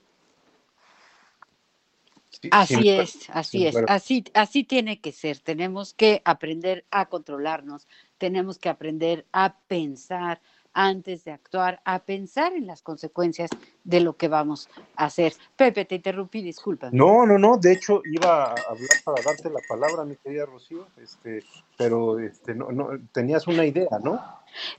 así 2.51 2.89
es, 2.89 3.30
así 3.32 3.67
es, 3.67 3.76
así, 3.89 4.23
así 4.34 4.63
tiene 4.63 5.01
que 5.01 5.11
ser. 5.11 5.39
Tenemos 5.39 5.93
que 5.93 6.21
aprender 6.23 6.86
a 6.89 7.07
controlarnos, 7.07 7.86
tenemos 8.17 8.57
que 8.57 8.69
aprender 8.69 9.26
a 9.34 9.57
pensar, 9.67 10.39
antes 10.76 11.23
de 11.23 11.32
actuar, 11.32 11.82
a 11.86 11.99
pensar 11.99 12.53
en 12.53 12.67
las 12.67 12.84
consecuencias 12.84 13.49
de 13.84 14.01
lo 14.01 14.17
que 14.17 14.28
vamos 14.28 14.69
a 14.95 15.05
hacer. 15.05 15.34
Pepe, 15.55 15.86
te 15.86 15.95
interrumpí, 15.95 16.41
disculpa. 16.41 16.89
No, 16.91 17.26
no, 17.26 17.39
no, 17.39 17.57
de 17.57 17.71
hecho 17.71 18.01
iba 18.05 18.43
a 18.43 18.51
hablar 18.51 18.89
para 19.03 19.23
darte 19.23 19.49
la 19.49 19.61
palabra, 19.67 20.03
mi 20.03 20.17
querida 20.17 20.45
Rocío, 20.45 20.88
este, 21.01 21.43
pero 21.78 22.19
este, 22.19 22.53
no, 22.53 22.71
no, 22.71 22.89
tenías 23.13 23.47
una 23.47 23.65
idea, 23.65 23.97
¿no? 24.03 24.21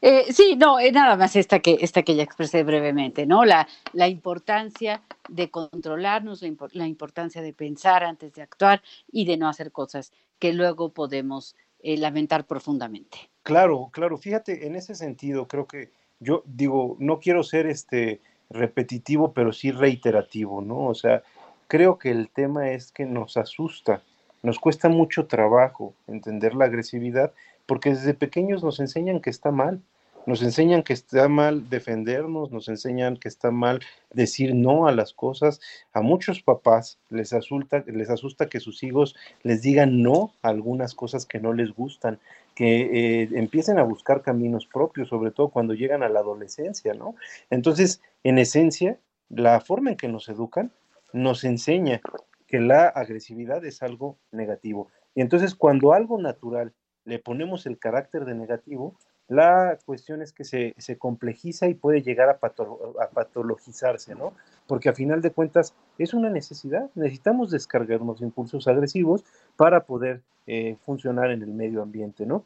Eh, 0.00 0.32
sí, 0.32 0.56
no, 0.56 0.78
es 0.78 0.92
nada 0.92 1.16
más 1.16 1.34
esta 1.34 1.60
que, 1.60 1.78
esta 1.80 2.02
que 2.02 2.14
ya 2.14 2.22
expresé 2.22 2.62
brevemente, 2.62 3.26
¿no? 3.26 3.44
La, 3.44 3.66
la 3.92 4.08
importancia 4.08 5.02
de 5.28 5.50
controlarnos, 5.50 6.42
la, 6.72 6.86
importancia 6.86 7.42
de 7.42 7.52
pensar 7.52 8.04
antes 8.04 8.34
de 8.34 8.42
actuar 8.42 8.82
y 9.10 9.24
de 9.24 9.36
no 9.36 9.48
hacer 9.48 9.72
cosas 9.72 10.12
que 10.38 10.52
luego 10.52 10.92
podemos 10.92 11.56
eh, 11.86 11.96
lamentar 11.96 12.46
profundamente. 12.46 13.30
Claro, 13.44 13.90
claro, 13.92 14.18
fíjate, 14.18 14.66
en 14.66 14.74
ese 14.74 14.96
sentido 14.96 15.46
creo 15.46 15.68
que 15.68 15.90
yo 16.18 16.42
digo, 16.44 16.96
no 16.98 17.20
quiero 17.20 17.44
ser 17.44 17.66
este 17.66 18.20
repetitivo, 18.50 19.32
pero 19.32 19.52
sí 19.52 19.70
reiterativo, 19.70 20.60
¿no? 20.62 20.86
O 20.86 20.96
sea, 20.96 21.22
creo 21.68 21.96
que 21.96 22.10
el 22.10 22.28
tema 22.28 22.72
es 22.72 22.90
que 22.90 23.06
nos 23.06 23.36
asusta, 23.36 24.02
nos 24.42 24.58
cuesta 24.58 24.88
mucho 24.88 25.26
trabajo 25.26 25.94
entender 26.08 26.56
la 26.56 26.64
agresividad, 26.64 27.32
porque 27.66 27.90
desde 27.90 28.14
pequeños 28.14 28.64
nos 28.64 28.80
enseñan 28.80 29.20
que 29.20 29.30
está 29.30 29.52
mal, 29.52 29.80
nos 30.26 30.42
enseñan 30.42 30.82
que 30.82 30.92
está 30.92 31.28
mal 31.28 31.70
defendernos, 31.70 32.50
nos 32.50 32.68
enseñan 32.68 33.16
que 33.16 33.28
está 33.28 33.50
mal 33.50 33.80
decir 34.12 34.54
no 34.54 34.86
a 34.86 34.92
las 34.92 35.12
cosas. 35.12 35.60
A 35.92 36.00
muchos 36.00 36.42
papás 36.42 36.98
les 37.08 37.32
asusta, 37.32 37.84
les 37.86 38.10
asusta 38.10 38.48
que 38.48 38.60
sus 38.60 38.82
hijos 38.82 39.14
les 39.42 39.62
digan 39.62 40.02
no 40.02 40.32
a 40.42 40.48
algunas 40.48 40.94
cosas 40.94 41.26
que 41.26 41.40
no 41.40 41.52
les 41.52 41.72
gustan 41.72 42.18
que 42.56 43.22
eh, 43.22 43.28
empiecen 43.34 43.78
a 43.78 43.82
buscar 43.82 44.22
caminos 44.22 44.66
propios, 44.66 45.08
sobre 45.08 45.30
todo 45.30 45.50
cuando 45.50 45.74
llegan 45.74 46.02
a 46.02 46.08
la 46.08 46.20
adolescencia, 46.20 46.94
¿no? 46.94 47.14
Entonces, 47.50 48.00
en 48.24 48.38
esencia, 48.38 48.98
la 49.28 49.60
forma 49.60 49.90
en 49.90 49.96
que 49.96 50.08
nos 50.08 50.28
educan 50.30 50.72
nos 51.12 51.44
enseña 51.44 52.00
que 52.48 52.60
la 52.60 52.86
agresividad 52.86 53.64
es 53.66 53.82
algo 53.82 54.16
negativo. 54.32 54.88
Y 55.14 55.20
entonces, 55.20 55.54
cuando 55.54 55.92
algo 55.92 56.18
natural 56.18 56.72
le 57.04 57.18
ponemos 57.18 57.66
el 57.66 57.78
carácter 57.78 58.24
de 58.24 58.34
negativo, 58.34 58.96
la 59.28 59.78
cuestión 59.84 60.22
es 60.22 60.32
que 60.32 60.44
se, 60.44 60.98
complejiza 60.98 61.68
y 61.68 61.74
puede 61.74 62.02
llegar 62.02 62.28
a, 62.28 62.38
patologizarse, 62.38 64.14
¿no? 64.14 64.32
Porque 64.66 64.88
a 64.88 64.94
final 64.94 65.20
de 65.20 65.32
cuentas 65.32 65.74
es 65.98 66.14
una 66.14 66.30
necesidad. 66.30 66.90
Necesitamos 66.94 67.50
descargar 67.50 68.02
unos 68.02 68.20
impulsos 68.20 68.68
agresivos 68.68 69.24
para 69.56 69.84
poder 69.84 70.22
eh, 70.46 70.76
funcionar 70.84 71.30
en 71.30 71.42
el 71.42 71.50
medio 71.50 71.82
ambiente, 71.82 72.24
¿no? 72.24 72.44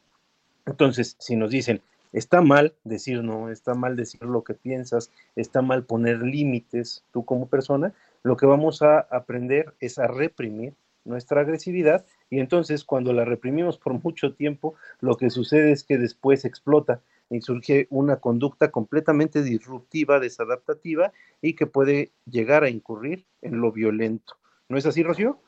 Entonces, 0.66 1.16
si 1.18 1.36
nos 1.36 1.50
dicen, 1.50 1.82
está 2.12 2.40
mal 2.40 2.74
decir 2.84 3.22
no, 3.22 3.50
está 3.50 3.74
mal 3.74 3.96
decir 3.96 4.22
lo 4.22 4.42
que 4.42 4.54
piensas, 4.54 5.10
está 5.36 5.62
mal 5.62 5.84
poner 5.84 6.22
límites 6.22 7.04
tú 7.12 7.24
como 7.24 7.46
persona, 7.48 7.92
lo 8.22 8.36
que 8.36 8.46
vamos 8.46 8.82
a 8.82 9.00
aprender 9.00 9.74
es 9.80 9.98
a 9.98 10.06
reprimir 10.06 10.74
nuestra 11.04 11.40
agresividad 11.40 12.04
y 12.30 12.38
entonces 12.38 12.84
cuando 12.84 13.12
la 13.12 13.24
reprimimos 13.24 13.76
por 13.76 13.92
mucho 14.02 14.34
tiempo, 14.34 14.74
lo 15.00 15.16
que 15.16 15.30
sucede 15.30 15.72
es 15.72 15.82
que 15.82 15.98
después 15.98 16.44
explota 16.44 17.02
y 17.28 17.40
surge 17.40 17.86
una 17.90 18.16
conducta 18.16 18.70
completamente 18.70 19.42
disruptiva, 19.42 20.20
desadaptativa 20.20 21.12
y 21.42 21.54
que 21.54 21.66
puede 21.66 22.12
llegar 22.26 22.64
a 22.64 22.70
incurrir 22.70 23.26
en 23.42 23.60
lo 23.60 23.72
violento. 23.72 24.36
¿No 24.68 24.78
es 24.78 24.86
así, 24.86 25.02
Rocío? 25.02 25.38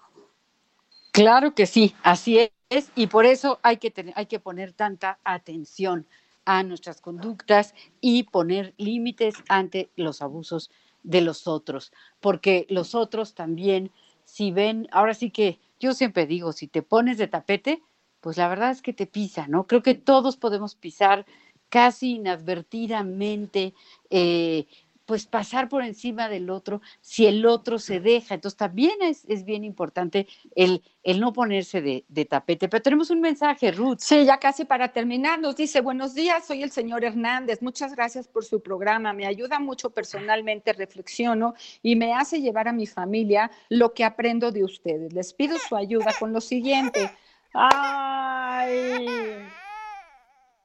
Claro 1.12 1.54
que 1.54 1.66
sí, 1.66 1.94
así 2.02 2.50
es, 2.70 2.90
y 2.96 3.06
por 3.06 3.26
eso 3.26 3.60
hay 3.62 3.76
que, 3.76 3.90
tener, 3.90 4.14
hay 4.16 4.26
que 4.26 4.40
poner 4.40 4.72
tanta 4.72 5.18
atención 5.24 6.06
a 6.44 6.62
nuestras 6.62 7.00
conductas 7.00 7.74
y 8.00 8.24
poner 8.24 8.74
límites 8.76 9.34
ante 9.48 9.90
los 9.94 10.22
abusos 10.22 10.70
de 11.02 11.20
los 11.20 11.46
otros, 11.46 11.92
porque 12.20 12.66
los 12.68 12.94
otros 12.94 13.34
también, 13.34 13.90
si 14.24 14.50
ven, 14.50 14.88
ahora 14.90 15.14
sí 15.14 15.30
que 15.30 15.60
yo 15.82 15.94
siempre 15.94 16.26
digo, 16.26 16.52
si 16.52 16.68
te 16.68 16.82
pones 16.82 17.18
de 17.18 17.26
tapete, 17.26 17.82
pues 18.20 18.36
la 18.36 18.46
verdad 18.48 18.70
es 18.70 18.82
que 18.82 18.92
te 18.92 19.06
pisa, 19.06 19.48
¿no? 19.48 19.66
Creo 19.66 19.82
que 19.82 19.94
todos 19.94 20.36
podemos 20.36 20.76
pisar 20.76 21.26
casi 21.68 22.14
inadvertidamente 22.14 23.74
eh, 24.08 24.66
pues 25.06 25.26
pasar 25.26 25.68
por 25.68 25.82
encima 25.82 26.28
del 26.28 26.50
otro 26.50 26.80
si 27.00 27.26
el 27.26 27.44
otro 27.46 27.78
se 27.78 28.00
deja. 28.00 28.34
Entonces 28.34 28.56
también 28.56 28.96
es, 29.02 29.44
bien 29.44 29.64
importante 29.64 30.26
el, 30.54 30.82
el 31.02 31.20
no 31.20 31.32
ponerse 31.32 31.80
de, 31.80 32.04
de, 32.08 32.24
tapete. 32.24 32.68
Pero 32.68 32.82
tenemos 32.82 33.10
un 33.10 33.20
mensaje, 33.20 33.72
Ruth. 33.72 33.98
Sí, 34.00 34.24
ya 34.24 34.38
casi 34.38 34.64
para 34.64 34.92
terminar, 34.92 35.40
nos 35.40 35.56
dice, 35.56 35.80
buenos 35.80 36.14
días, 36.14 36.46
soy 36.46 36.62
el 36.62 36.70
señor 36.70 37.04
Hernández, 37.04 37.62
muchas 37.62 37.94
gracias 37.94 38.28
por 38.28 38.44
su 38.44 38.62
programa, 38.62 39.12
me 39.12 39.26
ayuda 39.26 39.58
mucho 39.58 39.90
personalmente, 39.90 40.72
reflexiono 40.72 41.54
y 41.82 41.96
me 41.96 42.14
hace 42.14 42.40
llevar 42.40 42.68
a 42.68 42.72
mi 42.72 42.86
familia 42.86 43.50
lo 43.68 43.92
que 43.94 44.04
aprendo 44.04 44.52
de 44.52 44.64
ustedes. 44.64 45.12
Les 45.12 45.32
pido 45.32 45.58
su 45.58 45.76
ayuda 45.76 46.12
con 46.18 46.32
lo 46.32 46.40
siguiente. 46.40 47.10
Ay. 47.52 49.06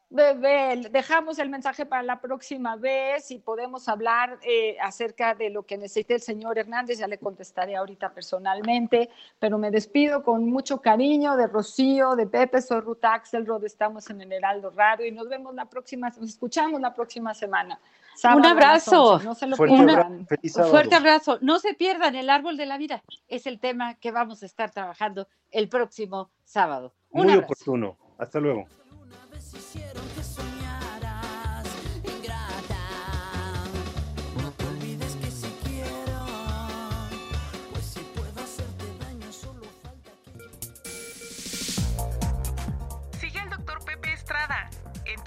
Bebé, 0.10 0.88
dejamos 0.90 1.38
el 1.38 1.50
mensaje 1.50 1.86
para 1.86 2.02
la 2.02 2.22
próxima 2.22 2.78
vez 2.78 3.30
y 3.30 3.40
podemos 3.40 3.90
hablar 3.90 4.40
eh, 4.42 4.78
acerca 4.82 5.36
de 5.36 5.50
lo 5.50 5.64
que 5.64 5.78
necesite 5.78 6.14
el 6.16 6.22
señor 6.22 6.58
Hernández. 6.58 7.00
Ya 7.00 7.08
le 7.08 7.18
contestaré 7.18 7.76
ahorita 7.76 8.14
personalmente, 8.14 9.10
pero 9.38 9.58
me 9.58 9.70
despido 9.70 10.24
con 10.24 10.50
mucho 10.50 10.82
cariño 10.82 11.36
de 11.36 11.48
Rocío, 11.48 12.16
de 12.16 12.26
Pepe, 12.26 12.62
soy 12.62 12.80
Ruth 12.80 13.04
Axelrod, 13.04 13.66
estamos 13.66 14.10
en 14.10 14.22
el 14.22 14.32
Heraldo 14.32 14.70
Radio 14.70 15.06
y 15.06 15.12
nos 15.12 15.28
vemos 15.28 15.54
la 15.54 15.66
próxima, 15.66 16.08
nos 16.10 16.30
escuchamos 16.30 16.80
la 16.80 16.96
próxima 16.96 17.34
semana. 17.34 17.78
Sábado 18.16 18.40
Un 18.40 18.46
abrazo. 18.46 19.14
11, 19.16 19.26
no 19.26 19.36
se 19.36 19.48
lo 19.48 19.58
Fuerte 19.58 19.76
pierdan. 19.76 20.28
Fuerte 20.72 20.96
abrazo. 20.96 21.38
No 21.42 21.60
se 21.60 21.74
pierdan 21.74 22.16
el 22.16 22.30
árbol 22.30 22.56
de 22.56 22.66
la 22.66 22.78
vida. 22.78 23.04
Es 23.28 23.46
el 23.46 23.60
tema 23.60 23.96
que 23.96 24.12
vamos 24.12 24.42
a 24.42 24.46
estar 24.46 24.72
trabajando 24.72 25.28
el 25.52 25.68
próximo 25.68 26.32
sábado. 26.46 26.94
Un 27.12 27.26
Muy 27.26 27.34
abrazo. 27.34 27.54
oportuno. 27.54 27.98
Hasta 28.18 28.40
luego. 28.40 28.66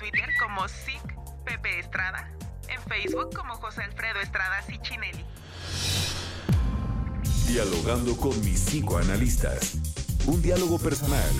Twitter 0.00 0.30
como 0.40 0.66
SIC 0.66 1.02
Pepe 1.44 1.78
Estrada, 1.78 2.26
en 2.68 2.80
Facebook 2.88 3.36
como 3.36 3.54
José 3.56 3.82
Alfredo 3.82 4.20
Estrada 4.20 4.62
Ciccinelli. 4.62 5.22
Dialogando 7.46 8.16
con 8.16 8.30
mis 8.42 8.60
psicoanalistas. 8.60 9.74
Un 10.26 10.40
diálogo 10.40 10.78
personal, 10.78 11.30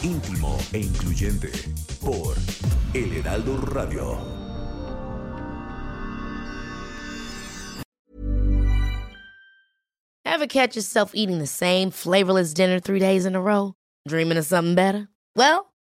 íntimo 0.00 0.56
e 0.72 0.78
incluyente. 0.78 1.50
Por 2.00 2.36
El 2.94 3.16
Heraldo 3.16 3.56
Radio. 3.56 4.16
Ever 10.24 10.46
catch 10.46 10.76
yourself 10.76 11.14
eating 11.14 11.40
the 11.40 11.48
same 11.48 11.90
flavorless 11.90 12.54
dinner 12.54 12.78
three 12.78 13.00
days 13.00 13.26
in 13.26 13.34
a 13.34 13.40
row? 13.40 13.74
Dreaming 14.06 14.38
of 14.38 14.44
something 14.44 14.76
better? 14.76 15.08
Well, 15.34 15.73